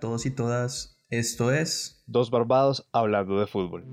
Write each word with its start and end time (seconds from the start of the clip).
todos 0.00 0.26
y 0.26 0.30
todas. 0.30 0.98
Esto 1.10 1.52
es 1.52 2.02
Dos 2.06 2.30
Barbados 2.30 2.88
hablando 2.92 3.38
de 3.38 3.46
fútbol. 3.46 3.84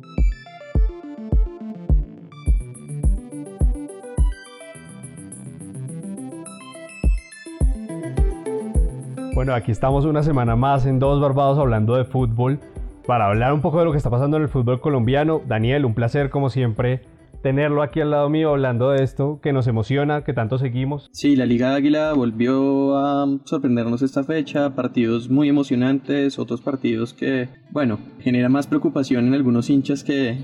Bueno, 9.36 9.54
aquí 9.54 9.72
estamos 9.72 10.06
una 10.06 10.24
semana 10.24 10.56
más 10.56 10.86
en 10.88 10.98
Dos 10.98 11.22
Barbados 11.22 11.60
hablando 11.60 11.96
de 11.96 12.06
fútbol 12.06 12.60
para 13.06 13.28
hablar 13.28 13.54
un 13.54 13.62
poco 13.62 13.80
de 13.80 13.86
lo 13.86 13.92
que 13.92 13.98
está 13.98 14.10
pasando 14.10 14.38
en 14.38 14.44
el 14.44 14.50
fútbol 14.50 14.82
colombiano. 14.82 15.42
Daniel, 15.46 15.86
un 15.86 15.94
placer 15.94 16.30
como 16.30 16.50
siempre 16.50 17.02
tenerlo 17.48 17.82
aquí 17.82 18.02
al 18.02 18.12
lado 18.12 18.30
mío 18.30 18.50
hablando 18.50 18.90
de 18.90 19.02
esto 19.06 19.40
que 19.42 19.54
nos 19.54 19.68
emociona, 19.68 20.26
que 20.26 20.34
tanto 20.34 20.58
seguimos. 20.58 21.08
Sí, 21.14 21.38
la 21.38 21.46
Liga 21.46 21.74
Águila 21.76 22.12
volvió 22.12 22.98
a 22.98 23.26
sorprendernos 23.46 24.02
esta 24.02 24.26
fecha, 24.26 24.76
partidos 24.76 25.30
muy 25.30 25.48
emocionantes, 25.48 26.40
otros 26.40 26.60
partidos 26.60 27.14
que, 27.14 27.48
bueno, 27.72 28.00
generan 28.20 28.52
más 28.52 28.68
preocupación 28.68 29.28
en 29.28 29.34
algunos 29.34 29.70
hinchas 29.70 30.04
que, 30.04 30.38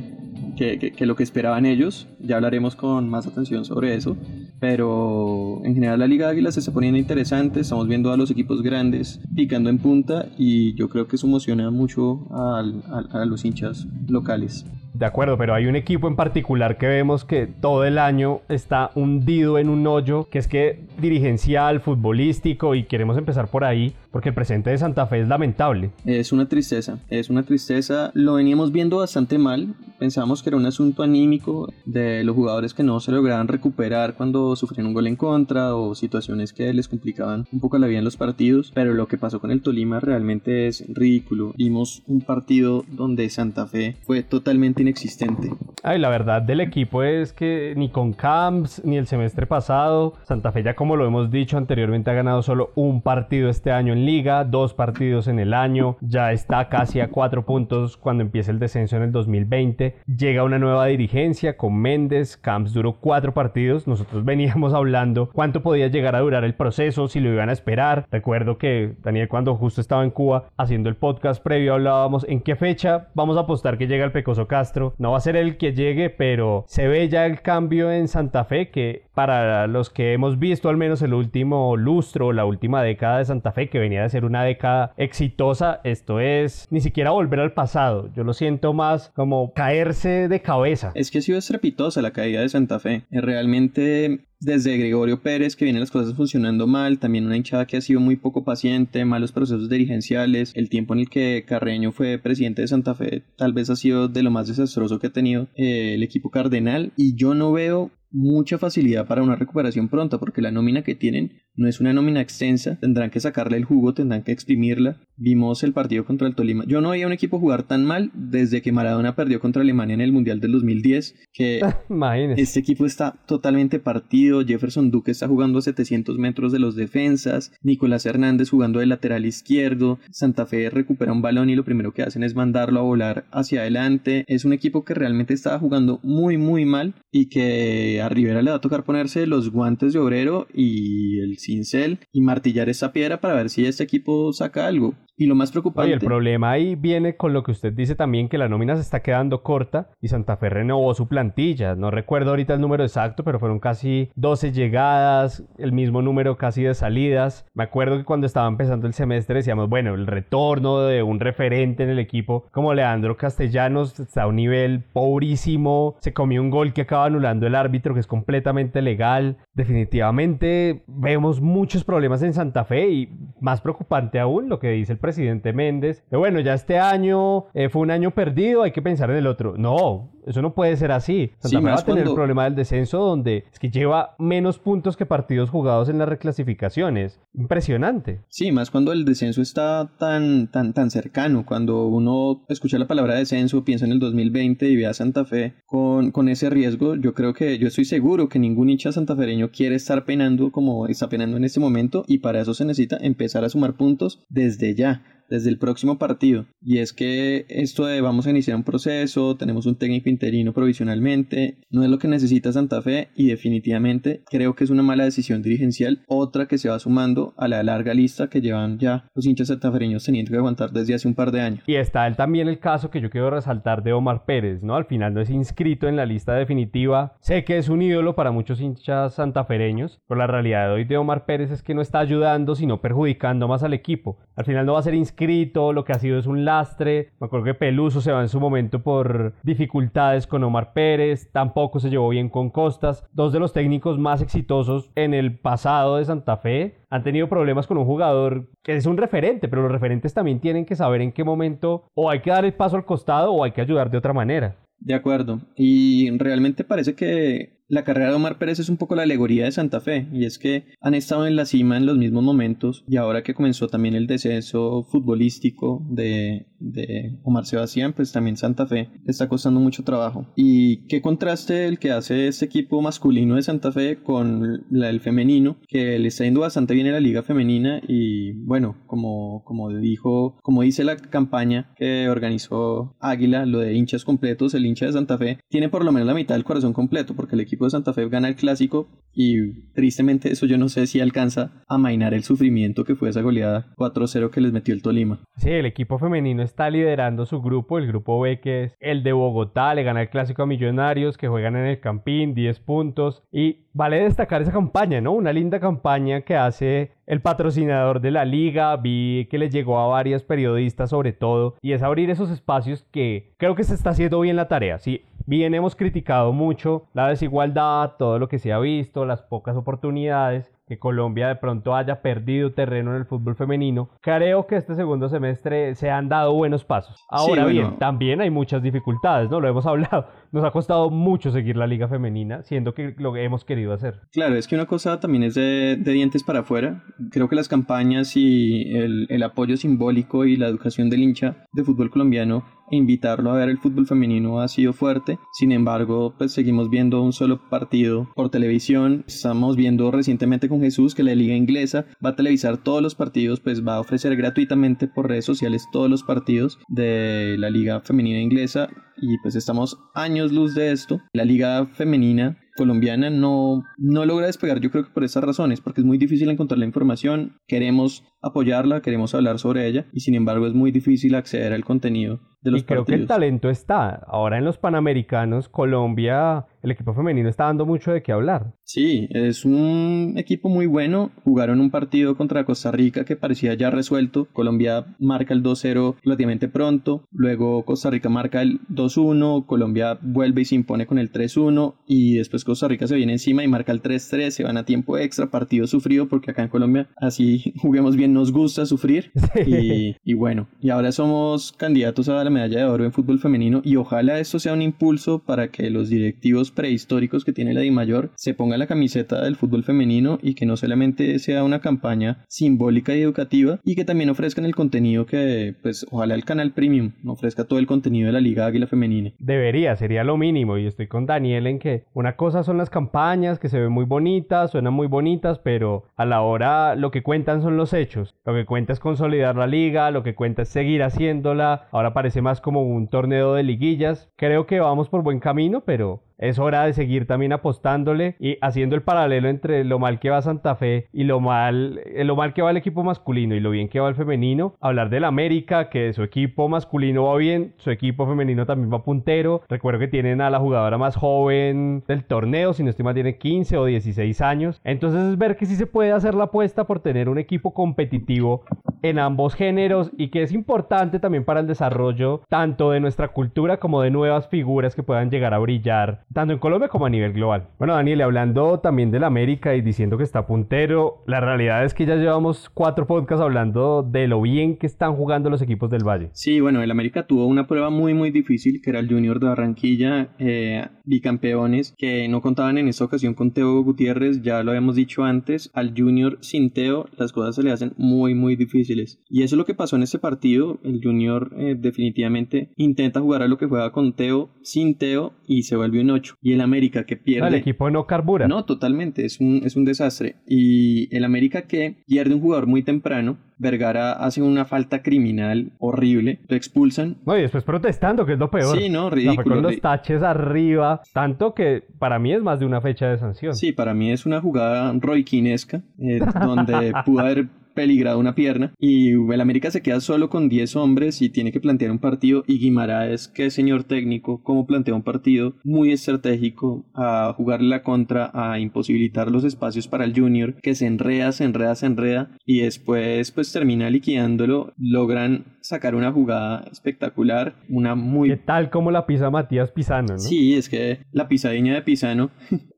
que, 0.56 1.06
lo 1.06 1.18
que 1.18 1.24
esperaban 1.24 1.66
ellos. 1.66 2.08
Ya 2.22 2.38
hablaremos 2.38 2.78
con 2.78 3.10
más 3.10 3.28
atención 3.28 3.66
sobre 3.66 3.96
eso. 3.96 4.16
Pero 4.62 5.60
en 5.66 5.74
general 5.74 6.00
la 6.00 6.08
Liga 6.08 6.30
Águila 6.30 6.54
se 6.54 6.62
está 6.62 6.72
poniendo 6.72 6.98
interesante. 6.98 7.60
Estamos 7.60 7.90
viendo 7.90 8.14
a 8.14 8.18
los 8.18 8.32
equipos 8.32 8.62
grandes 8.62 9.20
picando 9.36 9.70
en 9.70 9.80
punta 9.80 10.28
y 10.38 10.74
yo 10.76 10.88
creo 10.88 11.10
que 11.10 11.18
eso 11.18 11.28
emociona 11.28 11.70
mucho 11.70 12.30
a 12.32 13.26
los 13.26 13.44
hinchas 13.44 13.88
locales. 14.08 14.66
De 14.94 15.08
acuerdo, 15.08 15.40
pero 15.40 15.56
hay 15.56 15.66
un 15.66 15.76
equipo 15.76 16.08
en 16.08 16.16
particular 16.16 16.78
que 16.78 16.86
vemos 16.86 17.26
que 17.26 17.48
todo 17.48 17.84
el 17.84 17.98
año 17.98 18.42
está 18.48 18.92
hundido 18.94 19.58
en 19.58 19.70
un 19.70 19.88
hoyo, 19.88 20.28
que 20.30 20.38
es 20.38 20.48
que 20.48 20.84
dirigencial, 21.00 21.80
futbolístico, 21.80 22.76
y 22.76 22.84
queremos 22.84 23.18
empezar 23.18 23.48
por 23.48 23.64
ahí, 23.64 23.96
porque 24.12 24.30
el 24.30 24.36
presente 24.36 24.70
de 24.70 24.78
Santa 24.78 25.08
Fe 25.08 25.22
es 25.22 25.28
lamentable. 25.28 25.90
Es 26.06 26.32
una 26.32 26.48
tristeza, 26.48 27.00
es 27.10 27.32
una 27.32 27.42
tristeza. 27.42 28.12
Lo 28.14 28.36
veníamos 28.36 28.72
viendo 28.72 28.98
bastante 28.98 29.40
mal. 29.40 29.74
Pensamos 29.98 30.44
que 30.44 30.50
era 30.50 30.58
un 30.58 30.66
asunto 30.68 31.02
anímico 31.02 31.74
de 31.86 32.24
los 32.24 32.36
jugadores 32.36 32.76
que 32.76 32.84
no 32.84 33.00
se 33.00 33.12
lograban 33.12 33.48
recuperar 33.48 34.14
cuando 34.14 34.56
sufrían 34.56 34.86
un 34.86 34.94
gol 34.94 35.08
en 35.08 35.16
contra 35.16 35.76
o 35.76 35.96
situaciones 35.96 36.54
que 36.54 36.72
les 36.72 36.88
complicaban 36.88 37.48
un 37.52 37.60
poco 37.60 37.80
la 37.80 37.88
vida 37.88 38.00
en 38.00 38.06
los 38.06 38.18
partidos. 38.18 38.72
Pero 38.76 38.94
lo 38.94 39.08
que 39.08 39.18
pasó 39.18 39.40
con 39.40 39.50
el 39.50 39.64
Tolima 39.64 40.00
realmente 40.00 40.68
es 40.68 40.84
ridículo. 40.88 41.54
Vimos 41.58 42.04
un 42.06 42.22
partido 42.22 42.86
donde 42.92 43.28
Santa 43.32 43.66
Fe 43.66 43.96
fue 44.06 44.22
totalmente 44.22 44.83
inexistente. 44.84 45.50
Ay, 45.82 46.00
la 46.00 46.10
verdad 46.10 46.42
del 46.42 46.62
equipo 46.62 47.04
es 47.04 47.34
que 47.34 47.74
ni 47.76 47.90
con 47.90 48.14
Camps 48.14 48.84
ni 48.86 48.98
el 48.98 49.08
semestre 49.08 49.48
pasado, 49.48 50.14
Santa 50.24 50.52
Fe 50.52 50.64
ya 50.64 50.76
como 50.76 50.96
lo 50.96 51.06
hemos 51.06 51.32
dicho 51.32 51.58
anteriormente 51.58 52.12
ha 52.12 52.14
ganado 52.14 52.42
solo 52.42 52.72
un 52.76 53.02
partido 53.02 53.50
este 53.50 53.72
año 53.72 53.94
en 53.94 54.06
liga, 54.06 54.44
dos 54.44 54.74
partidos 54.74 55.28
en 55.28 55.40
el 55.40 55.54
año, 55.54 55.98
ya 56.02 56.32
está 56.32 56.70
casi 56.70 57.00
a 57.00 57.10
cuatro 57.10 57.46
puntos 57.46 57.98
cuando 57.98 58.24
empieza 58.24 58.52
el 58.52 58.60
descenso 58.60 58.96
en 58.96 59.04
el 59.04 59.12
2020. 59.12 59.96
Llega 60.06 60.44
una 60.44 60.60
nueva 60.60 60.86
dirigencia 60.86 61.58
con 61.58 61.76
Méndez, 61.76 62.38
Camps 62.38 62.74
duró 62.74 62.98
cuatro 63.00 63.34
partidos, 63.34 63.88
nosotros 63.88 64.24
veníamos 64.26 64.74
hablando 64.74 65.30
cuánto 65.34 65.62
podía 65.62 65.88
llegar 65.88 66.16
a 66.16 66.20
durar 66.22 66.44
el 66.44 66.56
proceso, 66.56 67.08
si 67.08 67.20
lo 67.20 67.32
iban 67.32 67.50
a 67.50 67.54
esperar. 67.54 68.06
Recuerdo 68.12 68.58
que 68.58 68.96
Daniel 69.02 69.28
cuando 69.28 69.56
justo 69.56 69.82
estaba 69.82 70.04
en 70.04 70.12
Cuba 70.12 70.46
haciendo 70.58 70.90
el 70.90 70.96
podcast 70.96 71.44
previo 71.44 71.74
hablábamos 71.74 72.26
en 72.28 72.42
qué 72.42 72.56
fecha 72.56 73.08
vamos 73.14 73.38
a 73.38 73.42
apostar 73.42 73.78
que 73.78 73.88
llega 73.88 74.06
el 74.06 74.12
Pecoso 74.12 74.48
Castro. 74.48 74.73
No 74.98 75.12
va 75.12 75.18
a 75.18 75.22
ser 75.22 75.36
el 75.36 75.58
que 75.58 75.74
llegue, 75.74 76.10
pero 76.10 76.64
se 76.68 76.88
ve 76.88 77.10
ya 77.10 77.26
el 77.26 77.42
cambio 77.42 77.92
en 77.92 78.08
Santa 78.08 78.46
Fe 78.46 78.70
que 78.70 79.04
para 79.14 79.68
los 79.68 79.90
que 79.90 80.14
hemos 80.14 80.40
visto 80.40 80.70
al 80.70 80.78
menos 80.78 81.02
el 81.02 81.14
último 81.14 81.78
lustro, 81.78 82.34
la 82.34 82.46
última 82.46 82.82
década 82.82 83.20
de 83.20 83.26
Santa 83.26 83.52
Fe 83.52 83.70
que 83.70 83.80
venía 83.80 84.02
de 84.02 84.10
ser 84.10 84.26
una 84.26 84.44
década 84.44 84.94
exitosa, 84.98 85.82
esto 85.84 86.20
es 86.20 86.68
ni 86.72 86.82
siquiera 86.82 87.12
volver 87.12 87.40
al 87.40 87.54
pasado. 87.54 88.10
Yo 88.16 88.24
lo 88.24 88.34
siento 88.34 88.74
más 88.74 89.12
como 89.16 89.54
caerse 89.54 90.28
de 90.28 90.42
cabeza. 90.42 90.92
Es 90.96 91.12
que 91.12 91.20
ha 91.20 91.22
sido 91.22 91.38
estrepitosa 91.38 92.02
la 92.02 92.12
caída 92.12 92.42
de 92.42 92.50
Santa 92.50 92.80
Fe. 92.80 93.04
Realmente 93.12 94.26
desde 94.44 94.78
Gregorio 94.78 95.22
Pérez, 95.22 95.56
que 95.56 95.66
vienen 95.66 95.80
las 95.82 95.92
cosas 95.92 96.16
funcionando 96.16 96.68
mal, 96.68 97.00
también 97.00 97.26
una 97.26 97.38
hinchada 97.38 97.66
que 97.66 97.78
ha 97.78 97.82
sido 97.82 98.00
muy 98.00 98.16
poco 98.16 98.44
paciente, 98.44 99.06
malos 99.06 99.32
procesos 99.32 99.70
dirigenciales, 99.70 100.52
el 100.56 100.70
tiempo 100.70 100.94
en 100.94 101.02
el 101.02 101.10
que 101.10 101.46
Carreño 101.48 101.92
fue 101.92 102.18
presidente 102.18 102.62
de 102.62 102.68
Santa 102.68 102.96
Fe 102.96 103.24
tal 103.38 103.54
vez 103.54 103.70
ha 103.70 103.76
sido 103.76 104.08
de 104.08 104.24
lo 104.24 104.32
más 104.32 104.48
desastroso 104.48 105.00
que 105.00 105.08
ha 105.08 105.14
tenido 105.14 105.48
eh, 105.56 105.96
el 105.96 106.04
equipo 106.04 106.30
cardenal 106.30 106.94
y 106.96 107.16
yo 107.16 107.34
no 107.34 107.52
veo 107.52 107.92
mucha 108.12 108.58
facilidad 108.58 109.08
para 109.08 109.24
una 109.24 109.36
recuperación 109.36 109.90
pronta 109.90 110.20
porque 110.20 110.42
la 110.42 110.52
nómina 110.52 110.84
que 110.84 110.96
tienen 110.96 111.42
no 111.56 111.68
es 111.68 111.80
una 111.80 111.94
nómina 111.94 112.22
extensa, 112.22 112.78
tendrán 112.80 113.10
que 113.10 113.20
sacarle 113.20 113.58
el 113.58 113.66
jugo, 113.66 113.94
tendrán 113.94 114.24
que 114.24 114.32
exprimirla. 114.32 114.98
Vimos 115.16 115.64
el 115.64 115.74
partido 115.74 116.06
contra 116.06 116.28
el 116.28 116.36
Tolima. 116.36 116.64
Yo 116.68 116.82
no 116.82 116.90
veía 116.90 117.06
un 117.06 117.14
equipo 117.14 117.40
jugar 117.40 117.64
tan 117.64 117.86
mal 117.86 118.10
desde 118.14 118.62
que 118.62 118.72
Maradona 118.72 119.16
perdió 119.16 119.40
contra 119.40 119.62
Alemania 119.62 119.94
en 119.94 120.02
el 120.02 120.12
Mundial 120.12 120.40
del 120.40 120.54
2010, 120.54 121.16
que 121.34 121.62
este 122.38 122.60
equipo 122.60 122.86
está 122.86 123.16
totalmente 123.28 123.80
partido. 123.80 124.44
Jefferson 124.44 124.90
Duque 124.90 125.12
está 125.12 125.28
jugando 125.28 125.60
a 125.60 125.62
700 125.62 126.18
metros 126.18 126.52
de 126.52 126.60
los 126.60 126.76
defensas, 126.76 127.52
Nicolás 127.62 128.06
Hernández 128.06 128.50
jugando 128.50 128.80
de 128.80 128.88
lateral 128.88 129.26
izquierdo, 129.26 130.00
Santa 130.12 130.46
Fe 130.46 130.70
recupera 130.70 131.14
un 131.14 131.22
balón 131.22 131.50
y 131.50 131.56
lo 131.56 131.64
primero 131.64 131.94
que 131.94 132.04
hacen 132.04 132.24
es 132.24 132.36
mandarlo 132.36 132.80
a 132.80 132.84
volar 132.84 133.26
hacia 133.32 133.62
adelante. 133.62 134.26
Es 134.28 134.46
un 134.46 134.54
equipo 134.54 134.84
que 134.84 134.96
realmente 134.96 135.34
estaba 135.34 135.60
jugando 135.60 136.00
muy 136.04 136.38
muy 136.38 136.66
mal 136.66 136.96
y 137.12 137.30
que 137.30 138.02
a 138.02 138.10
Rivera 138.10 138.42
le 138.42 138.52
va 138.52 138.58
a 138.58 138.62
tocar 138.62 138.84
ponerse 138.84 139.28
los 139.28 139.52
guantes 139.52 139.94
de 139.94 140.00
obrero 140.00 140.48
y 140.54 141.20
el 141.20 141.38
cincel 141.44 142.00
y 142.12 142.22
martillar 142.22 142.70
esa 142.70 142.92
piedra 142.92 143.20
para 143.20 143.36
ver 143.36 143.50
si 143.50 143.66
este 143.66 143.84
equipo 143.84 144.34
saca 144.34 144.68
algo. 144.68 144.96
Y 145.16 145.28
lo 145.28 145.36
más 145.36 145.52
preocupante. 145.52 145.94
el 145.94 146.00
problema 146.00 146.52
ahí 146.52 146.76
viene 146.76 147.16
con 147.18 147.34
lo 147.34 147.44
que 147.44 147.52
usted 147.52 147.72
dice 147.72 147.96
también, 147.96 148.30
que 148.30 148.38
la 148.38 148.50
nómina 148.50 148.76
se 148.76 148.82
está 148.82 149.02
quedando 149.02 149.44
corta 149.44 149.92
y 150.02 150.08
Santa 150.08 150.38
Fe 150.38 150.50
renovó 150.50 150.94
su 150.96 151.08
plantilla. 151.08 151.76
No 151.76 151.92
recuerdo 151.92 152.32
ahorita 152.32 152.56
el 152.56 152.62
número 152.62 152.84
exacto, 152.84 153.24
pero 153.24 153.40
fueron 153.40 153.60
casi 153.60 154.10
12 154.16 154.52
llegadas, 154.52 155.44
el 155.58 155.72
mismo 155.72 156.02
número 156.02 156.38
casi 156.38 156.64
de 156.64 156.74
salidas. 156.74 157.46
Me 157.54 157.64
acuerdo 157.64 157.98
que 157.98 158.06
cuando 158.06 158.26
estaba 158.26 158.48
empezando 158.48 158.88
el 158.88 158.94
semestre 158.94 159.36
decíamos, 159.36 159.70
bueno, 159.70 159.94
el 159.94 160.08
retorno 160.08 160.80
de 160.80 161.04
un 161.04 161.20
referente 161.20 161.84
en 161.84 161.90
el 161.90 162.00
equipo 162.00 162.48
como 162.52 162.74
Leandro 162.74 163.16
Castellanos 163.16 164.00
está 164.00 164.24
a 164.24 164.28
un 164.28 164.38
nivel 164.38 164.82
pobrísimo. 164.82 165.96
Se 166.00 166.14
comió 166.14 166.42
un 166.42 166.50
gol 166.50 166.74
que 166.74 166.82
acaba 166.82 167.06
anulando 167.06 167.46
el 167.46 167.56
árbitro, 167.56 167.94
que 167.94 168.00
es 168.00 168.08
completamente 168.08 168.82
legal. 168.82 169.38
Definitivamente 169.54 170.84
vemos 170.88 171.40
muchos 171.40 171.84
problemas 171.84 172.24
en 172.24 172.34
Santa 172.34 172.66
Fe 172.66 172.90
y 172.90 173.10
más 173.40 173.62
preocupante 173.62 174.20
aún 174.20 174.50
lo 174.50 174.60
que 174.60 174.70
dice 174.70 174.94
el 174.94 175.03
presidente 175.04 175.52
Méndez, 175.52 176.02
bueno, 176.10 176.40
ya 176.40 176.54
este 176.54 176.80
año 176.80 177.48
eh, 177.54 177.68
fue 177.68 177.82
un 177.82 177.92
año 177.92 178.12
perdido, 178.12 178.64
hay 178.64 178.72
que 178.72 178.82
pensar 178.82 179.12
en 179.12 179.18
el 179.18 179.28
otro. 179.28 179.56
No, 179.58 180.13
eso 180.26 180.42
no 180.42 180.54
puede 180.54 180.76
ser 180.78 180.92
así. 180.92 181.32
Santa 181.40 181.60
Fe 181.60 181.66
va 181.66 181.76
a 181.76 181.86
tener 181.86 182.08
el 182.08 182.14
problema 182.14 182.44
del 182.46 182.56
descenso 182.56 183.00
donde 183.00 183.46
es 183.52 183.60
que 183.60 183.70
lleva 183.70 184.16
menos 184.20 184.60
puntos 184.60 184.98
que 184.98 185.06
partidos 185.06 185.50
jugados 185.50 185.90
en 185.90 185.98
las 185.98 186.10
reclasificaciones. 186.10 187.20
Impresionante. 187.34 188.22
Sí, 188.30 188.52
más 188.52 188.72
cuando 188.72 188.92
el 188.92 189.06
descenso 189.06 189.42
está 189.42 189.92
tan, 189.98 190.48
tan, 190.48 190.74
tan 190.74 190.92
cercano. 190.92 191.46
Cuando 191.46 191.88
uno 191.88 192.44
escucha 192.50 192.78
la 192.78 192.88
palabra 192.88 193.16
descenso, 193.16 193.64
piensa 193.64 193.86
en 193.86 193.92
el 193.92 194.00
2020 194.00 194.70
y 194.70 194.76
ve 194.76 194.86
a 194.86 194.94
Santa 194.94 195.26
Fe 195.26 195.54
con, 195.66 196.12
con 196.12 196.30
ese 196.30 196.50
riesgo, 196.50 196.96
yo 196.96 197.14
creo 197.14 197.34
que 197.34 197.58
yo 197.58 197.68
estoy 197.68 197.86
seguro 197.86 198.30
que 198.30 198.40
ningún 198.40 198.70
hincha 198.70 198.92
santafereño 198.92 199.52
quiere 199.52 199.76
estar 199.76 200.06
penando 200.06 200.52
como 200.52 200.88
está 200.88 201.10
penando 201.10 201.38
en 201.38 201.44
este 201.44 201.60
momento 201.60 202.04
y 202.08 202.20
para 202.20 202.42
eso 202.42 202.54
se 202.54 202.66
necesita 202.66 202.98
empezar 202.98 203.44
a 203.44 203.50
sumar 203.50 203.74
puntos 203.74 204.24
desde 204.30 204.76
ya 204.76 205.04
desde 205.34 205.50
el 205.50 205.58
próximo 205.58 205.98
partido. 205.98 206.46
Y 206.62 206.78
es 206.78 206.94
que 206.94 207.48
esto 207.50 207.88
de 207.88 208.02
vamos 208.02 208.28
a 208.28 208.30
iniciar 208.30 208.56
un 208.56 208.64
proceso, 208.64 209.36
tenemos 209.36 209.66
un 209.66 209.76
técnico 209.76 210.08
interino 210.08 210.54
provisionalmente, 210.54 211.58
no 211.72 211.84
es 211.84 211.90
lo 211.90 211.98
que 211.98 212.08
necesita 212.08 212.54
Santa 212.54 212.84
Fe 212.84 213.10
y 213.16 213.30
definitivamente 213.30 214.22
creo 214.30 214.54
que 214.54 214.64
es 214.64 214.70
una 214.70 214.84
mala 214.84 215.06
decisión 215.06 215.42
dirigencial, 215.42 216.04
otra 216.08 216.48
que 216.48 216.60
se 216.60 216.70
va 216.70 216.78
sumando 216.78 217.34
a 217.36 217.48
la 217.48 217.64
larga 217.64 217.96
lista 217.96 218.30
que 218.30 218.42
llevan 218.42 218.78
ya 218.78 219.10
los 219.16 219.26
hinchas 219.26 219.48
santafereños 219.48 220.04
teniendo 220.04 220.30
que 220.30 220.38
aguantar 220.38 220.72
desde 220.72 220.94
hace 220.94 221.08
un 221.08 221.16
par 221.16 221.32
de 221.32 221.42
años. 221.42 221.64
Y 221.66 221.76
está 221.76 222.14
también 222.16 222.48
el 222.48 222.60
caso 222.60 222.92
que 222.92 223.02
yo 223.02 223.10
quiero 223.10 223.32
resaltar 223.32 223.82
de 223.82 223.94
Omar 223.94 224.26
Pérez, 224.26 224.62
¿no? 224.62 224.76
Al 224.76 224.86
final 224.86 225.16
no 225.16 225.22
es 225.22 225.32
inscrito 225.32 225.88
en 225.88 225.96
la 225.96 226.06
lista 226.06 226.36
definitiva. 226.36 227.16
Sé 227.22 227.44
que 227.44 227.58
es 227.58 227.70
un 227.70 227.82
ídolo 227.82 228.14
para 228.14 228.30
muchos 228.30 228.62
hinchas 228.62 229.16
santafereños, 229.16 230.00
pero 230.08 230.20
la 230.20 230.28
realidad 230.28 230.68
de 230.68 230.74
hoy 230.74 230.84
de 230.84 230.98
Omar 230.98 231.26
Pérez 231.26 231.50
es 231.50 231.64
que 231.64 231.74
no 231.74 231.82
está 231.82 231.98
ayudando, 231.98 232.54
sino 232.54 232.82
perjudicando 232.82 233.48
más 233.48 233.64
al 233.64 233.74
equipo. 233.74 234.20
Al 234.36 234.46
final 234.46 234.68
no 234.68 234.74
va 234.74 234.80
a 234.80 234.84
ser 234.84 234.94
inscrito 234.94 235.23
lo 235.28 235.84
que 235.84 235.94
ha 235.94 236.00
sido 236.00 236.20
es 236.20 236.26
un 236.26 236.46
lastre. 236.46 237.10
Me 237.20 237.26
acuerdo 237.26 237.46
que 237.46 237.54
Peluso 237.54 238.02
se 238.02 238.12
va 238.12 238.22
en 238.22 238.30
su 238.30 238.40
momento 238.40 238.84
por 238.84 239.34
dificultades 239.44 240.28
con 240.28 240.44
Omar 240.44 240.74
Pérez, 240.74 241.32
tampoco 241.32 241.80
se 241.80 241.90
llevó 241.90 242.10
bien 242.10 242.30
con 242.30 242.50
Costas. 242.50 243.06
Dos 243.14 243.34
de 243.34 243.40
los 243.40 243.54
técnicos 243.54 243.98
más 244.00 244.22
exitosos 244.22 244.92
en 244.96 245.14
el 245.14 245.38
pasado 245.40 245.98
de 245.98 246.06
Santa 246.06 246.38
Fe 246.38 246.76
han 246.90 247.04
tenido 247.04 247.30
problemas 247.30 247.68
con 247.68 247.78
un 247.78 247.86
jugador 247.86 248.50
que 248.64 248.76
es 248.76 248.86
un 248.86 248.98
referente, 248.98 249.48
pero 249.48 249.64
los 249.64 249.72
referentes 249.72 250.14
también 250.14 250.40
tienen 250.40 250.66
que 250.66 250.76
saber 250.76 251.02
en 251.02 251.12
qué 251.12 251.24
momento 251.24 251.86
o 251.94 252.10
hay 252.10 252.20
que 252.20 252.32
dar 252.32 252.46
el 252.46 252.54
paso 252.54 252.76
al 252.76 252.86
costado 252.86 253.32
o 253.34 253.44
hay 253.44 253.52
que 253.52 253.62
ayudar 253.62 253.90
de 253.90 253.98
otra 253.98 254.14
manera. 254.14 254.58
De 254.80 254.94
acuerdo. 254.94 255.40
Y 255.56 256.10
realmente 256.18 256.64
parece 256.64 256.94
que 256.94 257.63
la 257.68 257.84
carrera 257.84 258.10
de 258.10 258.16
Omar 258.16 258.38
Pérez 258.38 258.60
es 258.60 258.70
un 258.70 258.78
poco 258.78 258.96
la 258.96 259.04
alegoría 259.04 259.46
de 259.46 259.52
Santa 259.52 259.82
Fe, 259.82 260.08
y 260.12 260.26
es 260.26 260.38
que 260.38 260.66
han 260.82 260.94
estado 260.94 261.26
en 261.26 261.36
la 261.36 261.46
cima 261.46 261.78
en 261.78 261.86
los 261.86 261.98
mismos 261.98 262.24
momentos, 262.24 262.84
y 262.88 262.98
ahora 262.98 263.24
que 263.24 263.34
comenzó 263.34 263.68
también 263.68 263.96
el 263.96 264.08
descenso 264.08 264.84
futbolístico 264.84 265.86
de, 265.90 266.48
de 266.60 267.18
Omar 267.24 267.46
Sebastián, 267.46 267.94
pues 267.94 268.12
también 268.12 268.38
Santa 268.38 268.68
Fe 268.68 268.90
le 269.04 269.12
está 269.12 269.30
costando 269.30 269.60
mucho 269.60 269.84
trabajo. 269.84 270.28
Y 270.36 270.86
qué 270.88 271.02
contraste 271.02 271.68
el 271.68 271.80
que 271.80 271.92
hace 271.92 272.28
este 272.28 272.46
equipo 272.46 272.82
masculino 272.82 273.36
de 273.36 273.44
Santa 273.44 273.72
Fe 273.72 274.04
con 274.04 274.66
la, 274.70 274.90
el 274.90 275.00
femenino, 275.00 275.58
que 275.68 275.98
le 276.00 276.08
está 276.08 276.26
yendo 276.26 276.42
bastante 276.42 276.74
bien 276.74 276.88
en 276.88 276.94
la 276.94 277.00
liga 277.00 277.24
femenina, 277.24 277.82
y 277.88 278.34
bueno, 278.46 278.78
como, 278.88 279.44
como 279.46 279.70
dijo, 279.70 280.38
como 280.42 280.62
dice 280.62 280.84
la 280.84 280.98
campaña 280.98 281.74
que 281.76 282.10
organizó 282.10 282.96
Águila, 283.00 283.46
lo 283.46 283.60
de 283.60 283.74
hinchas 283.74 284.06
completos, 284.06 284.54
el 284.54 284.66
hincha 284.66 284.86
de 284.86 284.94
Santa 284.94 285.18
Fe 285.18 285.40
tiene 285.50 285.70
por 285.70 285.84
lo 285.84 285.92
menos 285.92 286.08
la 286.08 286.14
mitad 286.14 286.36
del 286.36 286.44
corazón 286.44 286.74
completo, 286.74 287.16
porque 287.16 287.36
el 287.36 287.42
equipo 287.42 287.63
de 287.66 287.72
Santa 287.72 287.94
Fe 287.94 288.08
gana 288.10 288.28
el 288.28 288.36
clásico 288.36 288.88
y 289.14 289.72
tristemente 289.74 290.32
eso 290.32 290.46
yo 290.46 290.58
no 290.58 290.70
sé 290.70 290.88
si 290.88 291.00
alcanza 291.00 291.52
a 291.68 291.78
mainar 291.78 292.14
el 292.14 292.24
sufrimiento 292.24 292.84
que 292.84 292.96
fue 292.96 293.10
esa 293.10 293.22
goleada 293.22 293.68
4-0 293.78 294.30
que 294.32 294.42
les 294.42 294.52
metió 294.52 294.74
el 294.74 294.82
Tolima. 294.82 295.20
Sí, 295.38 295.52
el 295.52 295.66
equipo 295.66 296.00
femenino 296.00 296.42
está 296.42 296.70
liderando 296.70 297.26
su 297.26 297.42
grupo, 297.42 297.78
el 297.78 297.88
grupo 297.88 298.20
B 298.20 298.40
que 298.40 298.64
es 298.64 298.76
el 298.80 299.04
de 299.04 299.14
Bogotá, 299.14 299.76
le 299.76 299.84
gana 299.84 300.02
el 300.02 300.10
clásico 300.10 300.44
a 300.44 300.48
Millonarios 300.48 301.18
que 301.18 301.28
juegan 301.28 301.56
en 301.56 301.66
el 301.66 301.80
Campín, 301.80 302.34
10 302.34 302.60
puntos 302.62 303.24
y 303.32 303.68
vale 303.74 304.00
destacar 304.00 304.42
esa 304.42 304.52
campaña, 304.52 305.02
¿no? 305.02 305.12
Una 305.12 305.34
linda 305.34 305.60
campaña 305.60 306.22
que 306.22 306.36
hace 306.36 306.92
el 307.06 307.22
patrocinador 307.22 308.00
de 308.00 308.12
la 308.12 308.26
liga, 308.26 308.76
vi 308.78 309.28
que 309.30 309.38
le 309.38 309.50
llegó 309.50 309.80
a 309.80 309.88
varios 309.88 310.24
periodistas 310.24 310.90
sobre 310.90 311.12
todo, 311.12 311.56
y 311.62 311.74
es 311.74 311.82
abrir 311.82 312.10
esos 312.10 312.32
espacios 312.32 312.86
que 312.92 313.34
creo 313.38 313.56
que 313.56 313.64
se 313.64 313.74
está 313.74 313.90
haciendo 313.92 314.20
bien 314.22 314.36
la 314.36 314.48
tarea. 314.48 314.80
Sí, 314.80 315.02
bien 315.26 315.54
hemos 315.54 315.76
criticado 315.76 316.34
mucho 316.34 316.88
la 316.94 317.08
desigualdad, 317.08 317.94
todo 317.98 318.20
lo 318.20 318.28
que 318.28 318.40
se 318.40 318.54
ha 318.54 318.60
visto, 318.60 319.06
las 319.06 319.22
pocas 319.22 319.56
oportunidades, 319.56 320.52
que 320.68 320.80
Colombia 320.80 321.28
de 321.28 321.36
pronto 321.36 321.76
haya 321.76 322.02
perdido 322.02 322.54
terreno 322.54 322.92
en 322.92 322.98
el 322.98 323.06
fútbol 323.06 323.36
femenino, 323.36 323.90
creo 324.02 324.48
que 324.48 324.56
este 324.56 324.76
segundo 324.76 325.10
semestre 325.10 325.76
se 325.76 325.92
han 325.92 326.08
dado 326.08 326.34
buenos 326.34 326.64
pasos. 326.64 327.04
Ahora 327.10 327.46
bien, 327.46 327.78
también 327.78 328.22
hay 328.22 328.30
muchas 328.30 328.62
dificultades, 328.64 329.30
¿no? 329.30 329.40
Lo 329.40 329.48
hemos 329.48 329.66
hablado. 329.68 330.08
Nos 330.34 330.44
ha 330.44 330.50
costado 330.50 330.90
mucho 330.90 331.32
seguir 331.32 331.58
la 331.58 331.68
liga 331.68 331.88
femenina, 331.88 332.42
siendo 332.42 332.74
que 332.74 332.96
lo 332.98 333.16
hemos 333.16 333.46
querido 333.46 333.72
hacer. 333.72 334.02
Claro, 334.12 334.36
es 334.36 334.48
que 334.48 334.56
una 334.56 334.66
cosa 334.66 335.00
también 335.00 335.22
es 335.22 335.36
de, 335.36 335.76
dientes 335.76 336.24
para 336.24 336.40
afuera. 336.40 336.84
Creo 337.12 337.30
que 337.30 337.36
las 337.36 337.48
campañas 337.48 338.18
y 338.18 338.64
el, 338.76 339.06
el 339.10 339.22
apoyo 339.22 339.58
simbólico 339.58 340.26
y 340.26 340.36
la 340.36 340.48
educación 340.48 340.90
del 340.90 341.04
hincha 341.04 341.46
de 341.54 341.64
fútbol 341.64 341.92
colombiano 341.92 342.44
invitarlo 342.72 343.32
a 343.32 343.36
ver 343.36 343.50
el 343.50 343.58
fútbol 343.58 343.88
femenino 343.88 344.42
ha 344.42 344.48
sido 344.48 344.74
fuerte. 344.74 345.20
Sin 345.32 345.52
embargo, 345.52 346.14
pues 346.18 346.32
seguimos 346.32 346.70
viendo 346.70 347.02
un 347.02 347.14
solo 347.14 347.50
partido 347.50 348.10
por 348.16 348.30
televisión. 348.30 349.04
Estamos 349.08 349.56
viendo 349.56 349.92
recientemente 349.92 350.50
con 350.50 350.62
Jesús 350.62 350.96
que 350.96 351.04
la 351.04 351.16
liga 351.16 351.36
inglesa 351.36 351.86
va 352.04 352.12
a 352.12 352.16
televisar 352.16 352.58
todos 352.58 352.82
los 352.82 352.96
partidos, 352.96 353.40
pues 353.40 353.66
va 353.66 353.76
a 353.76 353.80
ofrecer 353.80 354.16
gratuitamente 354.16 354.88
por 354.88 355.08
redes 355.08 355.26
sociales 355.26 355.68
todos 355.72 355.90
los 355.90 356.04
partidos 356.04 356.60
de 356.68 357.36
la 357.38 357.50
liga 357.50 357.82
femenina 357.82 358.20
inglesa 358.20 358.70
y 358.98 359.18
pues 359.20 359.36
estamos 359.36 359.80
años 359.96 360.23
luz 360.32 360.56
de 360.56 360.72
esto. 360.72 361.02
La 361.14 361.26
liga 361.26 361.66
femenina 361.68 362.38
colombiana 362.56 363.10
no, 363.10 363.64
no 363.78 364.06
logra 364.06 364.28
despegar, 364.28 364.60
yo 364.60 364.70
creo 364.70 364.86
que 364.86 364.92
por 364.92 365.04
esas 365.04 365.24
razones, 365.24 365.60
porque 365.60 365.82
es 365.82 365.86
muy 365.86 365.98
difícil 365.98 366.30
encontrar 366.30 366.60
la 366.60 366.66
información, 366.66 367.38
queremos 367.48 368.04
apoyarla, 368.22 368.82
queremos 368.82 369.16
hablar 369.16 369.40
sobre 369.40 369.68
ella 369.68 369.88
y 369.92 370.02
sin 370.02 370.16
embargo 370.16 370.48
es 370.48 370.54
muy 370.54 370.72
difícil 370.72 371.16
acceder 371.16 371.54
al 371.54 371.66
contenido 371.66 372.20
de 372.44 372.52
los 372.52 372.62
y 372.62 372.66
creo 372.66 372.86
que 372.86 372.96
el 372.96 373.08
talento 373.08 373.50
está. 373.50 373.90
Ahora 374.08 374.38
en 374.38 374.46
los 374.46 374.58
Panamericanos, 374.58 375.50
Colombia 375.50 376.46
el 376.64 376.72
equipo 376.72 376.94
femenino 376.94 377.28
está 377.28 377.44
dando 377.44 377.66
mucho 377.66 377.92
de 377.92 378.02
qué 378.02 378.14
hablar. 378.14 378.54
Sí, 378.64 379.10
es 379.12 379.44
un 379.44 380.14
equipo 380.16 380.48
muy 380.48 380.66
bueno. 380.66 381.12
Jugaron 381.26 381.60
un 381.60 381.70
partido 381.70 382.16
contra 382.16 382.46
Costa 382.46 382.72
Rica 382.72 383.04
que 383.04 383.18
parecía 383.18 383.54
ya 383.54 383.70
resuelto. 383.70 384.30
Colombia 384.32 384.86
marca 384.98 385.34
el 385.34 385.44
2-0 385.44 385.96
relativamente 386.02 386.48
pronto. 386.48 387.04
Luego 387.12 387.66
Costa 387.66 387.90
Rica 387.90 388.08
marca 388.08 388.42
el 388.42 388.62
2-1. 388.70 389.46
Colombia 389.46 390.00
vuelve 390.02 390.44
y 390.44 390.46
se 390.46 390.56
impone 390.56 390.88
con 390.88 391.00
el 391.00 391.12
3-1. 391.12 391.76
Y 391.86 392.16
después 392.16 392.46
Costa 392.46 392.70
Rica 392.70 392.88
se 392.88 392.96
viene 392.96 393.12
encima 393.12 393.44
y 393.44 393.50
marca 393.50 393.74
el 393.74 393.82
3-3. 393.82 394.30
Se 394.30 394.44
van 394.46 394.56
a 394.56 394.64
tiempo 394.64 394.98
extra. 394.98 395.30
Partido 395.30 395.68
sufrido 395.68 396.08
porque 396.08 396.32
acá 396.32 396.44
en 396.44 396.50
Colombia 396.50 396.88
así 396.96 397.54
juguemos 397.62 397.98
bien 397.98 398.14
nos 398.14 398.32
gusta 398.32 398.66
sufrir. 398.66 399.12
Y, 399.46 399.98
y 400.04 400.14
bueno, 400.14 400.48
y 400.62 400.70
ahora 400.70 400.92
somos 400.92 401.52
candidatos 401.52 402.08
a 402.08 402.24
la 402.24 402.30
medalla 402.34 402.60
de 402.60 402.66
oro 402.66 402.84
en 402.84 402.92
fútbol 402.92 403.20
femenino. 403.20 403.62
Y 403.64 403.78
ojalá 403.78 404.20
esto 404.20 404.40
sea 404.40 404.54
un 404.54 404.62
impulso 404.62 405.20
para 405.20 405.50
que 405.50 405.70
los 405.70 405.90
directivos 405.90 406.52
prehistóricos 406.52 407.24
que 407.24 407.34
tiene 407.34 407.54
la 407.54 407.62
DIMAYOR 407.62 408.12
se 408.16 408.34
ponga 408.34 408.58
la 408.58 408.68
camiseta 408.68 409.24
del 409.24 409.36
fútbol 409.36 409.64
femenino 409.64 410.20
y 410.22 410.36
que 410.36 410.46
no 410.46 410.58
solamente 410.58 411.20
sea 411.20 411.44
una 411.44 411.62
campaña 411.62 412.24
simbólica 412.28 412.96
y 412.96 413.02
educativa 413.02 413.60
y 413.64 413.76
que 413.76 413.86
también 413.86 414.10
ofrezcan 414.10 414.46
el 414.46 414.56
contenido 414.56 415.06
que, 415.06 415.56
pues, 415.62 415.86
ojalá 415.92 416.16
el 416.16 416.26
canal 416.26 416.52
premium 416.52 416.92
ofrezca 417.06 417.46
todo 417.46 417.60
el 417.60 417.68
contenido 417.68 418.08
de 418.08 418.14
la 418.14 418.20
Liga 418.20 418.46
Águila 418.46 418.68
Femenina. 418.68 419.12
Debería, 419.20 419.76
sería 419.76 420.04
lo 420.04 420.18
mínimo 420.18 420.58
y 420.58 420.66
estoy 420.66 420.88
con 420.88 421.06
Daniel 421.06 421.48
en 421.48 421.60
que 421.60 421.86
una 421.94 422.16
cosa 422.16 422.44
son 422.44 422.58
las 422.58 422.70
campañas 422.70 423.40
que 423.40 423.50
se 423.50 423.60
ven 423.60 423.72
muy 423.72 423.86
bonitas, 423.86 424.52
suenan 424.52 424.74
muy 424.74 424.88
bonitas, 424.88 425.40
pero 425.40 425.86
a 425.96 426.06
la 426.06 426.22
hora 426.22 426.76
lo 426.76 426.92
que 426.92 427.04
cuentan 427.04 427.42
son 427.42 427.58
los 427.58 427.74
hechos. 427.74 428.16
Lo 428.26 428.34
que 428.34 428.46
cuenta 428.46 428.74
es 428.74 428.80
consolidar 428.80 429.36
la 429.36 429.48
liga, 429.48 429.92
lo 429.92 430.04
que 430.04 430.16
cuenta 430.16 430.44
es 430.44 430.50
seguir 430.50 430.84
haciéndola. 430.84 431.68
Ahora 431.72 431.94
parece 431.94 432.22
más 432.24 432.42
como 432.42 432.64
un 432.64 432.88
torneo 432.88 433.36
de 433.36 433.44
liguillas. 433.44 434.10
Creo 434.16 434.48
que 434.48 434.60
vamos 434.60 434.90
por 434.90 435.04
buen 435.04 435.20
camino, 435.20 435.62
pero 435.64 436.02
es 436.18 436.40
hora 436.40 436.66
de 436.66 436.74
seguir 436.74 437.08
también 437.08 437.34
apostándole 437.34 438.16
y 438.20 438.38
haciendo 438.42 438.76
el 438.76 438.84
paralelo 438.84 439.30
entre 439.30 439.64
lo 439.64 439.80
mal 439.80 440.00
que 440.00 440.10
va 440.10 440.22
Santa 440.22 440.56
Fe 440.56 440.88
y 440.94 441.04
lo 441.04 441.20
mal, 441.20 441.82
eh, 441.86 442.04
lo 442.04 442.16
mal 442.16 442.34
que 442.34 442.42
va 442.42 442.52
el 442.52 442.58
equipo 442.58 442.84
masculino 442.84 443.36
y 443.36 443.40
lo 443.40 443.52
bien 443.52 443.70
que 443.70 443.80
va 443.80 443.90
el 443.90 443.96
femenino. 443.96 444.56
Hablar 444.62 444.90
del 444.90 445.04
América, 445.04 445.70
que 445.70 445.94
su 445.94 446.04
equipo 446.04 446.48
masculino 446.48 447.06
va 447.06 447.18
bien, 447.18 447.54
su 447.58 447.72
equipo 447.72 448.08
femenino 448.08 448.46
también 448.46 448.72
va 448.72 448.84
puntero. 448.84 449.42
Recuerdo 449.50 449.80
que 449.80 449.88
tienen 449.88 450.22
a 450.22 450.30
la 450.30 450.40
jugadora 450.40 450.78
más 450.78 450.96
joven 450.96 451.84
del 451.88 452.04
torneo, 452.06 452.54
si 452.54 452.64
no 452.64 452.70
estoy 452.70 452.84
tiene 452.94 453.18
15 453.18 453.58
o 453.58 453.66
16 453.66 454.22
años. 454.22 454.60
Entonces 454.64 455.04
es 455.04 455.18
ver 455.18 455.38
que 455.38 455.46
sí 455.46 455.56
se 455.56 455.68
puede 455.68 455.92
hacer 455.92 456.16
la 456.16 456.26
apuesta 456.26 456.66
por 456.66 456.80
tener 456.80 457.10
un 457.10 457.18
equipo 457.18 457.54
competitivo 457.54 458.44
en 458.82 459.00
ambos 459.00 459.34
géneros 459.34 459.92
y 459.98 460.10
que 460.10 460.24
es 460.24 460.34
importante 460.34 461.00
también 461.00 461.24
para 461.24 461.40
el 461.40 461.48
desarrollo 461.48 462.22
tanto 462.28 462.72
de 462.72 462.82
nuestra 462.82 463.08
cultura 463.08 463.58
como 463.58 463.82
de 463.82 463.92
nuevas 463.92 464.28
figuras 464.28 464.76
que 464.76 464.84
puedan 464.84 465.10
llegar 465.10 465.34
a 465.34 465.40
brillar 465.40 466.04
tanto 466.14 466.34
en 466.34 466.40
Colombia 466.40 466.70
como 466.70 466.86
a 466.86 466.90
nivel 466.90 467.14
global. 467.14 467.50
Bueno, 467.60 467.74
Daniel, 467.74 468.02
hablando 468.02 468.60
también 468.60 468.92
del 468.92 469.04
América 469.04 469.56
y 469.56 469.62
diciendo 469.62 469.98
que 469.98 470.04
está 470.04 470.26
puntero, 470.28 471.04
la 471.08 471.20
realidad 471.20 471.66
es 471.66 471.74
que 471.74 471.86
ya 471.86 471.96
llevamos 471.96 472.50
cuatro 472.54 472.88
podcasts 472.88 473.22
hablando 473.22 473.84
de 473.84 474.08
lo 474.08 474.22
bien 474.22 474.58
que 474.58 474.68
están 474.68 474.96
jugando 474.96 475.30
los 475.30 475.42
equipos 475.42 475.70
del 475.70 475.84
Valle. 475.84 476.10
Sí, 476.14 476.40
bueno, 476.40 476.62
el 476.62 476.72
América 476.72 477.08
tuvo 477.08 477.26
una 477.26 477.48
prueba 477.48 477.70
muy, 477.70 477.94
muy 477.94 478.12
difícil, 478.12 478.62
que 478.62 478.70
era 478.70 478.80
el 478.80 478.90
Junior 478.90 479.20
de 479.20 479.28
Barranquilla, 479.28 480.10
eh, 480.20 480.66
bicampeones, 480.86 481.74
que 481.78 482.08
no 482.08 482.22
contaban 482.22 482.58
en 482.58 482.68
esta 482.68 482.86
ocasión 482.86 483.14
con 483.14 483.32
Teo 483.32 483.62
Gutiérrez, 483.64 484.22
ya 484.22 484.44
lo 484.44 484.52
habíamos 484.52 484.76
dicho 484.76 485.04
antes, 485.04 485.50
al 485.54 485.74
Junior 485.76 486.18
sin 486.22 486.52
Teo 486.52 486.86
las 486.98 487.12
cosas 487.12 487.36
se 487.36 487.44
le 487.44 487.52
hacen 487.52 487.74
muy, 487.78 488.14
muy 488.14 488.36
difíciles. 488.36 489.00
Y 489.10 489.24
eso 489.24 489.36
es 489.36 489.38
lo 489.38 489.46
que 489.46 489.54
pasó 489.54 489.76
en 489.76 489.84
este 489.84 490.00
partido, 490.00 490.60
el 490.64 490.82
Junior 490.84 491.32
eh, 491.38 491.56
definitivamente 491.58 492.50
intenta 492.56 493.02
jugar 493.02 493.22
a 493.22 493.28
lo 493.28 493.38
que 493.38 493.48
juega 493.48 493.72
con 493.72 493.94
Teo, 493.94 494.30
sin 494.42 494.78
Teo, 494.78 495.14
y 495.28 495.44
se 495.44 495.56
vuelve 495.56 495.82
un 495.82 495.92
y 496.22 496.34
el 496.34 496.42
América 496.42 496.86
que 496.86 496.98
pierde. 496.98 497.28
El 497.28 497.36
equipo 497.36 497.70
no 497.70 497.86
carbura. 497.86 498.28
No, 498.28 498.46
totalmente, 498.46 499.06
es 499.06 499.20
un, 499.20 499.42
es 499.44 499.56
un 499.56 499.66
desastre. 499.66 500.16
Y 500.28 500.94
el 500.96 501.04
América 501.04 501.44
que 501.44 501.84
pierde 501.88 502.16
un 502.16 502.22
jugador 502.22 502.48
muy 502.48 502.64
temprano, 502.64 503.18
Vergara 503.38 503.94
hace 503.94 504.22
una 504.22 504.46
falta 504.46 504.82
criminal 504.82 505.52
horrible, 505.60 506.20
lo 506.28 506.36
expulsan. 506.36 506.98
No, 507.06 507.18
y 507.18 507.22
después 507.22 507.44
protestando, 507.44 508.06
que 508.06 508.14
es 508.14 508.20
lo 508.20 508.32
peor. 508.32 508.58
Sí, 508.58 508.70
no, 508.70 508.90
ridículo. 508.90 509.36
con 509.36 509.44
los 509.44 509.60
taches 509.60 510.02
arriba, 510.02 510.82
tanto 510.94 511.34
que 511.34 511.64
para 511.80 512.00
mí 512.00 512.14
es 512.14 512.22
más 512.22 512.40
de 512.40 512.46
una 512.46 512.62
fecha 512.62 512.88
de 512.88 512.98
sanción. 512.98 513.36
Sí, 513.36 513.52
para 513.52 513.74
mí 513.74 513.92
es 513.92 514.06
una 514.06 514.22
jugada 514.22 514.74
roiquinesca, 514.80 515.62
eh, 515.80 516.00
donde 516.22 516.74
pudo 516.86 517.00
haber 517.02 517.28
peligrado 517.54 518.00
una 518.00 518.16
pierna 518.16 518.54
y 518.60 518.92
el 518.92 519.22
América 519.22 519.52
se 519.52 519.62
queda 519.62 519.80
solo 519.80 520.10
con 520.10 520.30
10 520.30 520.56
hombres 520.56 521.02
y 521.02 521.10
tiene 521.10 521.32
que 521.32 521.40
plantear 521.40 521.72
un 521.72 521.80
partido 521.80 522.24
y 522.28 522.40
Guimaraes, 522.40 523.08
que 523.08 523.28
es 523.28 523.34
señor 523.34 523.64
técnico, 523.64 524.22
como 524.24 524.46
plantea 524.46 524.74
un 524.74 524.84
partido 524.84 525.36
muy 525.44 525.72
estratégico 525.72 526.66
a 526.74 527.14
jugarle 527.16 527.50
la 527.50 527.64
contra, 527.64 528.12
a 528.14 528.40
imposibilitar 528.40 529.12
los 529.12 529.24
espacios 529.24 529.68
para 529.68 529.86
el 529.86 529.98
Junior, 529.98 530.36
que 530.42 530.56
se 530.56 530.66
enreda, 530.66 531.12
se 531.12 531.26
enreda, 531.26 531.56
se 531.56 531.66
enreda 531.66 532.12
y 532.26 532.40
después 532.40 533.12
pues 533.12 533.32
termina 533.32 533.70
liquidándolo, 533.70 534.54
logran 534.58 535.26
sacar 535.42 535.76
una 535.76 535.92
jugada 535.92 536.46
espectacular, 536.52 537.36
una 537.50 537.76
muy... 537.76 538.10
¿Qué 538.10 538.18
tal 538.18 538.50
como 538.50 538.72
la 538.72 538.86
pisa 538.86 539.10
Matías 539.10 539.52
Pisano, 539.52 539.94
no? 539.94 540.00
Sí, 540.00 540.36
es 540.36 540.50
que 540.50 540.80
la 540.92 541.08
pisadeña 541.08 541.54
de 541.54 541.62
Pisano 541.62 542.12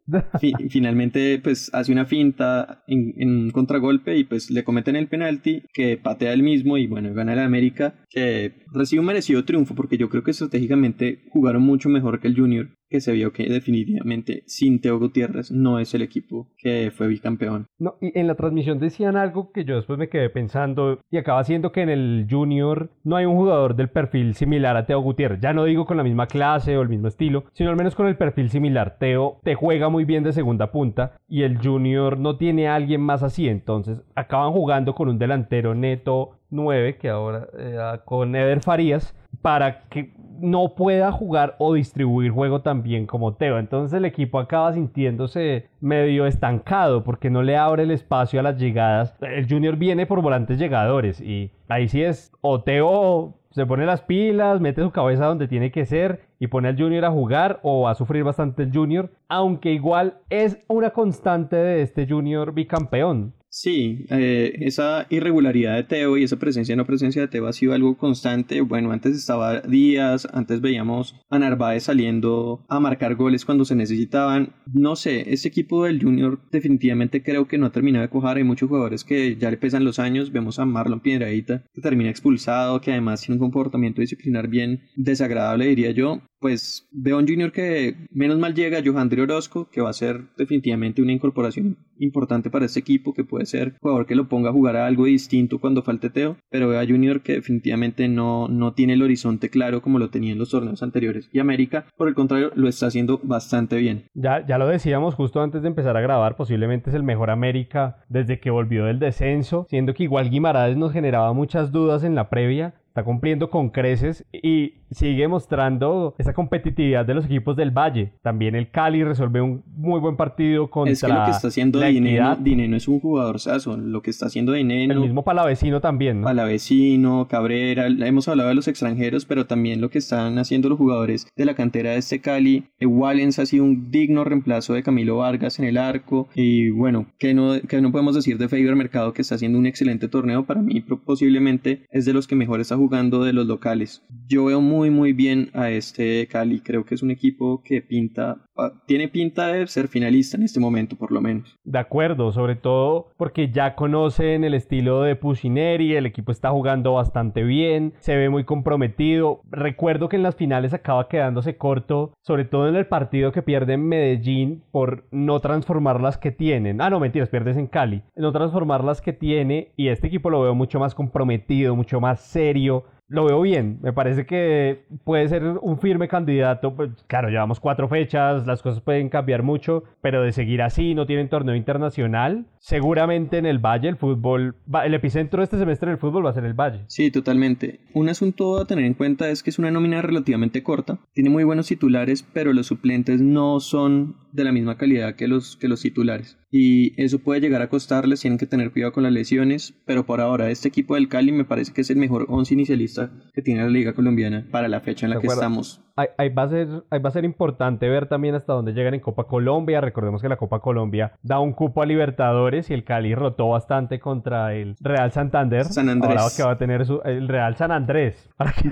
finalmente 0.69 1.39
pues 1.43 1.69
hace 1.73 1.91
una 1.91 2.05
finta 2.05 2.83
en, 2.87 3.13
un 3.27 3.51
contragolpe 3.51 4.17
y 4.17 4.23
pues 4.23 4.51
le 4.51 4.63
cometen 4.63 4.95
el 4.95 5.07
penalti 5.07 5.63
que 5.73 5.97
patea 5.97 6.33
el 6.33 6.43
mismo 6.43 6.77
y 6.77 6.87
bueno 6.87 7.13
gana 7.13 7.33
el 7.33 7.39
América 7.39 7.95
que 8.09 8.53
recibe 8.71 8.99
un 8.99 9.07
merecido 9.07 9.45
triunfo 9.45 9.75
porque 9.75 9.97
yo 9.97 10.09
creo 10.09 10.23
que 10.23 10.31
estratégicamente 10.31 11.23
jugaron 11.29 11.63
mucho 11.63 11.89
mejor 11.89 12.19
que 12.19 12.27
el 12.27 12.35
Junior 12.35 12.69
que 12.89 13.01
se 13.01 13.13
vio 13.13 13.33
que 13.33 13.45
definitivamente 13.45 14.43
sin 14.45 14.81
Teo 14.81 14.99
Gutiérrez 14.99 15.51
no 15.51 15.79
es 15.79 15.93
el 15.93 16.01
equipo 16.01 16.47
que 16.57 16.91
fue 16.95 17.07
bicampeón. 17.07 17.67
No, 17.79 17.95
y 18.01 18.17
en 18.17 18.27
la 18.27 18.35
transmisión 18.35 18.79
decían 18.79 19.15
algo 19.15 19.51
que 19.51 19.65
yo 19.65 19.75
después 19.75 19.99
me 19.99 20.09
quedé 20.09 20.29
pensando 20.29 20.99
y 21.09 21.17
acaba 21.17 21.43
siendo 21.43 21.71
que 21.71 21.81
en 21.81 21.89
el 21.89 22.27
Junior 22.29 22.91
no 23.03 23.15
hay 23.15 23.25
un 23.25 23.35
jugador 23.35 23.75
del 23.75 23.89
perfil 23.89 24.35
similar 24.35 24.77
a 24.77 24.85
Teo 24.85 24.99
Gutiérrez. 24.99 25.39
Ya 25.41 25.53
no 25.53 25.65
digo 25.65 25.85
con 25.85 25.97
la 25.97 26.03
misma 26.03 26.27
clase 26.27 26.77
o 26.77 26.81
el 26.81 26.89
mismo 26.89 27.07
estilo, 27.07 27.45
sino 27.53 27.69
al 27.69 27.75
menos 27.75 27.95
con 27.95 28.07
el 28.07 28.17
perfil 28.17 28.49
similar. 28.49 28.97
Teo 28.99 29.39
te 29.43 29.55
juega 29.55 29.89
muy 29.89 30.05
bien 30.05 30.23
de 30.23 30.33
segunda 30.33 30.71
punta 30.71 31.17
y 31.27 31.43
el 31.43 31.57
Junior 31.57 32.17
no 32.17 32.37
tiene 32.37 32.67
a 32.67 32.75
alguien 32.75 33.01
más 33.01 33.23
así, 33.23 33.47
entonces 33.47 34.01
acaban 34.15 34.51
jugando 34.51 34.93
con 34.95 35.09
un 35.09 35.17
delantero 35.17 35.75
neto 35.75 36.39
9 36.49 36.97
que 36.97 37.09
ahora 37.09 37.47
eh, 37.57 37.99
con 38.05 38.35
Eder 38.35 38.61
Farías 38.61 39.15
para 39.41 39.81
que 39.89 40.14
no 40.39 40.75
pueda 40.75 41.11
jugar 41.11 41.55
o 41.59 41.73
distribuir 41.73 42.31
juego 42.31 42.61
tan 42.61 42.83
bien 42.83 43.05
como 43.05 43.33
Teo. 43.35 43.59
Entonces 43.59 43.97
el 43.97 44.05
equipo 44.05 44.39
acaba 44.39 44.73
sintiéndose 44.73 45.69
medio 45.79 46.25
estancado 46.25 47.03
porque 47.03 47.29
no 47.29 47.43
le 47.43 47.57
abre 47.57 47.83
el 47.83 47.91
espacio 47.91 48.39
a 48.39 48.43
las 48.43 48.57
llegadas. 48.57 49.15
El 49.21 49.47
Junior 49.47 49.75
viene 49.77 50.05
por 50.05 50.21
volantes 50.21 50.59
llegadores 50.59 51.21
y 51.21 51.51
ahí 51.67 51.87
sí 51.87 52.03
es 52.03 52.31
o 52.41 52.61
Teo 52.61 53.35
se 53.55 53.65
pone 53.65 53.85
las 53.85 54.01
pilas, 54.01 54.59
mete 54.59 54.81
su 54.81 54.91
cabeza 54.91 55.27
donde 55.27 55.47
tiene 55.47 55.71
que 55.71 55.85
ser 55.85 56.27
y 56.39 56.47
pone 56.47 56.67
al 56.67 56.77
Junior 56.77 57.05
a 57.05 57.11
jugar 57.11 57.61
o 57.63 57.83
va 57.83 57.91
a 57.91 57.95
sufrir 57.95 58.25
bastante 58.25 58.63
el 58.63 58.73
Junior, 58.73 59.11
aunque 59.29 59.71
igual 59.71 60.17
es 60.29 60.59
una 60.67 60.89
constante 60.89 61.55
de 61.55 61.81
este 61.81 62.05
Junior 62.05 62.53
bicampeón. 62.53 63.33
Sí, 63.57 64.05
eh, 64.09 64.53
esa 64.59 65.07
irregularidad 65.09 65.77
de 65.77 65.85
Teo 65.85 66.17
y 66.17 66.25
esa 66.25 66.35
presencia 66.35 66.75
no 66.75 66.85
presencia 66.85 67.21
de 67.21 67.29
Teo 67.29 67.47
ha 67.47 67.53
sido 67.53 67.71
algo 67.71 67.97
constante. 67.97 68.59
Bueno, 68.59 68.91
antes 68.91 69.15
estaba 69.15 69.61
Díaz, 69.61 70.27
antes 70.33 70.59
veíamos 70.59 71.15
a 71.29 71.39
Narváez 71.39 71.83
saliendo 71.83 72.65
a 72.67 72.81
marcar 72.81 73.15
goles 73.15 73.45
cuando 73.45 73.63
se 73.63 73.75
necesitaban. 73.75 74.53
No 74.73 74.97
sé, 74.97 75.31
este 75.31 75.47
equipo 75.47 75.85
del 75.85 76.03
Junior 76.03 76.41
definitivamente 76.51 77.23
creo 77.23 77.47
que 77.47 77.57
no 77.57 77.67
ha 77.67 77.71
terminado 77.71 78.03
de 78.03 78.09
cojar. 78.09 78.35
Hay 78.35 78.43
muchos 78.43 78.67
jugadores 78.67 79.05
que 79.05 79.37
ya 79.37 79.49
le 79.49 79.55
pesan 79.55 79.85
los 79.85 79.99
años. 79.99 80.33
Vemos 80.33 80.59
a 80.59 80.65
Marlon 80.65 80.99
Piedradita 80.99 81.63
que 81.73 81.79
termina 81.79 82.09
expulsado, 82.09 82.81
que 82.81 82.91
además 82.91 83.21
tiene 83.21 83.35
un 83.35 83.39
comportamiento 83.39 84.01
disciplinar 84.01 84.49
bien 84.49 84.81
desagradable, 84.97 85.67
diría 85.67 85.91
yo 85.91 86.19
pues 86.45 86.87
veo 86.91 87.17
un 87.17 87.27
junior 87.27 87.51
que 87.51 87.95
menos 88.11 88.37
mal 88.37 88.53
llega, 88.53 88.83
Johandri 88.85 89.19
Orozco, 89.19 89.67
que 89.71 89.81
va 89.81 89.89
a 89.89 89.93
ser 89.93 90.25
definitivamente 90.37 91.01
una 91.01 91.11
incorporación 91.11 91.79
importante 91.97 92.51
para 92.51 92.67
este 92.67 92.79
equipo, 92.79 93.15
que 93.15 93.23
puede 93.23 93.44
ser 93.45 93.75
jugador 93.81 94.05
que 94.05 94.15
lo 94.15 94.27
ponga 94.27 94.49
a 94.49 94.53
jugar 94.53 94.75
a 94.75 94.87
algo 94.87 95.05
distinto 95.05 95.59
cuando 95.59 95.81
falte 95.81 96.09
Teo, 96.09 96.37
pero 96.49 96.69
veo 96.69 96.79
a 96.79 96.85
Junior 96.85 97.21
que 97.21 97.33
definitivamente 97.33 98.07
no, 98.07 98.47
no 98.47 98.73
tiene 98.73 98.93
el 98.93 99.01
horizonte 99.01 99.49
claro 99.49 99.81
como 99.81 99.99
lo 99.99 100.09
tenía 100.09 100.33
en 100.33 100.39
los 100.39 100.49
torneos 100.49 100.83
anteriores. 100.83 101.29
Y 101.31 101.39
América, 101.39 101.85
por 101.97 102.07
el 102.07 102.15
contrario, 102.15 102.51
lo 102.55 102.67
está 102.67 102.87
haciendo 102.87 103.19
bastante 103.23 103.77
bien. 103.77 104.05
Ya, 104.13 104.45
ya 104.45 104.57
lo 104.57 104.67
decíamos 104.67 105.15
justo 105.15 105.41
antes 105.41 105.61
de 105.61 105.67
empezar 105.67 105.97
a 105.97 106.01
grabar, 106.01 106.35
posiblemente 106.35 106.89
es 106.89 106.95
el 106.95 107.03
mejor 107.03 107.29
América 107.29 107.97
desde 108.09 108.39
que 108.39 108.51
volvió 108.51 108.85
del 108.85 108.99
descenso, 108.99 109.65
siendo 109.69 109.93
que 109.93 110.03
igual 110.03 110.29
Guimaraes 110.29 110.77
nos 110.77 110.93
generaba 110.93 111.33
muchas 111.33 111.71
dudas 111.71 112.03
en 112.03 112.15
la 112.15 112.29
previa, 112.29 112.75
está 112.87 113.03
cumpliendo 113.03 113.49
con 113.49 113.69
creces 113.69 114.25
y 114.31 114.84
sigue 114.95 115.27
mostrando 115.27 116.15
esa 116.17 116.33
competitividad 116.33 117.05
de 117.05 117.13
los 117.13 117.25
equipos 117.25 117.55
del 117.55 117.71
Valle. 117.71 118.13
También 118.21 118.55
el 118.55 118.71
Cali 118.71 119.03
resuelve 119.03 119.41
un 119.41 119.63
muy 119.75 119.99
buen 119.99 120.15
partido 120.15 120.69
contra 120.69 120.93
Es 120.93 121.01
que 121.01 121.07
lo 121.07 121.25
que 121.25 121.31
está 121.31 121.49
haciendo 121.49 121.79
Dineno, 121.79 122.35
Dineno 122.37 122.77
es 122.77 122.87
un 122.87 122.99
jugador 122.99 123.39
saso. 123.39 123.75
Lo 123.75 124.01
que 124.01 124.09
está 124.09 124.27
haciendo 124.27 124.53
Dineno... 124.53 124.93
El 124.93 124.99
mismo 125.01 125.23
Palavecino 125.23 125.81
también, 125.81 126.21
¿no? 126.21 126.25
Palavecino, 126.25 127.27
Cabrera... 127.29 127.87
Hemos 127.87 128.27
hablado 128.27 128.49
de 128.49 128.55
los 128.55 128.67
extranjeros, 128.67 129.25
pero 129.25 129.45
también 129.45 129.81
lo 129.81 129.89
que 129.89 129.97
están 129.97 130.37
haciendo 130.37 130.69
los 130.69 130.77
jugadores 130.77 131.27
de 131.35 131.45
la 131.45 131.55
cantera 131.55 131.91
de 131.91 131.97
este 131.97 132.21
Cali. 132.21 132.65
Wallens 132.81 133.39
ha 133.39 133.45
sido 133.45 133.65
un 133.65 133.91
digno 133.91 134.23
reemplazo 134.23 134.73
de 134.73 134.83
Camilo 134.83 135.17
Vargas 135.17 135.59
en 135.59 135.65
el 135.65 135.77
arco. 135.77 136.29
Y 136.35 136.69
bueno, 136.69 137.07
que 137.19 137.33
no, 137.33 137.59
que 137.67 137.81
no 137.81 137.91
podemos 137.91 138.15
decir 138.15 138.37
de 138.37 138.47
Faber 138.47 138.75
Mercado 138.75 139.13
que 139.13 139.21
está 139.21 139.35
haciendo 139.35 139.59
un 139.59 139.65
excelente 139.65 140.07
torneo. 140.07 140.45
Para 140.45 140.61
mí 140.61 140.81
posiblemente 140.81 141.85
es 141.91 142.05
de 142.05 142.13
los 142.13 142.27
que 142.27 142.35
mejor 142.35 142.61
está 142.61 142.77
jugando 142.77 143.23
de 143.23 143.33
los 143.33 143.45
locales. 143.45 144.03
Yo 144.27 144.45
veo 144.45 144.61
muy 144.61 144.84
muy 144.89 145.13
bien 145.13 145.49
a 145.53 145.69
este 145.69 146.27
Cali. 146.27 146.59
Creo 146.59 146.85
que 146.85 146.95
es 146.95 147.03
un 147.03 147.11
equipo 147.11 147.61
que 147.63 147.81
pinta, 147.81 148.37
tiene 148.85 149.07
pinta 149.07 149.47
de 149.47 149.67
ser 149.67 149.87
finalista 149.87 150.37
en 150.37 150.43
este 150.43 150.59
momento, 150.59 150.95
por 150.95 151.11
lo 151.11 151.21
menos. 151.21 151.57
De 151.63 151.79
acuerdo, 151.79 152.31
sobre 152.31 152.55
todo 152.55 153.11
porque 153.17 153.51
ya 153.51 153.75
conocen 153.75 154.43
el 154.43 154.53
estilo 154.53 155.01
de 155.01 155.15
Pusineri, 155.15 155.95
el 155.95 156.05
equipo 156.05 156.31
está 156.31 156.51
jugando 156.51 156.93
bastante 156.93 157.43
bien, 157.43 157.93
se 157.99 158.15
ve 158.15 158.29
muy 158.29 158.43
comprometido. 158.43 159.41
Recuerdo 159.49 160.09
que 160.09 160.15
en 160.15 160.23
las 160.23 160.35
finales 160.35 160.73
acaba 160.73 161.07
quedándose 161.07 161.57
corto, 161.57 162.13
sobre 162.21 162.45
todo 162.45 162.67
en 162.67 162.75
el 162.75 162.87
partido 162.87 163.31
que 163.31 163.41
pierde 163.41 163.73
en 163.73 163.87
Medellín 163.87 164.63
por 164.71 165.05
no 165.11 165.39
transformar 165.39 166.01
las 166.01 166.17
que 166.17 166.31
tienen. 166.31 166.81
Ah, 166.81 166.89
no, 166.89 166.99
mentiras, 166.99 167.29
pierdes 167.29 167.57
en 167.57 167.67
Cali. 167.67 168.03
No 168.15 168.31
transformar 168.31 168.83
las 168.83 169.01
que 169.01 169.13
tiene 169.13 169.71
y 169.75 169.87
este 169.89 170.07
equipo 170.07 170.29
lo 170.29 170.41
veo 170.41 170.55
mucho 170.55 170.79
más 170.79 170.95
comprometido, 170.95 171.75
mucho 171.75 171.99
más 171.99 172.21
serio 172.21 172.85
lo 173.07 173.25
veo 173.25 173.41
bien. 173.41 173.79
Me 173.81 173.93
parece 173.93 174.25
que 174.25 174.85
puede 175.03 175.27
ser 175.27 175.43
un 175.43 175.79
firme 175.79 176.07
candidato. 176.07 176.75
Pues, 176.75 176.91
claro, 177.07 177.29
llevamos 177.29 177.59
cuatro 177.59 177.87
fechas, 177.87 178.45
las 178.47 178.61
cosas 178.61 178.81
pueden 178.81 179.09
cambiar 179.09 179.43
mucho, 179.43 179.83
pero 180.01 180.21
de 180.21 180.31
seguir 180.31 180.61
así, 180.61 180.95
no 180.95 181.05
tienen 181.05 181.29
torneo 181.29 181.55
internacional. 181.55 182.45
Seguramente 182.59 183.37
en 183.37 183.45
el 183.45 183.59
Valle 183.59 183.89
el 183.89 183.97
fútbol, 183.97 184.55
el 184.83 184.93
epicentro 184.93 185.39
de 185.39 185.45
este 185.45 185.57
semestre 185.57 185.89
del 185.89 185.99
fútbol 185.99 186.25
va 186.25 186.31
a 186.31 186.33
ser 186.33 186.45
el 186.45 186.53
Valle. 186.53 186.83
Sí, 186.87 187.11
totalmente. 187.11 187.79
Un 187.93 188.09
asunto 188.09 188.59
a 188.59 188.65
tener 188.65 188.85
en 188.85 188.95
cuenta 188.95 189.29
es 189.29 189.43
que 189.43 189.51
es 189.51 189.59
una 189.59 189.71
nómina 189.71 190.01
relativamente 190.01 190.63
corta. 190.63 190.99
Tiene 191.13 191.29
muy 191.29 191.43
buenos 191.43 191.67
titulares, 191.67 192.23
pero 192.33 192.53
los 192.53 192.67
suplentes 192.67 193.21
no 193.21 193.59
son 193.59 194.15
de 194.35 194.43
la 194.43 194.51
misma 194.51 194.77
calidad 194.77 195.15
que 195.15 195.27
los, 195.27 195.57
que 195.57 195.67
los 195.67 195.81
titulares. 195.81 196.37
Y 196.51 196.99
eso 197.01 197.19
puede 197.19 197.41
llegar 197.41 197.61
a 197.61 197.69
costarles, 197.69 198.21
tienen 198.21 198.37
que 198.37 198.45
tener 198.45 198.71
cuidado 198.71 198.93
con 198.93 199.03
las 199.03 199.11
lesiones, 199.11 199.73
pero 199.85 200.05
por 200.05 200.21
ahora 200.21 200.49
este 200.49 200.69
equipo 200.69 200.95
del 200.95 201.09
Cali 201.09 201.31
me 201.31 201.43
parece 201.43 201.73
que 201.73 201.81
es 201.81 201.89
el 201.89 201.97
mejor 201.97 202.27
once 202.29 202.53
inicialista 202.53 203.11
que 203.33 203.41
tiene 203.41 203.63
la 203.63 203.69
Liga 203.69 203.93
Colombiana 203.93 204.47
para 204.51 204.67
la 204.67 204.79
fecha 204.79 205.05
en 205.05 205.11
la 205.11 205.19
que 205.19 205.27
estamos. 205.27 205.81
Ahí, 205.97 206.27
va 206.27 206.43
a 206.43 206.49
ser, 206.49 206.67
va 206.67 207.09
a 207.09 207.11
ser 207.11 207.23
importante 207.23 207.87
ver 207.87 208.07
también 208.07 208.35
hasta 208.35 208.51
dónde 208.51 208.73
llegan 208.73 208.93
en 208.93 208.99
Copa 208.99 209.27
Colombia. 209.27 209.79
Recordemos 209.79 210.21
que 210.21 210.27
la 210.27 210.35
Copa 210.35 210.59
Colombia 210.59 211.13
da 211.23 211.39
un 211.39 211.53
cupo 211.53 211.81
a 211.81 211.85
Libertadores 211.85 212.69
y 212.69 212.73
el 212.73 212.83
Cali 212.83 213.15
rotó 213.15 213.47
bastante 213.47 213.97
contra 213.99 214.53
el 214.55 214.75
Real 214.81 215.13
Santander. 215.13 215.63
San 215.63 215.87
Andrés. 215.87 216.17
Ahora 216.17 216.33
que 216.35 216.43
va 216.43 216.51
a 216.51 216.57
tener 216.57 216.85
su, 216.85 217.01
el 217.05 217.29
Real 217.29 217.55
San 217.55 217.71
Andrés. 217.71 218.29
Que, 218.61 218.71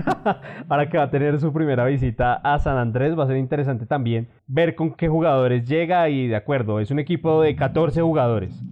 para 0.68 0.88
que 0.88 0.98
va 0.98 1.04
a 1.04 1.10
tener 1.10 1.38
su 1.40 1.52
primera 1.52 1.84
visita 1.84 2.34
a 2.34 2.58
San 2.58 2.76
Andrés. 2.76 3.18
Va 3.18 3.24
a 3.24 3.26
ser 3.26 3.36
interesante 3.36 3.86
también 3.86 4.28
ver 4.46 4.74
con 4.74 4.94
qué 4.94 5.08
jugadores 5.08 5.53
llega 5.62 6.08
y 6.08 6.26
de 6.26 6.36
acuerdo, 6.36 6.80
es 6.80 6.90
un 6.90 6.98
equipo 6.98 7.42
de 7.42 7.54
14 7.56 8.02
jugadores 8.02 8.62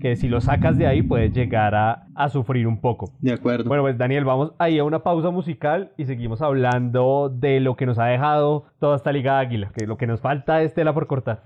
que 0.00 0.16
si 0.16 0.28
lo 0.28 0.40
sacas 0.40 0.78
de 0.78 0.86
ahí 0.86 1.02
puedes 1.02 1.32
llegar 1.32 1.74
a, 1.74 2.06
a, 2.14 2.28
sufrir 2.30 2.66
un 2.66 2.80
poco. 2.80 3.12
De 3.20 3.32
acuerdo. 3.32 3.68
Bueno, 3.68 3.82
pues 3.82 3.98
Daniel, 3.98 4.24
vamos 4.24 4.52
ahí 4.58 4.78
a 4.78 4.84
una 4.84 5.02
pausa 5.02 5.30
musical 5.30 5.92
y 5.98 6.06
seguimos 6.06 6.40
hablando 6.40 7.28
de 7.28 7.60
lo 7.60 7.76
que 7.76 7.86
nos 7.86 7.98
ha 7.98 8.06
dejado 8.06 8.64
toda 8.80 8.96
esta 8.96 9.12
Liga 9.12 9.38
Águila, 9.38 9.70
que 9.76 9.86
lo 9.86 9.98
que 9.98 10.06
nos 10.06 10.20
falta 10.20 10.62
es 10.62 10.74
tela 10.74 10.94
por 10.94 11.06
cortar. 11.06 11.42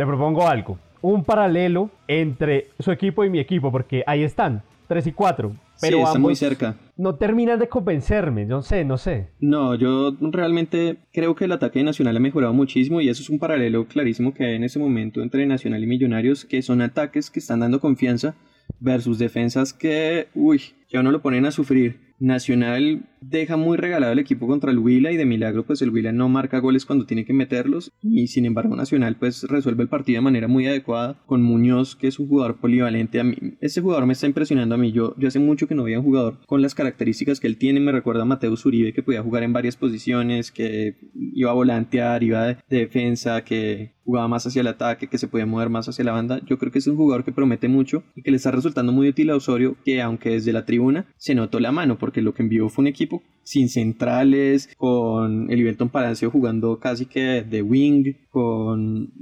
Le 0.00 0.06
propongo 0.06 0.48
algo. 0.48 0.78
Un 1.02 1.24
paralelo 1.24 1.90
entre 2.08 2.68
su 2.78 2.90
equipo 2.90 3.22
y 3.22 3.28
mi 3.28 3.38
equipo, 3.38 3.70
porque 3.70 4.02
ahí 4.06 4.22
están, 4.22 4.62
3 4.88 5.08
y 5.08 5.12
4. 5.12 5.52
Pero 5.78 5.98
sí, 5.98 6.02
está 6.02 6.18
muy 6.18 6.34
cerca. 6.34 6.76
No 6.96 7.16
terminan 7.16 7.58
de 7.58 7.68
convencerme, 7.68 8.46
no 8.46 8.62
sé, 8.62 8.84
no 8.84 8.96
sé. 8.96 9.28
No, 9.40 9.74
yo 9.74 10.16
realmente 10.18 10.96
creo 11.12 11.34
que 11.34 11.44
el 11.44 11.52
ataque 11.52 11.82
Nacional 11.84 12.16
ha 12.16 12.20
mejorado 12.20 12.54
muchísimo 12.54 13.02
y 13.02 13.10
eso 13.10 13.22
es 13.22 13.28
un 13.28 13.38
paralelo 13.38 13.86
clarísimo 13.88 14.32
que 14.32 14.46
hay 14.46 14.54
en 14.54 14.64
ese 14.64 14.78
momento 14.78 15.20
entre 15.20 15.44
Nacional 15.44 15.82
y 15.82 15.86
Millonarios, 15.86 16.46
que 16.46 16.62
son 16.62 16.80
ataques 16.80 17.30
que 17.30 17.40
están 17.40 17.60
dando 17.60 17.78
confianza 17.78 18.34
versus 18.78 19.18
defensas 19.18 19.74
que, 19.74 20.28
uy, 20.34 20.62
ya 20.88 21.02
no 21.02 21.12
lo 21.12 21.20
ponen 21.20 21.44
a 21.44 21.50
sufrir. 21.50 22.09
Nacional 22.20 23.06
deja 23.20 23.56
muy 23.56 23.76
regalado 23.76 24.12
el 24.12 24.18
equipo 24.18 24.46
contra 24.46 24.70
el 24.70 24.78
Huila 24.78 25.10
y 25.12 25.16
de 25.16 25.26
milagro 25.26 25.66
pues 25.66 25.82
el 25.82 25.90
Huila 25.90 26.12
no 26.12 26.28
marca 26.28 26.58
goles 26.58 26.86
cuando 26.86 27.04
tiene 27.04 27.24
que 27.24 27.32
meterlos 27.32 27.92
y 28.02 28.28
sin 28.28 28.46
embargo 28.46 28.76
Nacional 28.76 29.16
pues 29.16 29.42
resuelve 29.44 29.82
el 29.82 29.88
partido 29.88 30.18
de 30.18 30.22
manera 30.22 30.48
muy 30.48 30.66
adecuada 30.66 31.18
con 31.26 31.42
Muñoz 31.42 31.96
que 31.96 32.08
es 32.08 32.18
un 32.18 32.28
jugador 32.28 32.60
polivalente. 32.60 33.20
A 33.20 33.24
mí 33.24 33.36
este 33.60 33.80
jugador 33.80 34.06
me 34.06 34.12
está 34.12 34.26
impresionando 34.26 34.74
a 34.74 34.78
mí. 34.78 34.92
Yo, 34.92 35.14
yo 35.18 35.28
hace 35.28 35.38
mucho 35.38 35.66
que 35.66 35.74
no 35.74 35.84
veía 35.84 35.98
un 35.98 36.04
jugador 36.04 36.38
con 36.46 36.62
las 36.62 36.74
características 36.74 37.40
que 37.40 37.46
él 37.46 37.56
tiene. 37.56 37.80
Me 37.80 37.92
recuerda 37.92 38.22
a 38.22 38.26
Mateo 38.26 38.56
Zuribe 38.56 38.92
que 38.92 39.02
podía 39.02 39.22
jugar 39.22 39.42
en 39.42 39.52
varias 39.52 39.76
posiciones 39.76 40.50
que 40.50 40.96
iba 41.14 41.50
a 41.50 41.54
volantear 41.54 42.22
iba 42.22 42.46
de 42.46 42.58
defensa 42.68 43.42
que 43.44 43.94
jugaba 44.10 44.26
más 44.26 44.44
hacia 44.44 44.60
el 44.60 44.66
ataque, 44.66 45.06
que 45.06 45.18
se 45.18 45.28
podía 45.28 45.46
mover 45.46 45.68
más 45.68 45.88
hacia 45.88 46.04
la 46.04 46.10
banda. 46.12 46.40
Yo 46.44 46.58
creo 46.58 46.72
que 46.72 46.80
es 46.80 46.86
un 46.88 46.96
jugador 46.96 47.24
que 47.24 47.30
promete 47.30 47.68
mucho 47.68 48.02
y 48.16 48.22
que 48.22 48.32
le 48.32 48.38
está 48.38 48.50
resultando 48.50 48.90
muy 48.90 49.08
útil 49.08 49.30
a 49.30 49.36
Osorio, 49.36 49.76
que 49.84 50.02
aunque 50.02 50.30
desde 50.30 50.52
la 50.52 50.64
tribuna 50.64 51.06
se 51.16 51.36
notó 51.36 51.60
la 51.60 51.70
mano, 51.70 51.96
lo 52.16 52.34
que 52.34 52.42
envió 52.42 52.68
fue 52.68 52.82
un 52.82 52.88
equipo 52.88 53.22
sin 53.42 53.68
centrales, 53.68 54.68
con 54.76 55.50
el 55.50 55.58
Ibelton 55.60 55.88
Palacio 55.88 56.30
jugando 56.30 56.78
casi 56.78 57.06
que 57.06 57.42
de 57.42 57.62
wing, 57.62 58.14
con 58.30 59.12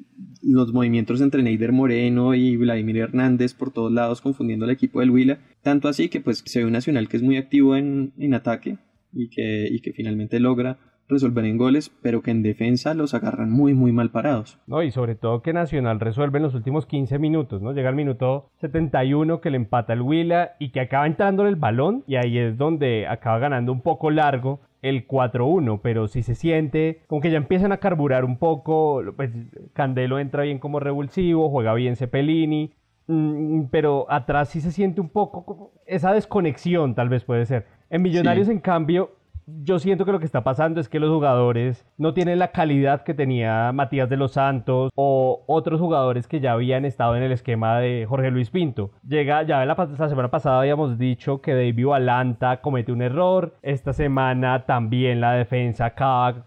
los 0.42 0.73
movimientos 0.73 1.21
entre 1.21 1.42
Neider 1.42 1.73
Moreno 1.73 2.35
y 2.35 2.57
Vladimir 2.57 2.99
Hernández 2.99 3.54
por 3.54 3.73
todos 3.73 3.92
lados 3.92 4.21
confundiendo 4.21 4.64
al 4.64 4.71
equipo 4.71 5.00
del 5.00 5.11
Huila, 5.11 5.38
tanto 5.62 5.88
así 5.88 6.09
que 6.09 6.21
pues 6.21 6.42
se 6.47 6.61
ve 6.61 6.66
un 6.66 6.73
Nacional 6.73 7.09
que 7.09 7.16
es 7.16 7.23
muy 7.23 7.37
activo 7.37 7.76
en, 7.76 8.12
en 8.18 8.35
ataque 8.35 8.78
y 9.12 9.28
que, 9.28 9.68
y 9.71 9.80
que 9.80 9.92
finalmente 9.92 10.40
logra 10.40 10.78
resolver 11.09 11.45
en 11.45 11.57
goles, 11.57 11.91
pero 12.03 12.23
que 12.23 12.31
en 12.31 12.43
defensa 12.43 12.95
los 12.95 13.15
agarran 13.15 13.50
muy, 13.50 13.75
muy 13.75 13.93
mal 13.93 14.11
parados. 14.11 14.59
No, 14.67 14.83
y 14.83 14.91
sobre 14.91 15.15
todo 15.15 15.43
que 15.43 15.53
Nacional 15.53 16.00
resuelve 16.00 16.38
en 16.38 16.45
los 16.45 16.55
últimos 16.55 16.87
15 16.87 17.19
minutos, 17.19 17.62
¿no? 17.62 17.73
Llega 17.73 17.91
el 17.91 17.97
minuto 17.97 18.50
71 18.61 19.41
que 19.41 19.50
le 19.50 19.57
empata 19.57 19.93
el 19.93 20.03
Huila 20.03 20.53
y 20.59 20.71
que 20.71 20.81
acaba 20.81 21.07
entrando 21.07 21.43
en 21.43 21.49
el 21.49 21.57
balón 21.57 22.05
y 22.07 22.17
ahí 22.17 22.38
es 22.38 22.59
donde 22.59 23.07
acaba 23.07 23.38
ganando 23.38 23.73
un 23.73 23.81
poco 23.81 24.11
largo 24.11 24.61
el 24.83 25.09
4-1, 25.09 25.81
pero 25.83 26.07
si 26.07 26.23
se 26.23 26.35
siente 26.35 27.03
como 27.09 27.21
que 27.21 27.31
ya 27.31 27.37
empiezan 27.37 27.73
a 27.73 27.79
carburar 27.79 28.25
un 28.25 28.38
poco, 28.38 29.03
pues 29.17 29.31
Candelo 29.73 30.19
entra 30.19 30.45
bien 30.45 30.59
como 30.59 30.79
revulsivo, 30.79 31.50
juega 31.50 31.75
bien 31.75 31.97
Cepelini, 31.97 32.73
mm, 33.09 33.65
pero 33.71 34.07
atrás 34.09 34.50
sí 34.50 34.61
se 34.61 34.71
siente 34.71 35.00
un 35.00 35.09
poco 35.09 35.73
esa 35.87 36.12
desconexión 36.12 36.95
tal 36.95 37.09
vez 37.09 37.25
puede 37.25 37.47
ser. 37.47 37.67
En 37.91 38.03
Millonarios 38.03 38.49
en 38.49 38.61
cambio 38.61 39.17
yo 39.62 39.78
siento 39.78 40.05
que 40.05 40.12
lo 40.12 40.19
que 40.19 40.26
está 40.26 40.45
pasando 40.45 40.81
es 40.81 40.88
que 40.88 41.00
los 41.00 41.11
jugadores 41.11 41.87
no 41.97 42.12
tienen 42.12 42.38
la 42.38 42.52
calidad 42.52 43.02
que 43.02 43.14
tenía 43.14 43.73
Matías 43.73 44.09
de 44.09 44.17
los 44.17 44.33
Santos 44.33 44.90
o 44.95 45.43
otros 45.47 45.81
jugadores 45.81 46.28
que 46.28 46.40
ya 46.40 46.52
habían 46.52 46.85
estado 46.85 47.17
en 47.17 47.23
el 47.23 47.33
esquema 47.33 47.78
de 47.78 48.07
Jorge 48.09 48.31
Luis 48.31 48.50
Pinto. 48.50 48.90
Llega, 49.07 49.43
ya 49.43 49.64
la, 49.64 49.75
semana 50.09 50.31
pasada 50.31 50.61
habíamos 50.61 50.99
dicho 50.99 51.40
que 51.40 51.55
David 51.55 51.87
Valanta 51.87 52.61
comete 52.61 52.93
un 52.93 53.02
error. 53.02 53.55
Esta 53.62 53.93
semana 53.93 54.67
también 54.67 55.21
la 55.21 55.33
defensa 55.33 55.87
acaba 55.87 56.45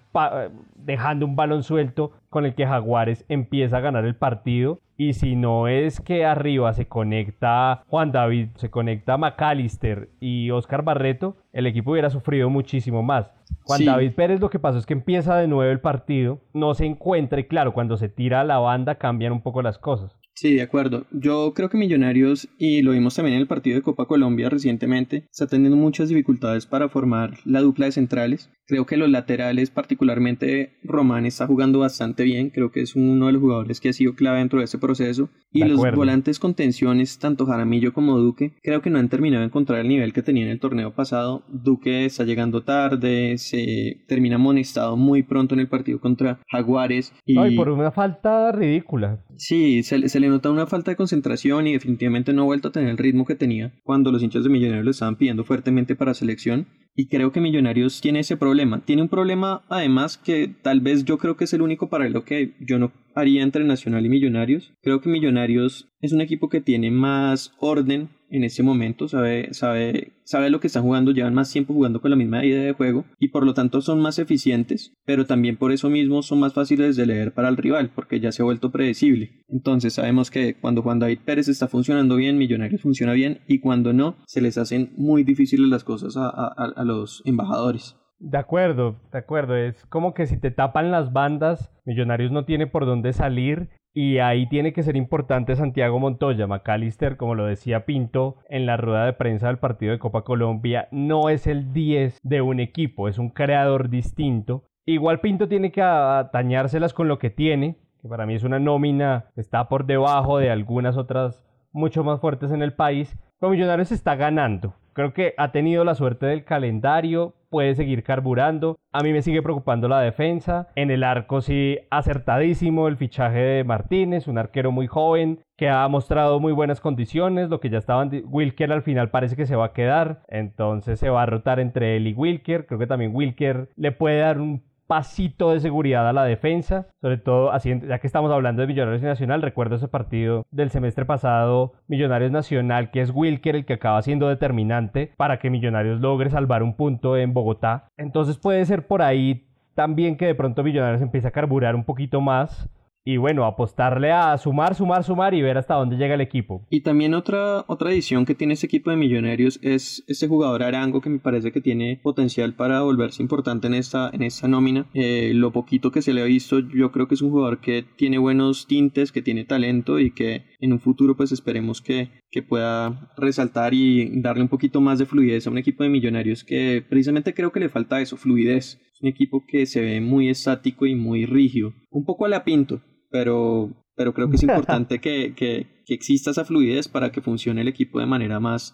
dejando 0.83 1.25
un 1.25 1.35
balón 1.35 1.63
suelto 1.63 2.11
con 2.29 2.45
el 2.45 2.55
que 2.55 2.65
Jaguares 2.65 3.25
empieza 3.27 3.77
a 3.77 3.81
ganar 3.81 4.05
el 4.05 4.15
partido. 4.15 4.79
Y 4.97 5.13
si 5.13 5.35
no 5.35 5.67
es 5.67 6.00
que 6.00 6.25
arriba 6.25 6.73
se 6.73 6.88
conecta 6.88 7.83
Juan 7.88 8.11
David, 8.11 8.50
se 8.55 8.69
conecta 8.69 9.17
McAllister 9.17 10.09
y 10.19 10.51
Oscar 10.51 10.83
Barreto, 10.83 11.38
el 11.53 11.65
equipo 11.65 11.91
hubiera 11.91 12.11
sufrido 12.11 12.50
muchísimo 12.50 13.01
más. 13.01 13.31
Juan 13.63 13.85
David 13.85 14.13
Pérez 14.13 14.39
lo 14.39 14.50
que 14.50 14.59
pasó 14.59 14.77
es 14.77 14.85
que 14.85 14.93
empieza 14.93 15.35
de 15.38 15.47
nuevo 15.47 15.71
el 15.71 15.79
partido, 15.79 16.39
no 16.53 16.73
se 16.75 16.85
encuentra 16.85 17.39
y 17.39 17.45
claro, 17.45 17.73
cuando 17.73 17.97
se 17.97 18.09
tira 18.09 18.41
a 18.41 18.43
la 18.43 18.59
banda 18.59 18.95
cambian 18.95 19.33
un 19.33 19.41
poco 19.41 19.61
las 19.61 19.79
cosas. 19.79 20.20
Sí, 20.33 20.55
de 20.55 20.61
acuerdo. 20.61 21.05
Yo 21.11 21.53
creo 21.53 21.69
que 21.69 21.77
Millonarios, 21.77 22.47
y 22.57 22.81
lo 22.81 22.91
vimos 22.91 23.15
también 23.15 23.35
en 23.35 23.41
el 23.41 23.47
partido 23.47 23.75
de 23.75 23.81
Copa 23.81 24.05
Colombia 24.05 24.50
recientemente, 24.50 25.27
está 25.31 25.47
teniendo 25.47 25.77
muchas 25.77 26.09
dificultades 26.09 26.65
para 26.65 26.89
formar 26.89 27.38
la 27.45 27.61
dupla 27.61 27.85
de 27.88 27.91
centrales. 27.91 28.50
Creo 28.65 28.85
que 28.85 28.95
los 28.95 29.09
laterales, 29.09 29.69
particularmente 29.69 30.77
Román, 30.83 31.25
está 31.25 31.45
jugando 31.45 31.79
bastante 31.79 32.23
bien. 32.23 32.51
Creo 32.51 32.71
que 32.71 32.81
es 32.81 32.95
uno 32.95 33.27
de 33.27 33.33
los 33.33 33.41
jugadores 33.41 33.81
que 33.81 33.89
ha 33.89 33.93
sido 33.93 34.15
clave 34.15 34.39
dentro 34.39 34.59
de 34.59 34.65
ese 34.65 34.77
proceso. 34.77 35.29
Y 35.51 35.65
los 35.65 35.79
volantes 35.93 36.39
con 36.39 36.53
tensiones, 36.53 37.19
tanto 37.19 37.45
Jaramillo 37.45 37.93
como 37.93 38.17
Duque, 38.17 38.53
creo 38.63 38.81
que 38.81 38.89
no 38.89 39.00
han 39.00 39.09
terminado 39.09 39.41
de 39.41 39.47
encontrar 39.47 39.81
el 39.81 39.89
nivel 39.89 40.13
que 40.13 40.21
tenía 40.21 40.45
en 40.45 40.51
el 40.51 40.61
torneo 40.61 40.95
pasado. 40.95 41.43
Duque 41.50 42.05
está 42.05 42.23
llegando 42.23 42.63
tarde, 42.63 43.38
se 43.38 44.05
termina 44.07 44.35
amonestado 44.35 44.95
muy 44.95 45.23
pronto 45.23 45.53
en 45.53 45.60
el 45.60 45.67
partido 45.67 45.99
contra 45.99 46.39
Jaguares. 46.49 47.13
Y, 47.25 47.58
por 47.58 47.67
una 47.67 47.91
falta 47.91 48.53
ridícula. 48.53 49.25
Sí, 49.36 49.84
se, 49.84 50.08
se 50.08 50.19
le 50.21 50.29
nota 50.29 50.49
una 50.49 50.67
falta 50.67 50.91
de 50.91 50.97
concentración 50.97 51.67
y 51.67 51.73
definitivamente 51.73 52.31
no 52.31 52.43
ha 52.43 52.45
vuelto 52.45 52.69
a 52.69 52.71
tener 52.71 52.89
el 52.89 52.97
ritmo 52.97 53.25
que 53.25 53.36
tenía 53.36 53.73
cuando 53.84 54.12
los 54.12 54.23
hinchas 54.23 54.43
de 54.43 54.49
Millonarios 54.49 54.86
lo 54.86 54.91
estaban 54.91 55.15
pidiendo 55.15 55.43
fuertemente 55.43 55.95
para 55.95 56.13
selección. 56.13 56.67
Y 56.95 57.08
creo 57.08 57.32
que 57.32 57.39
Millonarios 57.39 58.01
tiene 58.01 58.19
ese 58.19 58.38
problema. 58.38 58.82
Tiene 58.82 59.01
un 59.01 59.10
problema 59.10 59.63
además 59.69 60.17
que 60.17 60.54
tal 60.62 60.82
vez 60.82 61.06
yo 61.06 61.17
creo 61.17 61.38
que 61.38 61.45
es 61.45 61.54
el 61.54 61.62
único 61.62 61.89
paralelo 61.89 62.25
que 62.25 62.56
yo 62.60 62.80
no 62.80 62.91
haría 63.15 63.43
entre 63.43 63.63
Nacional 63.63 64.06
y 64.06 64.10
Millonarios. 64.10 64.73
Creo 64.82 65.01
que 65.01 65.10
Millonarios 65.10 65.89
es 66.01 66.13
un 66.13 66.21
equipo 66.21 66.49
que 66.49 66.62
tiene 66.62 66.91
más 66.91 67.54
orden 67.60 68.10
en 68.32 68.45
este 68.45 68.63
momento, 68.63 69.10
sabe, 69.10 69.54
sabe, 69.54 70.13
sabe 70.23 70.49
lo 70.49 70.62
que 70.62 70.67
están 70.67 70.84
jugando, 70.84 71.12
llevan 71.12 71.34
más 71.34 71.51
tiempo 71.51 71.73
jugando 71.73 71.99
con 71.99 72.12
la 72.12 72.15
misma 72.15 72.45
idea 72.45 72.63
de 72.63 72.71
juego 72.71 73.04
y 73.19 73.27
por 73.27 73.45
lo 73.45 73.54
tanto 73.54 73.82
son 73.82 74.01
más 74.01 74.19
eficientes, 74.19 74.93
pero 75.06 75.25
también 75.25 75.58
por 75.58 75.73
eso 75.73 75.89
mismo 75.89 76.21
son 76.23 76.39
más 76.39 76.54
fáciles 76.54 76.95
de 76.95 77.06
leer 77.06 77.34
para 77.34 77.49
el 77.49 77.58
rival, 77.58 77.91
porque 77.93 78.21
ya 78.21 78.32
se 78.32 78.41
ha 78.41 78.45
vuelto 78.45 78.71
predecible. 78.71 79.43
Entonces 79.49 79.93
sabemos 79.93 80.32
que 80.32 80.56
cuando 80.56 80.82
Juan 80.82 80.99
David 80.99 81.19
Pérez 81.25 81.49
está 81.49 81.67
funcionando 81.67 82.15
bien, 82.15 82.38
Millonarios 82.38 82.82
funciona 82.82 83.12
bien 83.12 83.41
y 83.49 83.60
cuando 83.60 83.91
no, 83.91 84.15
se 84.25 84.39
les 84.39 84.58
hacen 84.58 84.93
muy 84.95 85.25
difíciles 85.25 85.67
las 85.67 85.84
cosas 85.84 86.15
a, 86.15 86.30
a 86.30 86.81
los 86.84 87.22
embajadores. 87.26 87.98
De 88.20 88.38
acuerdo, 88.38 88.98
de 89.12 89.17
acuerdo. 89.17 89.56
Es 89.56 89.86
como 89.88 90.13
que 90.13 90.28
si 90.28 90.38
te 90.39 90.52
tapan 90.52 90.91
las 90.91 91.12
bandas, 91.12 91.74
Millonarios 91.86 92.32
no 92.32 92.46
tiene 92.46 92.67
por 92.67 92.86
dónde 92.86 93.13
salir 93.13 93.70
y 93.94 94.20
ahí 94.20 94.48
tiene 94.48 94.74
que 94.74 94.84
ser 94.84 94.96
importante 94.96 95.56
Santiago 95.56 96.00
Montoya. 96.00 96.46
McAllister, 96.46 97.17
como 97.17 97.34
lo 97.34 97.46
decía 97.46 97.86
Pinto 97.86 98.38
en 98.48 98.65
la 98.65 98.78
rueda 98.78 99.06
de 99.06 99.13
prensa 99.13 99.48
del 99.48 99.58
partido 99.58 99.91
de 99.91 100.00
Copa 100.00 100.24
Colombia, 100.24 100.88
no 100.91 101.30
es 101.30 101.48
el 101.48 101.74
10 101.74 102.20
de 102.22 102.41
un 102.41 102.60
equipo, 102.60 103.08
es 103.08 103.17
un 103.17 103.30
creador 103.30 103.89
distinto. 103.89 104.65
Igual 104.86 105.20
Pinto 105.20 105.48
tiene 105.48 105.72
que 105.72 105.82
atañárselas 105.82 106.94
con 106.94 107.08
lo 107.08 107.20
que 107.20 107.32
tiene, 107.32 107.78
que 108.02 108.08
para 108.08 108.26
mí 108.26 108.36
es 108.36 108.44
una 108.44 108.60
nómina 108.60 109.26
está 109.36 109.67
por 109.67 109.86
debajo 109.86 110.38
de 110.38 110.52
algunas 110.52 110.96
otras 110.96 111.44
mucho 111.72 112.04
más 112.04 112.20
fuertes 112.20 112.52
en 112.52 112.62
el 112.62 112.74
país. 112.74 113.17
Pero 113.39 113.52
Millonarios 113.52 113.91
está 113.91 114.15
ganando. 114.15 114.76
Creo 114.93 115.13
que 115.13 115.34
ha 115.38 115.51
tenido 115.51 115.84
la 115.84 115.95
suerte 115.95 116.25
del 116.25 116.43
calendario, 116.43 117.34
puede 117.49 117.75
seguir 117.75 118.04
carburando. 118.04 118.80
A 118.91 119.04
mí 119.04 119.12
me 119.13 119.21
sigue 119.21 119.43
preocupando 119.43 119.88
la 119.88 120.01
defensa. 120.01 120.69
En 120.75 120.89
el 120.89 121.04
arco 121.04 121.41
sí, 121.41 121.77
acertadísimo 121.91 122.88
el 122.88 122.97
fichaje 122.97 123.39
de 123.39 123.63
Martínez, 123.63 124.27
un 124.27 124.38
arquero 124.38 124.71
muy 124.71 124.88
joven 124.88 125.39
que 125.58 125.69
ha 125.69 125.88
mostrado 125.88 126.39
muy 126.39 126.54
buenas 126.54 126.82
condiciones. 126.82 127.49
Lo 127.49 127.60
que 127.60 127.69
ya 127.69 127.77
estaban. 127.77 128.10
Wilker 128.25 128.71
al 128.71 128.82
final 128.82 129.12
parece 129.12 129.36
que 129.36 129.45
se 129.45 129.56
va 129.56 129.65
a 129.65 129.73
quedar. 129.73 130.23
Entonces 130.30 130.99
se 130.99 131.10
va 131.10 131.23
a 131.23 131.27
rotar 131.27 131.60
entre 131.60 131.97
él 131.97 132.08
y 132.08 132.13
Wilker. 132.13 132.65
Creo 132.65 132.80
que 132.80 132.88
también 132.88 133.15
Wilker 133.15 133.69
le 133.75 133.91
puede 133.91 134.19
dar 134.19 134.39
un 134.39 134.63
pasito 134.91 135.54
de 135.54 135.62
seguridad 135.62 136.06
a 136.10 136.12
la 136.12 136.25
defensa, 136.25 136.88
sobre 136.99 137.17
todo 137.17 137.54
ya 137.63 137.99
que 137.99 138.08
estamos 138.08 138.30
hablando 138.30 138.62
de 138.62 138.67
Millonarios 138.67 139.01
Nacional, 139.01 139.41
recuerdo 139.41 139.77
ese 139.77 139.88
partido 139.88 140.43
del 140.51 140.69
semestre 140.69 141.06
pasado, 141.06 141.71
Millonarios 141.88 142.30
Nacional, 142.30 142.91
que 142.91 142.99
es 142.99 143.10
Wilker 143.10 143.56
el 143.56 143.63
que 143.63 143.75
acaba 143.75 144.01
siendo 144.01 144.27
determinante 144.27 145.13
para 145.15 145.39
que 145.39 145.49
Millonarios 145.49 146.01
logre 146.01 146.30
salvar 146.30 146.62
un 146.62 146.75
punto 146.75 147.15
en 147.15 147.34
Bogotá. 147.34 147.88
Entonces 147.95 148.38
puede 148.38 148.65
ser 148.65 148.86
por 148.86 149.01
ahí 149.01 149.47
también 149.75 150.17
que 150.17 150.25
de 150.25 150.36
pronto 150.36 150.62
Millonarios 150.62 151.01
empiece 151.01 151.30
a 151.30 151.32
carburar 151.32 151.73
un 151.73 151.86
poquito 151.86 152.19
más 152.19 152.69
y 153.03 153.17
bueno, 153.17 153.45
apostarle 153.45 154.11
a 154.11 154.37
sumar, 154.37 154.75
sumar, 154.75 155.03
sumar 155.03 155.33
y 155.33 155.41
ver 155.41 155.57
hasta 155.57 155.73
dónde 155.75 155.97
llega 155.97 156.13
el 156.13 156.21
equipo. 156.21 156.65
Y 156.69 156.81
también 156.81 157.13
otra, 157.13 157.65
otra 157.67 157.91
edición 157.91 158.25
que 158.25 158.35
tiene 158.35 158.53
este 158.53 158.67
equipo 158.67 158.91
de 158.91 158.97
Millonarios 158.97 159.59
es 159.63 160.03
este 160.07 160.27
jugador 160.27 160.61
Arango 160.63 161.01
que 161.01 161.09
me 161.09 161.19
parece 161.19 161.51
que 161.51 161.61
tiene 161.61 161.99
potencial 162.01 162.53
para 162.53 162.81
volverse 162.81 163.23
importante 163.23 163.67
en 163.67 163.73
esta, 163.73 164.09
en 164.13 164.21
esta 164.21 164.47
nómina. 164.47 164.85
Eh, 164.93 165.31
lo 165.33 165.51
poquito 165.51 165.91
que 165.91 166.01
se 166.01 166.13
le 166.13 166.21
ha 166.21 166.25
visto, 166.25 166.59
yo 166.59 166.91
creo 166.91 167.07
que 167.07 167.15
es 167.15 167.21
un 167.21 167.31
jugador 167.31 167.59
que 167.59 167.83
tiene 167.95 168.19
buenos 168.19 168.67
tintes, 168.67 169.11
que 169.11 169.21
tiene 169.21 169.45
talento 169.45 169.99
y 169.99 170.11
que 170.11 170.45
en 170.59 170.73
un 170.73 170.79
futuro 170.79 171.17
pues 171.17 171.31
esperemos 171.31 171.81
que, 171.81 172.11
que 172.29 172.43
pueda 172.43 173.11
resaltar 173.17 173.73
y 173.73 174.21
darle 174.21 174.43
un 174.43 174.49
poquito 174.49 174.79
más 174.79 174.99
de 174.99 175.07
fluidez 175.07 175.47
a 175.47 175.49
un 175.49 175.57
equipo 175.57 175.83
de 175.83 175.89
Millonarios 175.89 176.43
que 176.43 176.85
precisamente 176.87 177.33
creo 177.33 177.51
que 177.51 177.59
le 177.59 177.69
falta 177.69 177.99
eso, 177.99 178.15
fluidez. 178.15 178.79
Un 179.01 179.07
equipo 179.07 179.43
que 179.47 179.65
se 179.65 179.81
ve 179.81 180.01
muy 180.01 180.29
estático 180.29 180.85
y 180.85 180.95
muy 180.95 181.25
rígido. 181.25 181.73
Un 181.89 182.05
poco 182.05 182.25
a 182.25 182.29
la 182.29 182.43
pinto, 182.43 182.81
pero, 183.09 183.69
pero 183.95 184.13
creo 184.13 184.29
que 184.29 184.35
es 184.35 184.43
importante 184.43 184.99
que, 184.99 185.33
que, 185.35 185.81
exista 185.87 186.31
esa 186.31 186.45
fluidez 186.45 186.87
para 186.87 187.11
que 187.11 187.19
funcione 187.19 187.61
el 187.61 187.67
equipo 187.67 187.99
de 187.99 188.05
manera 188.05 188.39
más 188.39 188.73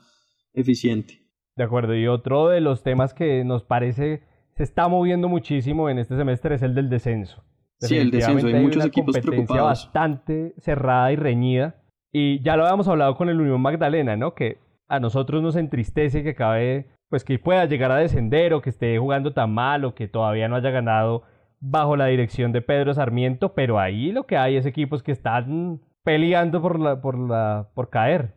eficiente. 0.53 1.19
De 1.55 1.63
acuerdo, 1.63 1.95
y 1.95 2.05
otro 2.05 2.49
de 2.49 2.61
los 2.61 2.83
temas 2.83 3.15
que 3.15 3.43
nos 3.43 3.63
parece 3.63 4.21
se 4.55 4.63
está 4.63 4.87
moviendo 4.87 5.27
muchísimo 5.27 5.89
en 5.89 5.97
este 5.97 6.15
semestre 6.15 6.55
es 6.55 6.61
el 6.61 6.75
del 6.75 6.89
descenso. 6.89 7.43
Sí, 7.79 7.97
el 7.97 8.11
descenso, 8.11 8.47
hay, 8.47 8.55
muchos 8.55 8.77
una 8.77 8.85
equipos 8.85 9.15
bastante 9.47 10.53
cerrada 10.57 11.11
y 11.11 11.15
reñida. 11.15 11.75
Y 12.11 12.41
ya 12.43 12.55
lo 12.55 12.63
habíamos 12.63 12.87
hablado 12.87 13.15
con 13.15 13.29
el 13.29 13.39
Unión 13.39 13.61
Magdalena, 13.61 14.15
¿no? 14.15 14.33
Que 14.33 14.57
a 14.87 14.99
nosotros 14.99 15.43
nos 15.43 15.55
entristece 15.55 16.23
que 16.23 16.31
acabe, 16.31 16.87
pues 17.09 17.23
que 17.23 17.39
pueda 17.39 17.65
llegar 17.65 17.91
a 17.91 17.97
descender 17.97 18.53
o 18.53 18.61
que 18.61 18.69
esté 18.69 18.97
jugando 18.97 19.33
tan 19.33 19.53
mal 19.53 19.85
o 19.85 19.95
que 19.95 20.07
todavía 20.07 20.47
no 20.47 20.55
haya 20.55 20.71
ganado 20.71 21.23
bajo 21.59 21.95
la 21.95 22.07
dirección 22.07 22.51
de 22.51 22.61
Pedro 22.61 22.93
Sarmiento, 22.93 23.53
pero 23.53 23.79
ahí 23.79 24.11
lo 24.11 24.25
que 24.25 24.37
hay 24.37 24.57
es 24.57 24.65
equipos 24.65 25.03
que 25.03 25.11
están 25.11 25.81
peleando 26.03 26.61
por 26.61 26.79
la, 26.79 27.01
por 27.01 27.17
la, 27.17 27.69
por 27.73 27.89
caer. 27.89 28.36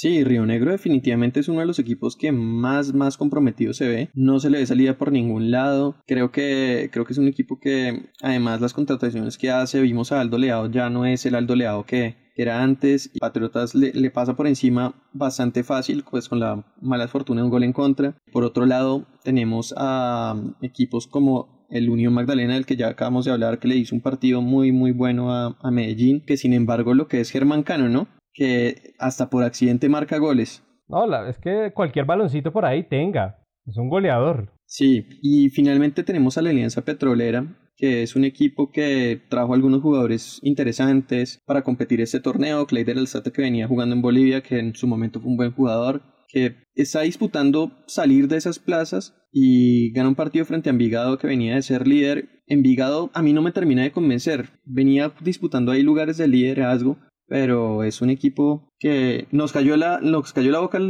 Sí, 0.00 0.24
Río 0.24 0.46
Negro 0.46 0.70
definitivamente 0.70 1.40
es 1.40 1.48
uno 1.50 1.60
de 1.60 1.66
los 1.66 1.78
equipos 1.78 2.16
que 2.16 2.32
más, 2.32 2.94
más 2.94 3.18
comprometido 3.18 3.74
se 3.74 3.86
ve. 3.86 4.08
No 4.14 4.40
se 4.40 4.48
le 4.48 4.56
ve 4.56 4.64
salida 4.64 4.96
por 4.96 5.12
ningún 5.12 5.50
lado. 5.50 5.94
Creo 6.06 6.32
que, 6.32 6.88
creo 6.90 7.04
que 7.04 7.12
es 7.12 7.18
un 7.18 7.28
equipo 7.28 7.60
que, 7.60 8.06
además, 8.22 8.62
las 8.62 8.72
contrataciones 8.72 9.36
que 9.36 9.50
hace, 9.50 9.82
vimos 9.82 10.10
a 10.10 10.22
Aldo 10.22 10.38
Leao, 10.38 10.70
ya 10.70 10.88
no 10.88 11.04
es 11.04 11.26
el 11.26 11.34
Aldo 11.34 11.54
Leao 11.54 11.84
que, 11.84 12.16
era 12.34 12.62
antes. 12.62 13.10
Patriotas 13.20 13.74
le, 13.74 13.92
le, 13.92 14.10
pasa 14.10 14.36
por 14.36 14.46
encima 14.46 14.94
bastante 15.12 15.64
fácil, 15.64 16.02
pues 16.10 16.30
con 16.30 16.40
la 16.40 16.64
mala 16.80 17.06
fortuna 17.06 17.42
de 17.42 17.44
un 17.44 17.50
gol 17.50 17.64
en 17.64 17.74
contra. 17.74 18.16
Por 18.32 18.44
otro 18.44 18.64
lado, 18.64 19.06
tenemos 19.22 19.74
a 19.76 20.34
equipos 20.62 21.08
como 21.08 21.66
el 21.68 21.90
Unión 21.90 22.14
Magdalena, 22.14 22.54
del 22.54 22.64
que 22.64 22.76
ya 22.76 22.88
acabamos 22.88 23.26
de 23.26 23.32
hablar, 23.32 23.58
que 23.58 23.68
le 23.68 23.76
hizo 23.76 23.94
un 23.94 24.00
partido 24.00 24.40
muy, 24.40 24.72
muy 24.72 24.92
bueno 24.92 25.30
a, 25.30 25.58
a 25.60 25.70
Medellín, 25.70 26.22
que 26.22 26.38
sin 26.38 26.54
embargo 26.54 26.94
lo 26.94 27.06
que 27.06 27.20
es 27.20 27.30
Germán 27.30 27.64
Cano, 27.64 27.90
¿no? 27.90 28.08
Que 28.32 28.94
hasta 28.98 29.30
por 29.30 29.44
accidente 29.44 29.88
marca 29.88 30.18
goles. 30.18 30.62
No, 30.88 31.26
es 31.26 31.38
que 31.38 31.72
cualquier 31.72 32.04
baloncito 32.04 32.52
por 32.52 32.64
ahí 32.64 32.82
tenga. 32.82 33.38
Es 33.66 33.76
un 33.76 33.88
goleador. 33.88 34.52
Sí, 34.66 35.06
y 35.22 35.50
finalmente 35.50 36.02
tenemos 36.02 36.36
a 36.36 36.42
la 36.42 36.50
Alianza 36.50 36.82
Petrolera, 36.82 37.46
que 37.76 38.02
es 38.02 38.16
un 38.16 38.24
equipo 38.24 38.70
que 38.70 39.20
trajo 39.28 39.54
algunos 39.54 39.82
jugadores 39.82 40.40
interesantes 40.42 41.40
para 41.46 41.62
competir 41.62 42.00
este 42.00 42.20
torneo. 42.20 42.66
Clayder 42.66 42.98
Alzate 42.98 43.32
que 43.32 43.42
venía 43.42 43.68
jugando 43.68 43.94
en 43.94 44.02
Bolivia, 44.02 44.42
que 44.42 44.58
en 44.58 44.74
su 44.74 44.86
momento 44.86 45.20
fue 45.20 45.30
un 45.30 45.36
buen 45.36 45.52
jugador, 45.52 46.02
que 46.28 46.56
está 46.74 47.00
disputando 47.00 47.72
salir 47.86 48.28
de 48.28 48.36
esas 48.36 48.58
plazas 48.58 49.14
y 49.32 49.92
gana 49.92 50.08
un 50.08 50.14
partido 50.14 50.44
frente 50.44 50.68
a 50.68 50.72
Envigado 50.72 51.18
que 51.18 51.26
venía 51.26 51.54
de 51.54 51.62
ser 51.62 51.86
líder. 51.86 52.42
Envigado 52.46 53.10
a 53.14 53.22
mí 53.22 53.32
no 53.32 53.42
me 53.42 53.52
termina 53.52 53.82
de 53.82 53.92
convencer. 53.92 54.50
Venía 54.64 55.12
disputando 55.20 55.72
ahí 55.72 55.82
lugares 55.82 56.16
de 56.16 56.28
liderazgo, 56.28 56.98
pero 57.30 57.84
es 57.84 58.02
un 58.02 58.10
equipo 58.10 58.68
que 58.80 59.28
nos 59.30 59.52
cayó 59.52 59.76
la, 59.76 60.00
nos 60.02 60.32
cayó 60.32 60.50
la 60.50 60.58
boca 60.58 60.80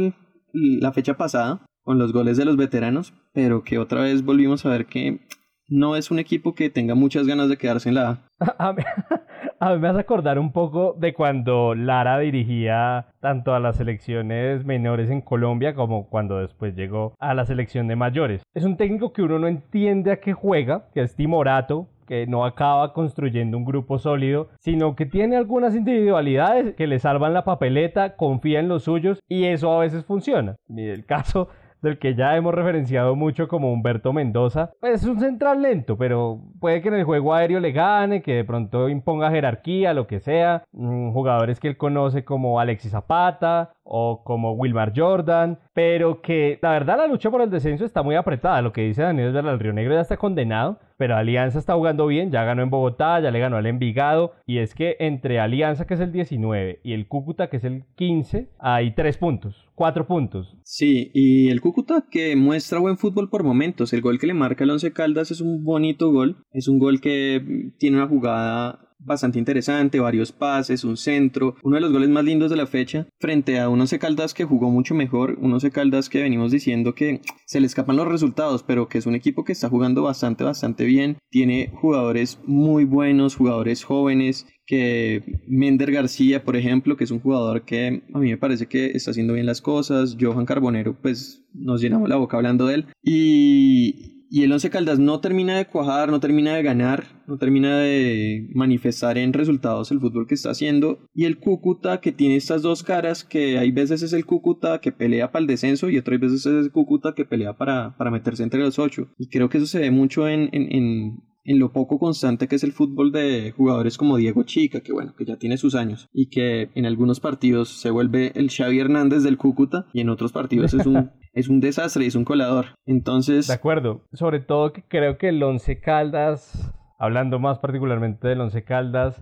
la 0.53 0.91
fecha 0.91 1.13
pasada 1.13 1.61
con 1.83 1.99
los 1.99 2.11
goles 2.11 2.35
de 2.35 2.45
los 2.45 2.57
veteranos, 2.57 3.13
pero 3.31 3.63
que 3.63 3.77
otra 3.77 4.01
vez 4.01 4.25
volvimos 4.25 4.65
a 4.65 4.69
ver 4.69 4.87
que 4.87 5.21
no 5.67 5.95
es 5.95 6.09
un 6.09 6.17
equipo 6.17 6.55
que 6.55 6.71
tenga 6.71 6.95
muchas 6.95 7.27
ganas 7.27 7.47
de 7.47 7.57
quedarse 7.57 7.89
en 7.89 7.95
la 7.95 8.25
A. 8.39 8.75
A 9.63 9.75
mí 9.75 9.79
me 9.79 9.89
hace 9.89 9.99
acordar 9.99 10.39
un 10.39 10.51
poco 10.51 10.95
de 10.99 11.13
cuando 11.13 11.75
Lara 11.75 12.17
dirigía 12.17 13.09
tanto 13.19 13.53
a 13.53 13.59
las 13.59 13.77
selecciones 13.77 14.65
menores 14.65 15.11
en 15.11 15.21
Colombia 15.21 15.75
como 15.75 16.09
cuando 16.09 16.39
después 16.39 16.75
llegó 16.75 17.13
a 17.19 17.35
la 17.35 17.45
selección 17.45 17.87
de 17.87 17.95
mayores. 17.95 18.41
Es 18.55 18.63
un 18.63 18.75
técnico 18.75 19.13
que 19.13 19.21
uno 19.21 19.37
no 19.37 19.47
entiende 19.47 20.11
a 20.11 20.19
qué 20.19 20.33
juega, 20.33 20.89
que 20.95 21.03
es 21.03 21.15
timorato, 21.15 21.89
que 22.11 22.27
no 22.27 22.43
acaba 22.43 22.91
construyendo 22.91 23.57
un 23.57 23.63
grupo 23.63 23.97
sólido, 23.97 24.49
sino 24.59 24.97
que 24.97 25.05
tiene 25.05 25.37
algunas 25.37 25.77
individualidades 25.77 26.75
que 26.75 26.85
le 26.85 26.99
salvan 26.99 27.33
la 27.33 27.45
papeleta, 27.45 28.17
confía 28.17 28.59
en 28.59 28.67
los 28.67 28.83
suyos 28.83 29.21
y 29.29 29.45
eso 29.45 29.71
a 29.71 29.79
veces 29.79 30.03
funciona. 30.03 30.57
Y 30.67 30.89
el 30.89 31.05
caso 31.05 31.47
del 31.81 31.99
que 31.99 32.13
ya 32.13 32.35
hemos 32.35 32.53
referenciado 32.53 33.15
mucho 33.15 33.47
como 33.47 33.71
Humberto 33.71 34.11
Mendoza, 34.11 34.71
pues 34.81 35.01
es 35.01 35.07
un 35.07 35.21
central 35.21 35.61
lento, 35.61 35.97
pero 35.97 36.41
puede 36.59 36.81
que 36.81 36.89
en 36.89 36.95
el 36.95 37.05
juego 37.05 37.33
aéreo 37.33 37.61
le 37.61 37.71
gane, 37.71 38.21
que 38.21 38.35
de 38.35 38.43
pronto 38.43 38.89
imponga 38.89 39.31
jerarquía, 39.31 39.93
lo 39.93 40.05
que 40.05 40.19
sea. 40.19 40.65
Mm, 40.73 41.13
jugadores 41.13 41.61
que 41.61 41.69
él 41.69 41.77
conoce 41.77 42.25
como 42.25 42.59
Alexis 42.59 42.91
Zapata 42.91 43.71
o 43.93 44.23
como 44.23 44.53
Wilmar 44.53 44.93
Jordan, 44.95 45.59
pero 45.73 46.21
que 46.21 46.57
la 46.61 46.71
verdad 46.71 46.97
la 46.97 47.07
lucha 47.07 47.29
por 47.29 47.41
el 47.41 47.49
descenso 47.49 47.83
está 47.83 48.01
muy 48.01 48.15
apretada. 48.15 48.61
Lo 48.61 48.71
que 48.71 48.83
dice 48.83 49.01
Daniel 49.01 49.33
del 49.33 49.59
Río 49.59 49.73
Negro 49.73 49.95
ya 49.95 50.01
está 50.01 50.15
condenado, 50.15 50.79
pero 50.95 51.17
Alianza 51.17 51.59
está 51.59 51.73
jugando 51.73 52.07
bien, 52.07 52.31
ya 52.31 52.45
ganó 52.45 52.63
en 52.63 52.69
Bogotá, 52.69 53.19
ya 53.19 53.31
le 53.31 53.39
ganó 53.39 53.57
al 53.57 53.65
Envigado, 53.65 54.31
y 54.45 54.59
es 54.59 54.75
que 54.75 54.95
entre 54.99 55.41
Alianza, 55.41 55.85
que 55.85 55.95
es 55.95 55.99
el 55.99 56.13
19, 56.13 56.79
y 56.83 56.93
el 56.93 57.07
Cúcuta, 57.07 57.49
que 57.49 57.57
es 57.57 57.65
el 57.65 57.83
15, 57.95 58.47
hay 58.59 58.95
tres 58.95 59.17
puntos, 59.17 59.67
cuatro 59.75 60.07
puntos. 60.07 60.55
Sí, 60.63 61.11
y 61.13 61.49
el 61.49 61.59
Cúcuta 61.59 62.05
que 62.09 62.37
muestra 62.37 62.79
buen 62.79 62.97
fútbol 62.97 63.29
por 63.29 63.43
momentos, 63.43 63.91
el 63.91 64.01
gol 64.01 64.19
que 64.19 64.27
le 64.27 64.33
marca 64.33 64.63
el 64.63 64.69
Once 64.69 64.93
Caldas 64.93 65.31
es 65.31 65.41
un 65.41 65.65
bonito 65.65 66.11
gol, 66.13 66.37
es 66.53 66.69
un 66.69 66.79
gol 66.79 67.01
que 67.01 67.73
tiene 67.77 67.97
una 67.97 68.07
jugada 68.07 68.90
bastante 69.03 69.39
interesante, 69.39 69.99
varios 69.99 70.31
pases, 70.31 70.83
un 70.83 70.97
centro, 70.97 71.55
uno 71.63 71.75
de 71.75 71.81
los 71.81 71.91
goles 71.91 72.09
más 72.09 72.23
lindos 72.23 72.49
de 72.49 72.57
la 72.57 72.67
fecha, 72.67 73.07
frente 73.19 73.59
a 73.59 73.69
unos 73.69 73.91
Caldas 73.99 74.33
que 74.33 74.45
jugó 74.45 74.69
mucho 74.69 74.95
mejor, 74.95 75.37
unos 75.39 75.65
Caldas 75.71 76.09
que 76.09 76.21
venimos 76.21 76.51
diciendo 76.51 76.95
que 76.95 77.21
se 77.45 77.59
le 77.59 77.67
escapan 77.67 77.97
los 77.97 78.07
resultados, 78.07 78.63
pero 78.63 78.87
que 78.87 78.97
es 78.97 79.05
un 79.05 79.15
equipo 79.15 79.43
que 79.43 79.51
está 79.51 79.69
jugando 79.69 80.03
bastante, 80.03 80.43
bastante 80.43 80.85
bien, 80.85 81.17
tiene 81.29 81.71
jugadores 81.73 82.39
muy 82.45 82.85
buenos, 82.85 83.35
jugadores 83.35 83.83
jóvenes, 83.83 84.47
que 84.65 85.41
Mender 85.47 85.91
García, 85.91 86.45
por 86.45 86.55
ejemplo, 86.55 86.95
que 86.95 87.03
es 87.03 87.11
un 87.11 87.19
jugador 87.19 87.65
que 87.65 88.03
a 88.13 88.17
mí 88.19 88.29
me 88.29 88.37
parece 88.37 88.67
que 88.67 88.91
está 88.91 89.11
haciendo 89.11 89.33
bien 89.33 89.45
las 89.45 89.61
cosas, 89.61 90.15
Johan 90.19 90.45
Carbonero, 90.45 90.95
pues 91.01 91.43
nos 91.53 91.81
llenamos 91.81 92.07
la 92.07 92.15
boca 92.15 92.37
hablando 92.37 92.67
de 92.67 92.75
él, 92.75 92.85
y, 93.03 94.20
y 94.33 94.43
el 94.43 94.51
Once 94.53 94.69
Caldas 94.69 94.97
no 94.97 95.19
termina 95.19 95.57
de 95.57 95.67
cuajar, 95.67 96.09
no 96.09 96.21
termina 96.21 96.55
de 96.55 96.63
ganar, 96.63 97.03
no 97.27 97.37
termina 97.37 97.79
de 97.79 98.47
manifestar 98.55 99.17
en 99.17 99.33
resultados 99.33 99.91
el 99.91 99.99
fútbol 99.99 100.25
que 100.25 100.35
está 100.35 100.51
haciendo. 100.51 100.99
Y 101.13 101.25
el 101.25 101.37
Cúcuta 101.37 101.99
que 101.99 102.13
tiene 102.13 102.37
estas 102.37 102.61
dos 102.61 102.81
caras, 102.81 103.25
que 103.25 103.57
hay 103.57 103.71
veces 103.71 104.03
es 104.03 104.13
el 104.13 104.25
Cúcuta 104.25 104.79
que 104.79 104.93
pelea 104.93 105.33
para 105.33 105.41
el 105.41 105.47
descenso 105.47 105.89
y 105.89 105.97
otras 105.97 106.17
veces 106.21 106.45
es 106.45 106.65
el 106.65 106.71
Cúcuta 106.71 107.13
que 107.13 107.25
pelea 107.25 107.57
para, 107.57 107.97
para 107.97 108.09
meterse 108.09 108.43
entre 108.43 108.61
los 108.61 108.79
ocho. 108.79 109.09
Y 109.17 109.27
creo 109.27 109.49
que 109.49 109.57
eso 109.57 109.67
se 109.67 109.79
ve 109.79 109.91
mucho 109.91 110.29
en, 110.29 110.47
en, 110.53 111.19
en 111.43 111.59
lo 111.59 111.73
poco 111.73 111.99
constante 111.99 112.47
que 112.47 112.55
es 112.55 112.63
el 112.63 112.71
fútbol 112.71 113.11
de 113.11 113.51
jugadores 113.51 113.97
como 113.97 114.15
Diego 114.15 114.43
Chica, 114.43 114.79
que 114.79 114.93
bueno, 114.93 115.13
que 115.17 115.25
ya 115.25 115.37
tiene 115.37 115.57
sus 115.57 115.75
años 115.75 116.07
y 116.13 116.29
que 116.29 116.69
en 116.75 116.85
algunos 116.85 117.19
partidos 117.19 117.81
se 117.81 117.89
vuelve 117.89 118.31
el 118.35 118.49
Xavi 118.49 118.79
Hernández 118.79 119.23
del 119.23 119.37
Cúcuta 119.37 119.87
y 119.93 119.99
en 119.99 120.09
otros 120.09 120.31
partidos 120.31 120.73
es 120.73 120.85
un 120.85 121.11
es 121.33 121.49
un 121.49 121.59
desastre, 121.59 122.05
es 122.05 122.15
un 122.15 122.25
colador. 122.25 122.67
Entonces... 122.85 123.47
De 123.47 123.53
acuerdo, 123.53 124.07
sobre 124.13 124.39
todo 124.39 124.73
que 124.73 124.83
creo 124.83 125.17
que 125.17 125.29
el 125.29 125.41
Once 125.41 125.79
Caldas 125.79 126.73
hablando 127.01 127.39
más 127.39 127.57
particularmente 127.57 128.27
del 128.27 128.41
Once 128.41 128.63
Caldas, 128.63 129.19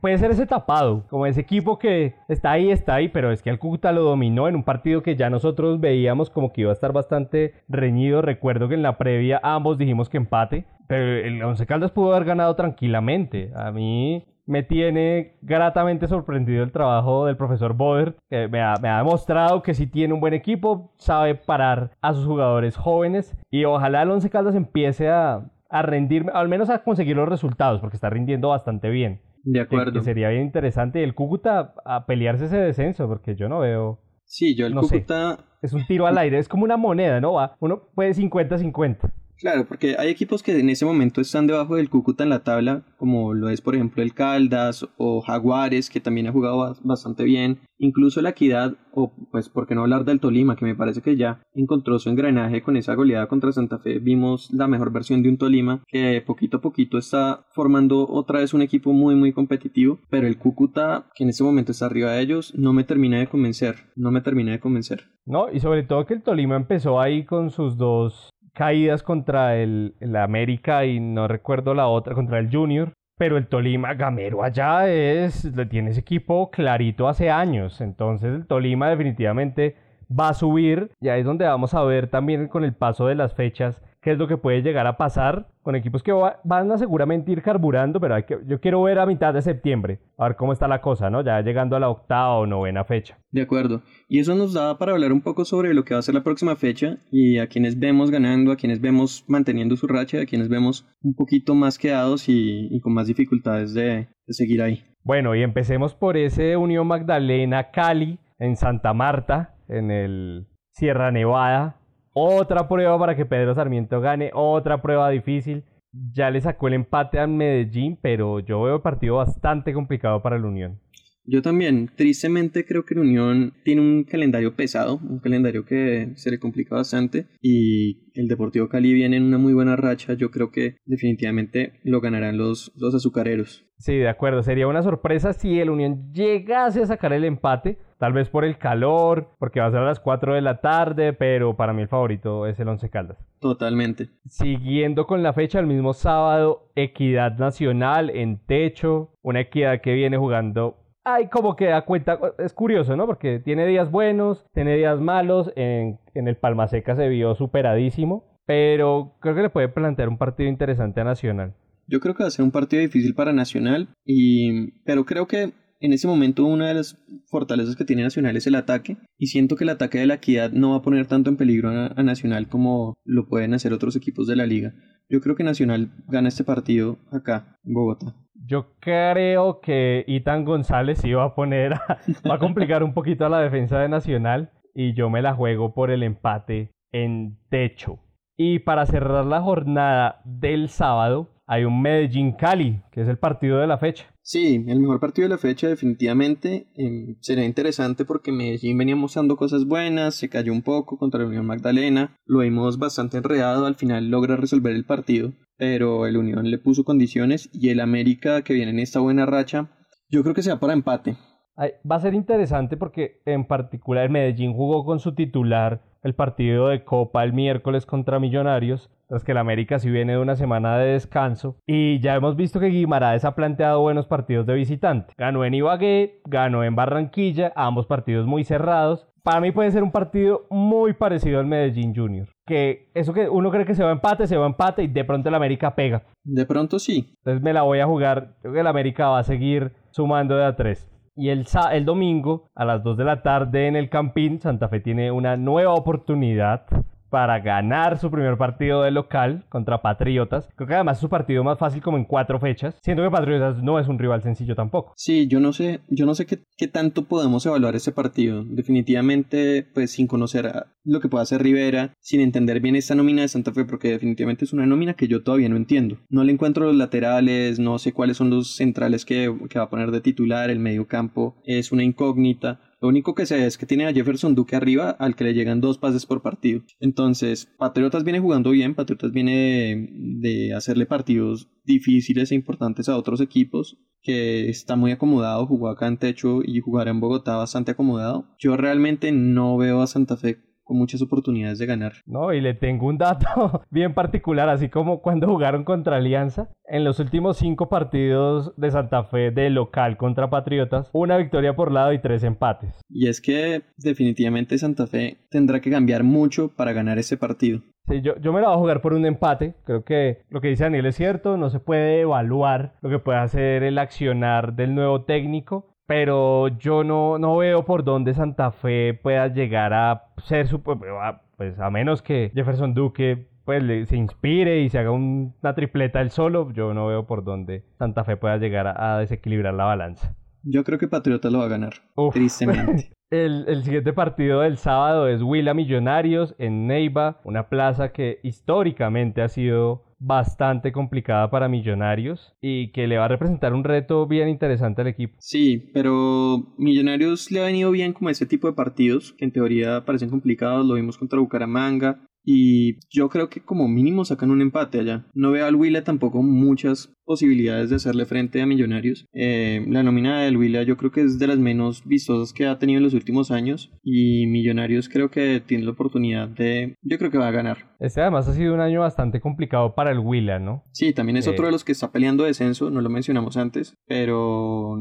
puede 0.00 0.18
ser 0.18 0.30
ese 0.30 0.46
tapado, 0.46 1.04
como 1.08 1.26
ese 1.26 1.40
equipo 1.40 1.76
que 1.76 2.14
está 2.28 2.52
ahí, 2.52 2.70
está 2.70 2.94
ahí, 2.94 3.08
pero 3.08 3.32
es 3.32 3.42
que 3.42 3.50
el 3.50 3.58
Cúcuta 3.58 3.90
lo 3.90 4.04
dominó 4.04 4.46
en 4.46 4.54
un 4.54 4.62
partido 4.62 5.02
que 5.02 5.16
ya 5.16 5.28
nosotros 5.28 5.80
veíamos 5.80 6.30
como 6.30 6.52
que 6.52 6.60
iba 6.60 6.70
a 6.70 6.74
estar 6.74 6.92
bastante 6.92 7.54
reñido. 7.68 8.22
Recuerdo 8.22 8.68
que 8.68 8.76
en 8.76 8.82
la 8.82 8.98
previa 8.98 9.40
ambos 9.42 9.78
dijimos 9.78 10.08
que 10.08 10.18
empate, 10.18 10.64
pero 10.86 11.04
el 11.04 11.42
Once 11.42 11.66
Caldas 11.66 11.90
pudo 11.90 12.14
haber 12.14 12.24
ganado 12.24 12.54
tranquilamente. 12.54 13.50
A 13.56 13.72
mí 13.72 14.24
me 14.46 14.62
tiene 14.62 15.36
gratamente 15.42 16.08
sorprendido 16.08 16.62
el 16.62 16.72
trabajo 16.72 17.26
del 17.26 17.36
profesor 17.36 17.74
Boder. 17.74 18.16
que 18.28 18.48
me, 18.48 18.60
ha, 18.60 18.74
demostrado 18.74 19.62
que 19.62 19.74
si 19.74 19.86
tiene 19.86 20.14
un 20.14 20.20
buen 20.20 20.34
equipo, 20.34 20.92
sabe 20.98 21.34
parar 21.34 21.92
a 22.00 22.14
sus 22.14 22.26
jugadores 22.26 22.76
jóvenes 22.76 23.36
y 23.50 23.64
ojalá 23.64 24.02
el 24.02 24.10
Once 24.10 24.30
Caldas 24.30 24.54
empiece 24.54 25.08
a, 25.08 25.50
a 25.68 25.82
rendir, 25.82 26.26
al 26.34 26.48
menos 26.48 26.70
a 26.70 26.82
conseguir 26.82 27.16
los 27.16 27.28
resultados, 27.28 27.80
porque 27.80 27.96
está 27.96 28.10
rindiendo 28.10 28.48
bastante 28.48 28.90
bien. 28.90 29.20
De 29.44 29.60
acuerdo. 29.60 29.92
Que, 29.92 30.04
sería 30.04 30.28
bien 30.28 30.42
interesante 30.42 31.02
el 31.02 31.14
Cúcuta 31.14 31.74
a 31.84 32.06
pelearse 32.06 32.46
ese 32.46 32.58
descenso, 32.58 33.08
porque 33.08 33.34
yo 33.34 33.48
no 33.48 33.60
veo. 33.60 33.98
Sí, 34.24 34.54
yo 34.56 34.66
el 34.66 34.74
Cúcuta. 34.74 35.38
Es 35.62 35.72
un 35.72 35.86
tiro 35.86 36.06
al 36.06 36.18
aire, 36.18 36.38
es 36.38 36.48
como 36.48 36.64
una 36.64 36.76
moneda, 36.76 37.20
¿no? 37.20 37.34
Va, 37.34 37.56
uno 37.60 37.88
puede 37.94 38.12
50-50. 38.12 39.10
Claro, 39.42 39.66
porque 39.66 39.96
hay 39.98 40.08
equipos 40.08 40.40
que 40.40 40.56
en 40.56 40.70
ese 40.70 40.86
momento 40.86 41.20
están 41.20 41.48
debajo 41.48 41.74
del 41.74 41.90
Cúcuta 41.90 42.22
en 42.22 42.30
la 42.30 42.44
tabla, 42.44 42.84
como 42.96 43.34
lo 43.34 43.48
es 43.48 43.60
por 43.60 43.74
ejemplo 43.74 44.00
el 44.00 44.14
Caldas 44.14 44.86
o 44.98 45.20
Jaguares, 45.20 45.90
que 45.90 45.98
también 45.98 46.28
ha 46.28 46.32
jugado 46.32 46.76
bastante 46.84 47.24
bien, 47.24 47.58
incluso 47.76 48.22
la 48.22 48.28
Equidad, 48.28 48.76
o 48.92 49.12
pues 49.32 49.48
por 49.48 49.66
qué 49.66 49.74
no 49.74 49.80
hablar 49.80 50.04
del 50.04 50.20
Tolima, 50.20 50.54
que 50.54 50.64
me 50.64 50.76
parece 50.76 51.02
que 51.02 51.16
ya 51.16 51.42
encontró 51.54 51.98
su 51.98 52.08
engranaje 52.08 52.62
con 52.62 52.76
esa 52.76 52.94
goleada 52.94 53.26
contra 53.26 53.50
Santa 53.50 53.80
Fe, 53.80 53.98
vimos 53.98 54.48
la 54.52 54.68
mejor 54.68 54.92
versión 54.92 55.24
de 55.24 55.30
un 55.30 55.38
Tolima 55.38 55.82
que 55.88 56.22
poquito 56.24 56.58
a 56.58 56.60
poquito 56.60 56.96
está 56.96 57.44
formando 57.50 58.08
otra 58.08 58.38
vez 58.38 58.54
un 58.54 58.62
equipo 58.62 58.92
muy 58.92 59.16
muy 59.16 59.32
competitivo, 59.32 59.98
pero 60.08 60.28
el 60.28 60.38
Cúcuta, 60.38 61.06
que 61.16 61.24
en 61.24 61.30
ese 61.30 61.42
momento 61.42 61.72
está 61.72 61.86
arriba 61.86 62.12
de 62.12 62.22
ellos, 62.22 62.54
no 62.56 62.72
me 62.72 62.84
termina 62.84 63.18
de 63.18 63.26
convencer, 63.26 63.90
no 63.96 64.12
me 64.12 64.20
termina 64.20 64.52
de 64.52 64.60
convencer. 64.60 65.08
No, 65.26 65.52
y 65.52 65.58
sobre 65.58 65.82
todo 65.82 66.06
que 66.06 66.14
el 66.14 66.22
Tolima 66.22 66.54
empezó 66.54 67.00
ahí 67.00 67.24
con 67.24 67.50
sus 67.50 67.76
dos 67.76 68.31
caídas 68.54 69.02
contra 69.02 69.56
el, 69.56 69.94
América 70.16 70.84
y 70.84 71.00
no 71.00 71.28
recuerdo 71.28 71.74
la 71.74 71.88
otra, 71.88 72.14
contra 72.14 72.38
el 72.38 72.50
Junior. 72.50 72.92
Pero 73.18 73.36
el 73.36 73.46
Tolima, 73.46 73.94
Gamero 73.94 74.42
allá 74.42 74.88
es, 74.88 75.48
tiene 75.70 75.90
ese 75.90 76.00
equipo 76.00 76.50
clarito 76.50 77.08
hace 77.08 77.30
años. 77.30 77.80
Entonces 77.80 78.34
el 78.34 78.46
Tolima 78.46 78.88
definitivamente 78.88 79.76
va 80.10 80.30
a 80.30 80.34
subir. 80.34 80.90
Y 81.00 81.08
ahí 81.08 81.20
es 81.20 81.26
donde 81.26 81.44
vamos 81.44 81.74
a 81.74 81.82
ver 81.84 82.08
también 82.08 82.48
con 82.48 82.64
el 82.64 82.74
paso 82.74 83.06
de 83.06 83.14
las 83.14 83.34
fechas 83.34 83.82
qué 84.02 84.12
es 84.12 84.18
lo 84.18 84.26
que 84.26 84.36
puede 84.36 84.62
llegar 84.62 84.86
a 84.86 84.96
pasar 84.96 85.48
con 85.62 85.76
equipos 85.76 86.02
que 86.02 86.12
van 86.12 86.72
a 86.72 86.76
seguramente 86.76 87.30
ir 87.30 87.40
carburando, 87.40 88.00
pero 88.00 88.16
hay 88.16 88.24
que, 88.24 88.36
yo 88.46 88.60
quiero 88.60 88.82
ver 88.82 88.98
a 88.98 89.06
mitad 89.06 89.32
de 89.32 89.42
septiembre, 89.42 90.00
a 90.18 90.24
ver 90.26 90.36
cómo 90.36 90.52
está 90.52 90.66
la 90.66 90.80
cosa, 90.80 91.08
¿no? 91.08 91.22
Ya 91.22 91.40
llegando 91.40 91.76
a 91.76 91.80
la 91.80 91.88
octava 91.88 92.36
o 92.38 92.46
novena 92.46 92.84
fecha. 92.84 93.16
De 93.30 93.42
acuerdo. 93.42 93.82
Y 94.08 94.18
eso 94.18 94.34
nos 94.34 94.52
da 94.52 94.76
para 94.76 94.92
hablar 94.92 95.12
un 95.12 95.20
poco 95.20 95.44
sobre 95.44 95.72
lo 95.72 95.84
que 95.84 95.94
va 95.94 96.00
a 96.00 96.02
ser 96.02 96.16
la 96.16 96.24
próxima 96.24 96.56
fecha 96.56 96.98
y 97.12 97.38
a 97.38 97.46
quienes 97.46 97.78
vemos 97.78 98.10
ganando, 98.10 98.50
a 98.50 98.56
quienes 98.56 98.80
vemos 98.80 99.24
manteniendo 99.28 99.76
su 99.76 99.86
racha, 99.86 100.20
a 100.22 100.26
quienes 100.26 100.48
vemos 100.48 100.84
un 101.00 101.14
poquito 101.14 101.54
más 101.54 101.78
quedados 101.78 102.24
y, 102.28 102.80
con 102.80 102.92
más 102.92 103.06
dificultades 103.06 103.72
de, 103.72 104.08
de 104.26 104.34
seguir 104.34 104.62
ahí. 104.62 104.82
Bueno, 105.04 105.36
y 105.36 105.42
empecemos 105.42 105.94
por 105.94 106.16
ese 106.16 106.56
Unión 106.56 106.88
Magdalena 106.88 107.70
Cali 107.70 108.18
en 108.40 108.56
Santa 108.56 108.92
Marta, 108.94 109.54
en 109.68 109.92
el 109.92 110.48
Sierra 110.72 111.12
Nevada. 111.12 111.76
Otra 112.14 112.68
prueba 112.68 112.98
para 112.98 113.16
que 113.16 113.24
Pedro 113.24 113.54
Sarmiento 113.54 114.00
gane, 114.00 114.30
otra 114.34 114.82
prueba 114.82 115.08
difícil. 115.08 115.64
Ya 116.12 116.30
le 116.30 116.40
sacó 116.40 116.68
el 116.68 116.74
empate 116.74 117.18
a 117.18 117.26
Medellín, 117.26 117.98
pero 118.00 118.40
yo 118.40 118.62
veo 118.62 118.76
el 118.76 118.82
partido 118.82 119.16
bastante 119.16 119.72
complicado 119.72 120.20
para 120.22 120.38
la 120.38 120.46
Unión. 120.46 120.78
Yo 121.24 121.40
también, 121.40 121.90
tristemente 121.96 122.64
creo 122.64 122.84
que 122.84 122.96
la 122.96 123.02
Unión 123.02 123.54
tiene 123.64 123.80
un 123.80 124.04
calendario 124.04 124.56
pesado, 124.56 124.98
un 125.08 125.20
calendario 125.20 125.64
que 125.64 126.12
se 126.16 126.30
le 126.30 126.38
complica 126.38 126.74
bastante 126.74 127.26
y 127.40 128.10
el 128.14 128.26
Deportivo 128.28 128.68
Cali 128.68 128.92
viene 128.92 129.16
en 129.16 129.22
una 129.24 129.38
muy 129.38 129.52
buena 129.52 129.76
racha, 129.76 130.14
yo 130.14 130.30
creo 130.30 130.50
que 130.50 130.76
definitivamente 130.84 131.80
lo 131.84 132.00
ganarán 132.00 132.38
los, 132.38 132.72
los 132.76 132.94
azucareros. 132.94 133.64
Sí, 133.78 133.96
de 133.96 134.08
acuerdo, 134.08 134.42
sería 134.42 134.68
una 134.68 134.82
sorpresa 134.82 135.32
si 135.32 135.58
el 135.58 135.70
Unión 135.70 136.12
llegase 136.12 136.82
a 136.82 136.86
sacar 136.86 137.12
el 137.12 137.24
empate, 137.24 137.78
tal 137.98 138.12
vez 138.12 138.28
por 138.28 138.44
el 138.44 138.58
calor, 138.58 139.30
porque 139.38 139.60
va 139.60 139.66
a 139.66 139.70
ser 139.70 139.80
a 139.80 139.86
las 139.86 140.00
4 140.00 140.34
de 140.34 140.40
la 140.40 140.60
tarde, 140.60 141.12
pero 141.12 141.56
para 141.56 141.72
mí 141.72 141.82
el 141.82 141.88
favorito 141.88 142.46
es 142.46 142.58
el 142.60 142.68
Once 142.68 142.88
Caldas. 142.90 143.18
Totalmente. 143.40 144.10
Siguiendo 144.26 145.06
con 145.06 145.22
la 145.22 145.32
fecha, 145.32 145.58
el 145.58 145.66
mismo 145.66 145.94
sábado, 145.94 146.70
Equidad 146.76 147.38
Nacional 147.38 148.10
en 148.10 148.38
techo, 148.46 149.14
una 149.22 149.40
equidad 149.40 149.80
que 149.80 149.94
viene 149.94 150.16
jugando 150.16 150.81
Ay, 151.04 151.28
como 151.28 151.56
que 151.56 151.66
da 151.66 151.84
cuenta, 151.84 152.18
es 152.38 152.52
curioso, 152.52 152.96
¿no? 152.96 153.06
Porque 153.06 153.40
tiene 153.40 153.66
días 153.66 153.90
buenos, 153.90 154.46
tiene 154.54 154.76
días 154.76 155.00
malos, 155.00 155.52
en, 155.56 155.98
en 156.14 156.28
el 156.28 156.36
Palma 156.36 156.68
Seca 156.68 156.94
se 156.94 157.08
vio 157.08 157.34
superadísimo, 157.34 158.24
pero 158.46 159.16
creo 159.20 159.34
que 159.34 159.42
le 159.42 159.50
puede 159.50 159.68
plantear 159.68 160.08
un 160.08 160.18
partido 160.18 160.48
interesante 160.48 161.00
a 161.00 161.04
Nacional. 161.04 161.54
Yo 161.88 161.98
creo 161.98 162.14
que 162.14 162.22
va 162.22 162.28
a 162.28 162.30
ser 162.30 162.44
un 162.44 162.52
partido 162.52 162.80
difícil 162.80 163.14
para 163.14 163.32
Nacional, 163.32 163.88
y, 164.04 164.80
pero 164.84 165.04
creo 165.04 165.26
que 165.26 165.52
en 165.82 165.92
ese 165.92 166.06
momento 166.06 166.46
una 166.46 166.68
de 166.68 166.74
las 166.74 166.96
fortalezas 167.26 167.74
que 167.74 167.84
tiene 167.84 168.04
Nacional 168.04 168.36
es 168.36 168.46
el 168.46 168.54
ataque 168.54 168.96
y 169.18 169.26
siento 169.26 169.56
que 169.56 169.64
el 169.64 169.70
ataque 169.70 169.98
de 169.98 170.06
la 170.06 170.14
equidad 170.14 170.52
no 170.52 170.70
va 170.70 170.76
a 170.76 170.82
poner 170.82 171.06
tanto 171.06 171.28
en 171.28 171.36
peligro 171.36 171.70
a, 171.70 172.02
Nacional 172.02 172.48
como 172.48 172.94
lo 173.04 173.28
pueden 173.28 173.52
hacer 173.52 173.72
otros 173.72 173.96
equipos 173.96 174.28
de 174.28 174.36
la 174.36 174.46
liga. 174.46 174.74
Yo 175.08 175.20
creo 175.20 175.34
que 175.34 175.42
Nacional 175.42 175.90
gana 176.06 176.28
este 176.28 176.44
partido 176.44 176.98
acá 177.10 177.58
en 177.64 177.74
Bogotá. 177.74 178.14
Yo 178.46 178.74
creo 178.80 179.60
que 179.60 180.04
Itan 180.06 180.44
González 180.44 180.98
sí 180.98 181.12
va 181.12 181.24
a 181.24 181.34
poner, 181.34 181.72
va 182.30 182.36
a 182.36 182.38
complicar 182.38 182.84
un 182.84 182.94
poquito 182.94 183.26
a 183.26 183.28
la 183.28 183.40
defensa 183.40 183.80
de 183.80 183.88
Nacional 183.88 184.52
y 184.74 184.94
yo 184.94 185.10
me 185.10 185.20
la 185.20 185.34
juego 185.34 185.74
por 185.74 185.90
el 185.90 186.04
empate 186.04 186.70
en 186.92 187.38
techo. 187.50 187.98
Y 188.36 188.60
para 188.60 188.86
cerrar 188.86 189.26
la 189.26 189.42
jornada 189.42 190.22
del 190.24 190.68
sábado, 190.68 191.41
hay 191.52 191.64
un 191.66 191.82
Medellín 191.82 192.32
Cali, 192.32 192.80
que 192.90 193.02
es 193.02 193.08
el 193.08 193.18
partido 193.18 193.58
de 193.58 193.66
la 193.66 193.76
fecha. 193.76 194.06
Sí, 194.22 194.64
el 194.68 194.80
mejor 194.80 195.00
partido 195.00 195.28
de 195.28 195.34
la 195.34 195.38
fecha 195.38 195.68
definitivamente. 195.68 196.66
Eh, 196.76 197.16
será 197.20 197.44
interesante 197.44 198.06
porque 198.06 198.32
Medellín 198.32 198.78
venía 198.78 198.96
mostrando 198.96 199.36
cosas 199.36 199.66
buenas, 199.66 200.14
se 200.14 200.30
cayó 200.30 200.50
un 200.50 200.62
poco 200.62 200.96
contra 200.96 201.20
la 201.20 201.26
Unión 201.26 201.44
Magdalena, 201.44 202.16
lo 202.24 202.38
vimos 202.38 202.78
bastante 202.78 203.18
enredado, 203.18 203.66
al 203.66 203.74
final 203.74 204.08
logra 204.08 204.36
resolver 204.36 204.74
el 204.74 204.86
partido, 204.86 205.34
pero 205.58 206.06
el 206.06 206.16
Unión 206.16 206.50
le 206.50 206.56
puso 206.56 206.84
condiciones 206.84 207.50
y 207.52 207.68
el 207.68 207.80
América 207.80 208.40
que 208.40 208.54
viene 208.54 208.70
en 208.70 208.78
esta 208.78 209.00
buena 209.00 209.26
racha, 209.26 209.68
yo 210.08 210.22
creo 210.22 210.34
que 210.34 210.42
sea 210.42 210.58
para 210.58 210.72
empate. 210.72 211.18
Va 211.58 211.96
a 211.96 212.00
ser 212.00 212.14
interesante 212.14 212.78
porque 212.78 213.20
en 213.26 213.46
particular 213.46 214.08
Medellín 214.08 214.54
jugó 214.54 214.86
con 214.86 215.00
su 215.00 215.14
titular 215.14 215.82
el 216.02 216.14
partido 216.14 216.68
de 216.68 216.82
Copa 216.82 217.22
el 217.24 217.34
miércoles 217.34 217.84
contra 217.84 218.18
Millonarios, 218.18 218.90
tras 219.12 219.24
que 219.24 219.32
el 219.32 219.38
América 219.38 219.78
sí 219.78 219.90
viene 219.90 220.12
de 220.12 220.18
una 220.18 220.36
semana 220.36 220.78
de 220.78 220.94
descanso. 220.94 221.58
Y 221.66 222.00
ya 222.00 222.14
hemos 222.14 222.34
visto 222.34 222.58
que 222.58 222.68
Guimaraes 222.68 223.26
ha 223.26 223.34
planteado 223.34 223.82
buenos 223.82 224.06
partidos 224.06 224.46
de 224.46 224.54
visitante. 224.54 225.12
Ganó 225.18 225.44
en 225.44 225.52
Ibagué, 225.52 226.22
ganó 226.24 226.64
en 226.64 226.74
Barranquilla, 226.74 227.52
ambos 227.54 227.84
partidos 227.84 228.26
muy 228.26 228.42
cerrados. 228.44 229.06
Para 229.22 229.42
mí 229.42 229.52
puede 229.52 229.70
ser 229.70 229.82
un 229.82 229.92
partido 229.92 230.46
muy 230.48 230.94
parecido 230.94 231.40
al 231.40 231.46
Medellín 231.46 231.94
Junior. 231.94 232.26
Que 232.46 232.90
eso 232.94 233.12
que 233.12 233.28
uno 233.28 233.50
cree 233.50 233.66
que 233.66 233.74
se 233.74 233.84
va 233.84 233.90
a 233.90 233.92
empate, 233.92 234.26
se 234.26 234.38
va 234.38 234.46
a 234.46 234.48
empate 234.48 234.82
y 234.82 234.86
de 234.86 235.04
pronto 235.04 235.28
el 235.28 235.34
América 235.34 235.74
pega. 235.74 236.04
De 236.24 236.46
pronto 236.46 236.78
sí. 236.78 237.12
Entonces 237.18 237.42
me 237.42 237.52
la 237.52 237.64
voy 237.64 237.80
a 237.80 237.86
jugar. 237.86 238.36
Creo 238.40 238.54
que 238.54 238.60
el 238.60 238.66
América 238.66 239.10
va 239.10 239.18
a 239.18 239.24
seguir 239.24 239.72
sumando 239.90 240.36
de 240.36 240.46
a 240.46 240.56
tres. 240.56 240.88
Y 241.14 241.28
el, 241.28 241.44
el 241.72 241.84
domingo 241.84 242.46
a 242.54 242.64
las 242.64 242.82
2 242.82 242.96
de 242.96 243.04
la 243.04 243.20
tarde 243.20 243.66
en 243.66 243.76
el 243.76 243.90
Campín, 243.90 244.40
Santa 244.40 244.70
Fe 244.70 244.80
tiene 244.80 245.10
una 245.10 245.36
nueva 245.36 245.74
oportunidad 245.74 246.64
para 247.12 247.40
ganar 247.40 247.98
su 247.98 248.10
primer 248.10 248.38
partido 248.38 248.82
de 248.82 248.90
local 248.90 249.44
contra 249.50 249.82
Patriotas. 249.82 250.48
Creo 250.56 250.66
que 250.66 250.74
además 250.74 250.96
es 250.96 251.02
su 251.02 251.10
partido 251.10 251.44
más 251.44 251.58
fácil 251.58 251.82
como 251.82 251.98
en 251.98 252.06
cuatro 252.06 252.40
fechas. 252.40 252.74
Siento 252.82 253.02
que 253.02 253.10
Patriotas 253.10 253.62
no 253.62 253.78
es 253.78 253.86
un 253.86 253.98
rival 253.98 254.22
sencillo 254.22 254.54
tampoco. 254.54 254.94
Sí, 254.96 255.28
yo 255.28 255.38
no 255.38 255.52
sé, 255.52 255.80
yo 255.88 256.06
no 256.06 256.14
sé 256.14 256.24
qué, 256.24 256.38
qué 256.56 256.68
tanto 256.68 257.04
podemos 257.04 257.44
evaluar 257.44 257.76
ese 257.76 257.92
partido. 257.92 258.42
Definitivamente, 258.46 259.66
pues 259.74 259.90
sin 259.90 260.06
conocer 260.06 260.64
lo 260.84 261.00
que 261.00 261.10
pueda 261.10 261.22
hacer 261.22 261.42
Rivera, 261.42 261.92
sin 262.00 262.22
entender 262.22 262.60
bien 262.60 262.76
esta 262.76 262.94
nómina 262.94 263.20
de 263.20 263.28
Santa 263.28 263.52
Fe, 263.52 263.66
porque 263.66 263.90
definitivamente 263.90 264.46
es 264.46 264.54
una 264.54 264.64
nómina 264.64 264.94
que 264.94 265.06
yo 265.06 265.22
todavía 265.22 265.50
no 265.50 265.56
entiendo. 265.56 265.98
No 266.08 266.24
le 266.24 266.32
encuentro 266.32 266.64
los 266.64 266.76
laterales, 266.76 267.58
no 267.58 267.78
sé 267.78 267.92
cuáles 267.92 268.16
son 268.16 268.30
los 268.30 268.56
centrales 268.56 269.04
que, 269.04 269.30
que 269.50 269.58
va 269.58 269.66
a 269.66 269.70
poner 269.70 269.90
de 269.90 270.00
titular, 270.00 270.48
el 270.48 270.60
medio 270.60 270.86
campo 270.86 271.36
es 271.44 271.72
una 271.72 271.84
incógnita. 271.84 272.60
Lo 272.82 272.88
único 272.88 273.14
que 273.14 273.26
sé 273.26 273.46
es 273.46 273.58
que 273.58 273.64
tiene 273.64 273.86
a 273.86 273.92
Jefferson 273.92 274.34
Duque 274.34 274.56
arriba 274.56 274.90
al 274.90 275.14
que 275.14 275.22
le 275.22 275.34
llegan 275.34 275.60
dos 275.60 275.78
pases 275.78 276.04
por 276.04 276.20
partido. 276.20 276.62
Entonces, 276.80 277.48
Patriotas 277.56 278.02
viene 278.02 278.18
jugando 278.18 278.50
bien, 278.50 278.74
Patriotas 278.74 279.12
viene 279.12 279.88
de, 279.92 280.52
hacerle 280.52 280.84
partidos 280.84 281.48
difíciles 281.64 282.32
e 282.32 282.34
importantes 282.34 282.88
a 282.88 282.96
otros 282.96 283.20
equipos 283.20 283.78
que 284.02 284.48
está 284.48 284.74
muy 284.74 284.90
acomodado, 284.90 285.46
jugó 285.46 285.68
acá 285.68 285.86
en 285.86 285.96
techo 285.96 286.40
y 286.44 286.58
jugará 286.58 286.90
en 286.90 286.98
Bogotá 286.98 287.36
bastante 287.36 287.70
acomodado. 287.70 288.26
Yo 288.40 288.56
realmente 288.56 289.12
no 289.12 289.56
veo 289.56 289.80
a 289.80 289.86
Santa 289.86 290.16
Fe 290.16 290.40
muchas 290.72 291.02
oportunidades 291.02 291.58
de 291.58 291.66
ganar. 291.66 291.92
No, 292.06 292.32
y 292.32 292.40
le 292.40 292.54
tengo 292.54 292.86
un 292.86 292.98
dato 292.98 293.62
bien 293.70 293.94
particular, 293.94 294.48
así 294.48 294.68
como 294.68 295.02
cuando 295.02 295.26
jugaron 295.26 295.64
contra 295.64 295.96
Alianza, 295.96 296.50
en 296.66 296.84
los 296.84 296.98
últimos 297.00 297.36
cinco 297.36 297.68
partidos 297.68 298.54
de 298.56 298.70
Santa 298.70 299.04
Fe 299.04 299.30
de 299.30 299.50
local 299.50 299.96
contra 299.96 300.30
Patriotas, 300.30 300.90
una 300.92 301.16
victoria 301.16 301.54
por 301.54 301.72
lado 301.72 301.92
y 301.92 302.00
tres 302.00 302.24
empates. 302.24 302.80
Y 302.88 303.08
es 303.08 303.20
que 303.20 303.62
definitivamente 303.76 304.58
Santa 304.58 304.86
Fe 304.86 305.18
tendrá 305.30 305.60
que 305.60 305.70
cambiar 305.70 306.02
mucho 306.02 306.48
para 306.48 306.72
ganar 306.72 306.98
ese 306.98 307.16
partido. 307.16 307.60
Sí, 307.88 308.00
yo, 308.00 308.16
yo 308.18 308.32
me 308.32 308.40
la 308.40 308.48
voy 308.48 308.56
a 308.56 308.60
jugar 308.60 308.80
por 308.80 308.92
un 308.92 309.04
empate. 309.06 309.54
Creo 309.64 309.84
que 309.84 310.22
lo 310.30 310.40
que 310.40 310.48
dice 310.48 310.64
Daniel 310.64 310.86
es 310.86 310.96
cierto. 310.96 311.36
No 311.36 311.50
se 311.50 311.58
puede 311.58 312.00
evaluar 312.00 312.74
lo 312.80 312.90
que 312.90 313.00
puede 313.00 313.18
hacer 313.18 313.64
el 313.64 313.78
accionar 313.78 314.54
del 314.54 314.74
nuevo 314.74 315.02
técnico 315.02 315.71
pero 315.86 316.48
yo 316.48 316.84
no, 316.84 317.18
no 317.18 317.36
veo 317.36 317.64
por 317.64 317.84
dónde 317.84 318.14
Santa 318.14 318.50
Fe 318.50 318.94
pueda 318.94 319.28
llegar 319.28 319.72
a 319.72 320.04
ser 320.18 320.48
su, 320.48 320.62
pues 320.62 321.58
a 321.58 321.70
menos 321.70 322.02
que 322.02 322.30
Jefferson 322.34 322.74
Duque 322.74 323.28
pues 323.44 323.88
se 323.88 323.96
inspire 323.96 324.60
y 324.60 324.68
se 324.68 324.78
haga 324.78 324.92
una 324.92 325.54
tripleta 325.54 326.00
él 326.00 326.10
solo, 326.10 326.52
yo 326.52 326.74
no 326.74 326.86
veo 326.86 327.06
por 327.06 327.24
dónde 327.24 327.64
Santa 327.78 328.04
Fe 328.04 328.16
pueda 328.16 328.36
llegar 328.36 328.80
a, 328.80 328.98
desequilibrar 328.98 329.54
la 329.54 329.64
balanza. 329.64 330.14
Yo 330.44 330.64
creo 330.64 330.78
que 330.78 330.88
Patriota 330.88 331.30
lo 331.30 331.38
va 331.38 331.44
a 331.46 331.48
ganar, 331.48 331.74
tristemente. 332.12 332.92
El, 333.12 333.44
el, 333.46 333.62
siguiente 333.62 333.92
partido 333.92 334.40
del 334.40 334.56
sábado 334.56 335.06
es 335.06 335.20
Huila 335.20 335.52
Millonarios 335.52 336.34
en 336.38 336.66
Neiva, 336.66 337.20
una 337.24 337.50
plaza 337.50 337.92
que 337.92 338.20
históricamente 338.22 339.20
ha 339.20 339.28
sido 339.28 339.84
bastante 340.04 340.72
complicada 340.72 341.30
para 341.30 341.48
Millonarios 341.48 342.34
y 342.40 342.72
que 342.72 342.86
le 342.86 342.98
va 342.98 343.04
a 343.04 343.08
representar 343.08 343.54
un 343.54 343.64
reto 343.64 344.06
bien 344.06 344.28
interesante 344.28 344.82
al 344.82 344.88
equipo. 344.88 345.16
Sí, 345.20 345.70
pero 345.72 346.54
Millonarios 346.58 347.30
le 347.30 347.40
ha 347.40 347.46
venido 347.46 347.70
bien 347.70 347.92
como 347.92 348.10
ese 348.10 348.26
tipo 348.26 348.48
de 348.48 348.54
partidos 348.54 349.12
que 349.12 349.24
en 349.24 349.32
teoría 349.32 349.84
parecen 349.84 350.10
complicados, 350.10 350.66
lo 350.66 350.74
vimos 350.74 350.98
contra 350.98 351.20
Bucaramanga, 351.20 352.00
y 352.24 352.78
yo 352.90 353.08
creo 353.08 353.28
que 353.28 353.40
como 353.40 353.68
mínimo 353.68 354.04
sacan 354.04 354.30
un 354.30 354.40
empate 354.40 354.80
allá. 354.80 355.06
No 355.14 355.30
veo 355.30 355.46
al 355.46 355.56
Huila 355.56 355.84
tampoco 355.84 356.22
muchas 356.22 356.94
posibilidades 357.04 357.70
de 357.70 357.76
hacerle 357.76 358.06
frente 358.06 358.40
a 358.40 358.46
Millonarios. 358.46 359.06
Eh, 359.12 359.64
la 359.68 359.82
nómina 359.82 360.22
del 360.22 360.36
Huila 360.36 360.62
yo 360.62 360.76
creo 360.76 360.92
que 360.92 361.02
es 361.02 361.18
de 361.18 361.26
las 361.26 361.38
menos 361.38 361.84
vistosas 361.84 362.32
que 362.32 362.46
ha 362.46 362.58
tenido 362.58 362.78
en 362.78 362.84
los 362.84 362.94
últimos 362.94 363.30
años. 363.30 363.72
Y 363.82 364.26
Millonarios 364.26 364.88
creo 364.88 365.10
que 365.10 365.42
tiene 365.44 365.64
la 365.64 365.72
oportunidad 365.72 366.28
de... 366.28 366.76
Yo 366.82 366.98
creo 366.98 367.10
que 367.10 367.18
va 367.18 367.28
a 367.28 367.32
ganar. 367.32 367.74
Este 367.80 368.00
además 368.00 368.28
ha 368.28 368.34
sido 368.34 368.54
un 368.54 368.60
año 368.60 368.80
bastante 368.80 369.20
complicado 369.20 369.74
para 369.74 369.90
el 369.90 369.98
Huila, 369.98 370.38
¿no? 370.38 370.64
Sí, 370.72 370.92
también 370.92 371.16
es 371.16 371.28
otro 371.28 371.46
de 371.46 371.52
los 371.52 371.64
que 371.64 371.72
está 371.72 371.90
peleando 371.90 372.24
descenso, 372.24 372.70
no 372.70 372.80
lo 372.80 372.88
mencionamos 372.88 373.36
antes, 373.36 373.76
pero 373.86 374.76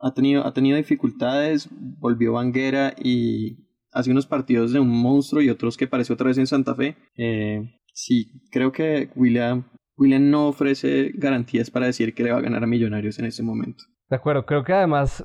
ha 0.00 0.12
tenido, 0.14 0.46
ha 0.46 0.52
tenido 0.52 0.76
dificultades, 0.76 1.68
volvió 1.98 2.34
Vanguera 2.34 2.94
y 3.02 3.63
hace 3.94 4.10
unos 4.10 4.26
partidos 4.26 4.72
de 4.72 4.80
un 4.80 4.88
monstruo 4.88 5.40
y 5.40 5.48
otros 5.48 5.76
que 5.76 5.86
parece 5.86 6.12
otra 6.12 6.26
vez 6.28 6.38
en 6.38 6.46
Santa 6.46 6.74
Fe. 6.74 6.96
Eh, 7.16 7.62
Sí, 7.94 8.42
creo 8.50 8.72
que 8.72 9.08
William, 9.14 9.64
William 9.96 10.28
no 10.28 10.48
ofrece 10.48 11.12
garantías 11.14 11.70
para 11.70 11.86
decir 11.86 12.12
que 12.12 12.24
le 12.24 12.32
va 12.32 12.38
a 12.38 12.42
ganar 12.42 12.64
a 12.64 12.66
Millonarios 12.66 13.18
en 13.20 13.26
este 13.26 13.44
momento. 13.44 13.84
De 14.10 14.16
acuerdo, 14.16 14.44
creo 14.44 14.64
que 14.64 14.72
además, 14.72 15.24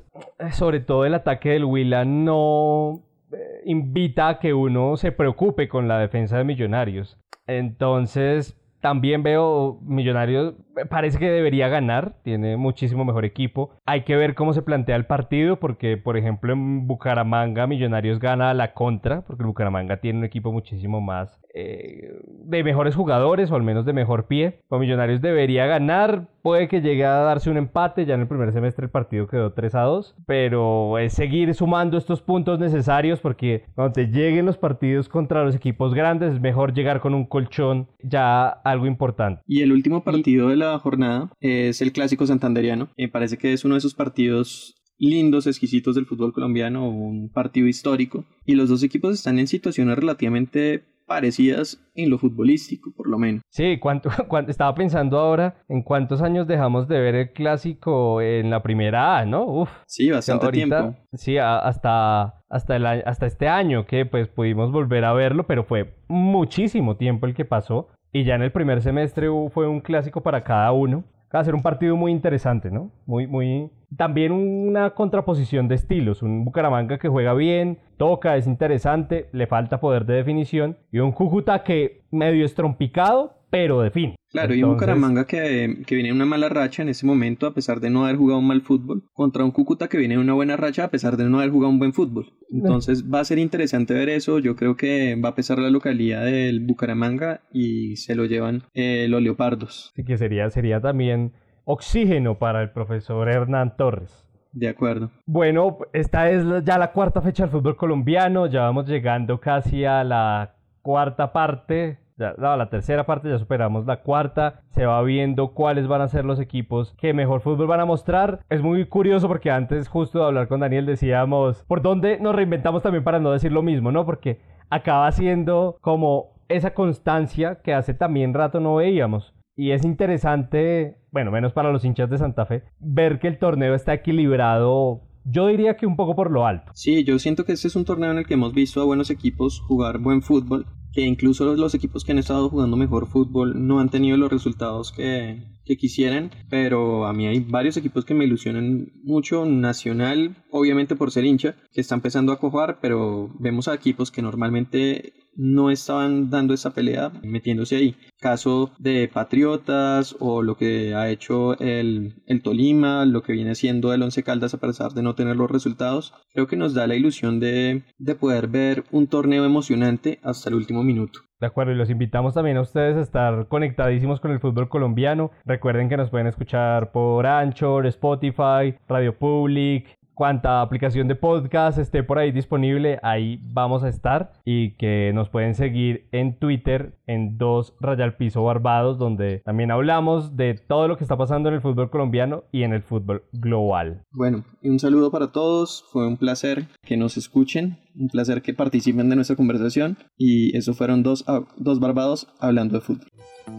sobre 0.52 0.80
todo 0.80 1.04
el 1.04 1.14
ataque 1.14 1.50
del 1.50 1.64
William 1.64 2.24
no 2.24 3.02
eh, 3.32 3.62
invita 3.66 4.28
a 4.28 4.38
que 4.38 4.54
uno 4.54 4.96
se 4.96 5.10
preocupe 5.10 5.68
con 5.68 5.88
la 5.88 5.98
defensa 5.98 6.38
de 6.38 6.44
Millonarios. 6.44 7.18
Entonces, 7.46 8.56
también 8.80 9.24
veo 9.24 9.80
Millonarios, 9.82 10.54
parece 10.88 11.18
que 11.18 11.30
debería 11.30 11.68
ganar, 11.68 12.14
tiene 12.22 12.56
muchísimo 12.56 13.04
mejor 13.04 13.24
equipo. 13.24 13.70
Hay 13.86 14.02
que 14.02 14.16
ver 14.16 14.34
cómo 14.34 14.52
se 14.52 14.62
plantea 14.62 14.96
el 14.96 15.06
partido, 15.06 15.58
porque 15.58 15.96
por 15.96 16.16
ejemplo 16.16 16.52
en 16.52 16.86
Bucaramanga 16.86 17.66
Millonarios 17.66 18.18
gana 18.18 18.50
a 18.50 18.54
la 18.54 18.72
contra, 18.74 19.22
porque 19.22 19.44
Bucaramanga 19.44 19.98
tiene 19.98 20.20
un 20.20 20.24
equipo 20.24 20.52
muchísimo 20.52 21.00
más 21.00 21.40
eh, 21.54 22.12
de 22.44 22.64
mejores 22.64 22.94
jugadores 22.94 23.50
o 23.50 23.56
al 23.56 23.62
menos 23.62 23.84
de 23.84 23.92
mejor 23.92 24.26
pie. 24.26 24.60
Con 24.68 24.80
Millonarios 24.80 25.20
debería 25.20 25.66
ganar, 25.66 26.28
puede 26.42 26.68
que 26.68 26.80
llegue 26.80 27.04
a 27.04 27.10
darse 27.10 27.50
un 27.50 27.56
empate, 27.56 28.06
ya 28.06 28.14
en 28.14 28.20
el 28.20 28.28
primer 28.28 28.52
semestre 28.52 28.84
el 28.84 28.90
partido 28.90 29.26
quedó 29.26 29.52
3 29.52 29.74
a 29.74 29.82
2, 29.82 30.16
pero 30.26 30.98
es 30.98 31.12
seguir 31.12 31.54
sumando 31.54 31.98
estos 31.98 32.22
puntos 32.22 32.58
necesarios 32.58 33.20
porque 33.20 33.64
cuando 33.74 33.92
te 33.92 34.06
lleguen 34.06 34.46
los 34.46 34.56
partidos 34.56 35.08
contra 35.08 35.44
los 35.44 35.54
equipos 35.54 35.94
grandes 35.94 36.34
es 36.34 36.40
mejor 36.40 36.72
llegar 36.72 37.00
con 37.00 37.14
un 37.14 37.24
colchón 37.24 37.88
ya 38.02 38.48
algo 38.48 38.86
importante. 38.86 39.42
Y 39.46 39.62
el 39.62 39.72
último 39.72 40.02
partido 40.02 40.48
de 40.48 40.56
la 40.60 40.78
jornada 40.78 41.32
es 41.40 41.82
el 41.82 41.92
clásico 41.92 42.26
santanderiano, 42.26 42.88
me 42.96 43.08
parece 43.08 43.36
que 43.36 43.52
es 43.52 43.64
uno 43.64 43.74
de 43.74 43.80
esos 43.80 43.94
partidos 43.94 44.76
lindos, 44.98 45.46
exquisitos 45.46 45.94
del 45.94 46.06
fútbol 46.06 46.32
colombiano, 46.32 46.88
un 46.88 47.30
partido 47.30 47.66
histórico, 47.66 48.24
y 48.44 48.54
los 48.54 48.68
dos 48.68 48.82
equipos 48.82 49.14
están 49.14 49.38
en 49.38 49.48
situaciones 49.48 49.96
relativamente 49.96 50.84
parecidas 51.10 51.82
en 51.96 52.08
lo 52.08 52.18
futbolístico, 52.18 52.92
por 52.96 53.08
lo 53.08 53.18
menos. 53.18 53.42
Sí, 53.50 53.78
¿cuánto, 53.80 54.10
estaba 54.46 54.72
pensando 54.76 55.18
ahora 55.18 55.56
en 55.68 55.82
cuántos 55.82 56.22
años 56.22 56.46
dejamos 56.46 56.86
de 56.86 57.00
ver 57.00 57.14
el 57.16 57.32
clásico 57.32 58.20
en 58.20 58.48
la 58.48 58.62
primera 58.62 59.18
A, 59.18 59.26
¿no? 59.26 59.44
Uf. 59.44 59.70
Sí, 59.88 60.08
bastante 60.08 60.52
tiempo. 60.52 60.94
Sí, 61.14 61.36
hasta, 61.36 62.44
hasta, 62.48 62.76
el, 62.76 62.86
hasta 62.86 63.26
este 63.26 63.48
año 63.48 63.86
que 63.86 64.06
pues 64.06 64.28
pudimos 64.28 64.70
volver 64.70 65.04
a 65.04 65.12
verlo, 65.12 65.48
pero 65.48 65.64
fue 65.64 65.96
muchísimo 66.06 66.96
tiempo 66.96 67.26
el 67.26 67.34
que 67.34 67.44
pasó. 67.44 67.88
Y 68.12 68.24
ya 68.24 68.34
en 68.34 68.42
el 68.42 68.52
primer 68.52 68.82
semestre 68.82 69.28
fue 69.52 69.68
un 69.68 69.80
clásico 69.80 70.20
para 70.20 70.42
cada 70.42 70.72
uno. 70.72 71.04
Va 71.34 71.38
a 71.38 71.44
ser 71.44 71.54
un 71.54 71.62
partido 71.62 71.94
muy 71.96 72.10
interesante, 72.10 72.70
¿no? 72.70 72.90
Muy, 73.06 73.28
muy... 73.28 73.70
También 73.96 74.32
una 74.32 74.90
contraposición 74.90 75.68
de 75.68 75.76
estilos. 75.76 76.22
Un 76.22 76.44
Bucaramanga 76.44 76.98
que 76.98 77.08
juega 77.08 77.34
bien, 77.34 77.78
toca, 77.96 78.36
es 78.36 78.48
interesante, 78.48 79.28
le 79.32 79.46
falta 79.46 79.78
poder 79.78 80.06
de 80.06 80.14
definición. 80.14 80.76
Y 80.90 80.98
un 80.98 81.12
Cúcuta 81.12 81.62
que 81.62 82.02
medio 82.10 82.44
estrompicado, 82.44 83.39
pero 83.50 83.82
de 83.82 83.90
fin. 83.90 84.14
Claro, 84.30 84.54
y 84.54 84.62
un 84.62 84.74
Bucaramanga 84.74 85.26
que, 85.26 85.82
que, 85.86 85.96
viene 85.96 86.10
en 86.10 86.14
una 86.14 86.24
mala 86.24 86.48
racha 86.48 86.82
en 86.82 86.88
ese 86.88 87.04
momento 87.04 87.46
a 87.46 87.54
pesar 87.54 87.80
de 87.80 87.90
no 87.90 88.04
haber 88.04 88.16
jugado 88.16 88.38
un 88.38 88.46
mal 88.46 88.60
fútbol, 88.60 89.02
contra 89.12 89.44
un 89.44 89.50
Cúcuta 89.50 89.88
que 89.88 89.98
viene 89.98 90.14
en 90.14 90.20
una 90.20 90.34
buena 90.34 90.56
racha 90.56 90.84
a 90.84 90.90
pesar 90.90 91.16
de 91.16 91.24
no 91.24 91.38
haber 91.38 91.50
jugado 91.50 91.72
un 91.72 91.80
buen 91.80 91.92
fútbol. 91.92 92.32
Entonces 92.48 93.12
va 93.12 93.20
a 93.20 93.24
ser 93.24 93.38
interesante 93.38 93.92
ver 93.92 94.08
eso, 94.08 94.38
yo 94.38 94.54
creo 94.54 94.76
que 94.76 95.16
va 95.16 95.30
a 95.30 95.34
pesar 95.34 95.58
la 95.58 95.70
localidad 95.70 96.24
del 96.24 96.60
Bucaramanga 96.60 97.40
y 97.52 97.96
se 97.96 98.14
lo 98.14 98.24
llevan 98.24 98.62
eh, 98.72 99.06
los 99.08 99.20
Leopardos. 99.20 99.90
Así 99.92 100.04
que 100.04 100.16
sería, 100.16 100.48
sería 100.50 100.80
también 100.80 101.32
oxígeno 101.64 102.38
para 102.38 102.62
el 102.62 102.70
profesor 102.70 103.28
Hernán 103.28 103.76
Torres. 103.76 104.26
De 104.52 104.68
acuerdo. 104.68 105.10
Bueno, 105.26 105.78
esta 105.92 106.30
es 106.30 106.44
ya 106.64 106.78
la 106.78 106.92
cuarta 106.92 107.20
fecha 107.20 107.44
del 107.44 107.52
fútbol 107.52 107.76
colombiano, 107.76 108.46
ya 108.46 108.62
vamos 108.62 108.88
llegando 108.88 109.40
casi 109.40 109.84
a 109.84 110.02
la 110.02 110.54
cuarta 110.82 111.32
parte 111.32 111.98
ya, 112.20 112.34
la 112.38 112.68
tercera 112.68 113.06
parte 113.06 113.30
ya 113.30 113.38
superamos 113.38 113.86
la 113.86 114.02
cuarta, 114.02 114.60
se 114.70 114.84
va 114.86 115.02
viendo 115.02 115.54
cuáles 115.54 115.88
van 115.88 116.02
a 116.02 116.08
ser 116.08 116.24
los 116.24 116.38
equipos 116.38 116.94
que 116.98 117.14
mejor 117.14 117.40
fútbol 117.40 117.66
van 117.66 117.80
a 117.80 117.86
mostrar. 117.86 118.40
Es 118.50 118.62
muy 118.62 118.86
curioso 118.86 119.26
porque 119.26 119.50
antes 119.50 119.88
justo 119.88 120.18
de 120.18 120.26
hablar 120.26 120.46
con 120.48 120.60
Daniel 120.60 120.86
decíamos, 120.86 121.64
¿por 121.66 121.82
dónde 121.82 122.18
nos 122.20 122.34
reinventamos 122.34 122.82
también 122.82 123.04
para 123.04 123.18
no 123.18 123.32
decir 123.32 123.52
lo 123.52 123.62
mismo, 123.62 123.90
no? 123.90 124.04
Porque 124.04 124.40
acaba 124.68 125.10
siendo 125.12 125.78
como 125.80 126.34
esa 126.48 126.74
constancia 126.74 127.60
que 127.62 127.72
hace 127.72 127.94
también 127.94 128.34
rato 128.34 128.60
no 128.60 128.76
veíamos. 128.76 129.34
Y 129.56 129.72
es 129.72 129.84
interesante, 129.84 130.98
bueno, 131.10 131.30
menos 131.30 131.52
para 131.52 131.72
los 131.72 131.84
hinchas 131.84 132.10
de 132.10 132.18
Santa 132.18 132.46
Fe, 132.46 132.64
ver 132.78 133.18
que 133.18 133.28
el 133.28 133.38
torneo 133.38 133.74
está 133.74 133.94
equilibrado 133.94 135.02
yo 135.24 135.48
diría 135.48 135.76
que 135.76 135.86
un 135.86 135.96
poco 135.96 136.16
por 136.16 136.30
lo 136.30 136.46
alto. 136.46 136.72
Sí, 136.74 137.04
yo 137.04 137.18
siento 137.18 137.44
que 137.44 137.52
este 137.52 137.68
es 137.68 137.76
un 137.76 137.84
torneo 137.84 138.10
en 138.10 138.18
el 138.18 138.26
que 138.26 138.34
hemos 138.34 138.54
visto 138.54 138.80
a 138.80 138.84
buenos 138.84 139.10
equipos 139.10 139.60
jugar 139.60 139.98
buen 139.98 140.22
fútbol 140.22 140.66
que 140.92 141.02
incluso 141.02 141.54
los 141.56 141.74
equipos 141.74 142.04
que 142.04 142.12
han 142.12 142.18
estado 142.18 142.48
jugando 142.48 142.76
mejor 142.76 143.06
fútbol 143.06 143.66
no 143.66 143.80
han 143.80 143.90
tenido 143.90 144.16
los 144.16 144.30
resultados 144.30 144.92
que, 144.92 145.42
que 145.70 145.76
quisieran, 145.76 146.32
pero 146.48 147.06
a 147.06 147.12
mí 147.12 147.28
hay 147.28 147.38
varios 147.38 147.76
equipos 147.76 148.04
que 148.04 148.12
me 148.12 148.24
ilusionan 148.24 148.90
mucho, 149.04 149.44
Nacional, 149.44 150.34
obviamente 150.50 150.96
por 150.96 151.12
ser 151.12 151.24
hincha, 151.24 151.54
que 151.72 151.80
está 151.80 151.94
empezando 151.94 152.32
a 152.32 152.40
cojar, 152.40 152.80
pero 152.82 153.30
vemos 153.38 153.68
a 153.68 153.74
equipos 153.74 154.10
que 154.10 154.20
normalmente 154.20 155.12
no 155.36 155.70
estaban 155.70 156.28
dando 156.28 156.54
esa 156.54 156.74
pelea 156.74 157.12
metiéndose 157.22 157.76
ahí. 157.76 157.94
Caso 158.18 158.72
de 158.80 159.06
Patriotas 159.06 160.16
o 160.18 160.42
lo 160.42 160.56
que 160.56 160.92
ha 160.96 161.08
hecho 161.08 161.56
el, 161.60 162.16
Tolima, 162.42 163.04
lo 163.04 163.22
que 163.22 163.34
viene 163.34 163.52
haciendo 163.52 163.94
el 163.94 164.02
Once 164.02 164.24
Caldas 164.24 164.54
a 164.54 164.58
pesar 164.58 164.92
de 164.92 165.04
no 165.04 165.14
tener 165.14 165.36
los 165.36 165.52
resultados, 165.52 166.14
creo 166.34 166.48
que 166.48 166.56
nos 166.56 166.74
da 166.74 166.88
la 166.88 166.96
ilusión 166.96 167.38
de, 167.38 167.84
de 167.96 168.14
poder 168.16 168.48
ver 168.48 168.82
un 168.90 169.06
torneo 169.06 169.44
emocionante 169.44 170.18
hasta 170.24 170.48
el 170.48 170.56
último 170.56 170.82
minuto. 170.82 171.20
De 171.40 171.46
acuerdo, 171.46 171.72
y 171.72 171.76
los 171.76 171.88
invitamos 171.88 172.34
también 172.34 172.58
a 172.58 172.60
ustedes 172.60 172.98
a 172.98 173.00
estar 173.00 173.46
conectadísimos 173.48 174.20
con 174.20 174.30
el 174.30 174.40
fútbol 174.40 174.68
colombiano. 174.68 175.30
Recuerden 175.46 175.88
que 175.88 175.96
nos 175.96 176.10
pueden 176.10 176.26
escuchar 176.26 176.92
por 176.92 177.26
Anchor, 177.26 177.86
Spotify, 177.86 178.76
Radio 178.86 179.16
Public, 179.16 179.99
cuanta 180.20 180.60
aplicación 180.60 181.08
de 181.08 181.14
podcast 181.14 181.78
esté 181.78 182.02
por 182.02 182.18
ahí 182.18 182.30
disponible, 182.30 182.98
ahí 183.02 183.40
vamos 183.42 183.82
a 183.84 183.88
estar 183.88 184.34
y 184.44 184.72
que 184.72 185.12
nos 185.14 185.30
pueden 185.30 185.54
seguir 185.54 186.10
en 186.12 186.38
Twitter 186.38 186.92
en 187.06 187.38
dos 187.38 187.74
Rayal 187.80 188.18
Piso 188.18 188.44
Barbados 188.44 188.98
donde 188.98 189.38
también 189.46 189.70
hablamos 189.70 190.36
de 190.36 190.52
todo 190.52 190.88
lo 190.88 190.98
que 190.98 191.04
está 191.04 191.16
pasando 191.16 191.48
en 191.48 191.54
el 191.54 191.62
fútbol 191.62 191.88
colombiano 191.88 192.44
y 192.52 192.64
en 192.64 192.74
el 192.74 192.82
fútbol 192.82 193.22
global. 193.32 194.02
Bueno, 194.12 194.44
y 194.60 194.68
un 194.68 194.78
saludo 194.78 195.10
para 195.10 195.32
todos, 195.32 195.86
fue 195.90 196.06
un 196.06 196.18
placer 196.18 196.66
que 196.84 196.98
nos 196.98 197.16
escuchen, 197.16 197.78
un 197.98 198.08
placer 198.08 198.42
que 198.42 198.52
participen 198.52 199.08
de 199.08 199.16
nuestra 199.16 199.36
conversación 199.36 199.96
y 200.18 200.54
eso 200.54 200.74
fueron 200.74 201.02
dos, 201.02 201.24
dos 201.56 201.80
Barbados 201.80 202.26
hablando 202.40 202.74
de 202.74 202.80
fútbol. 202.82 203.08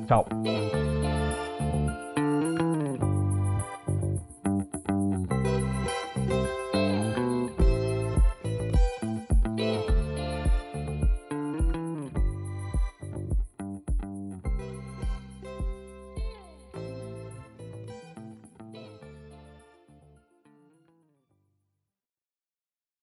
Chao. 0.08 0.26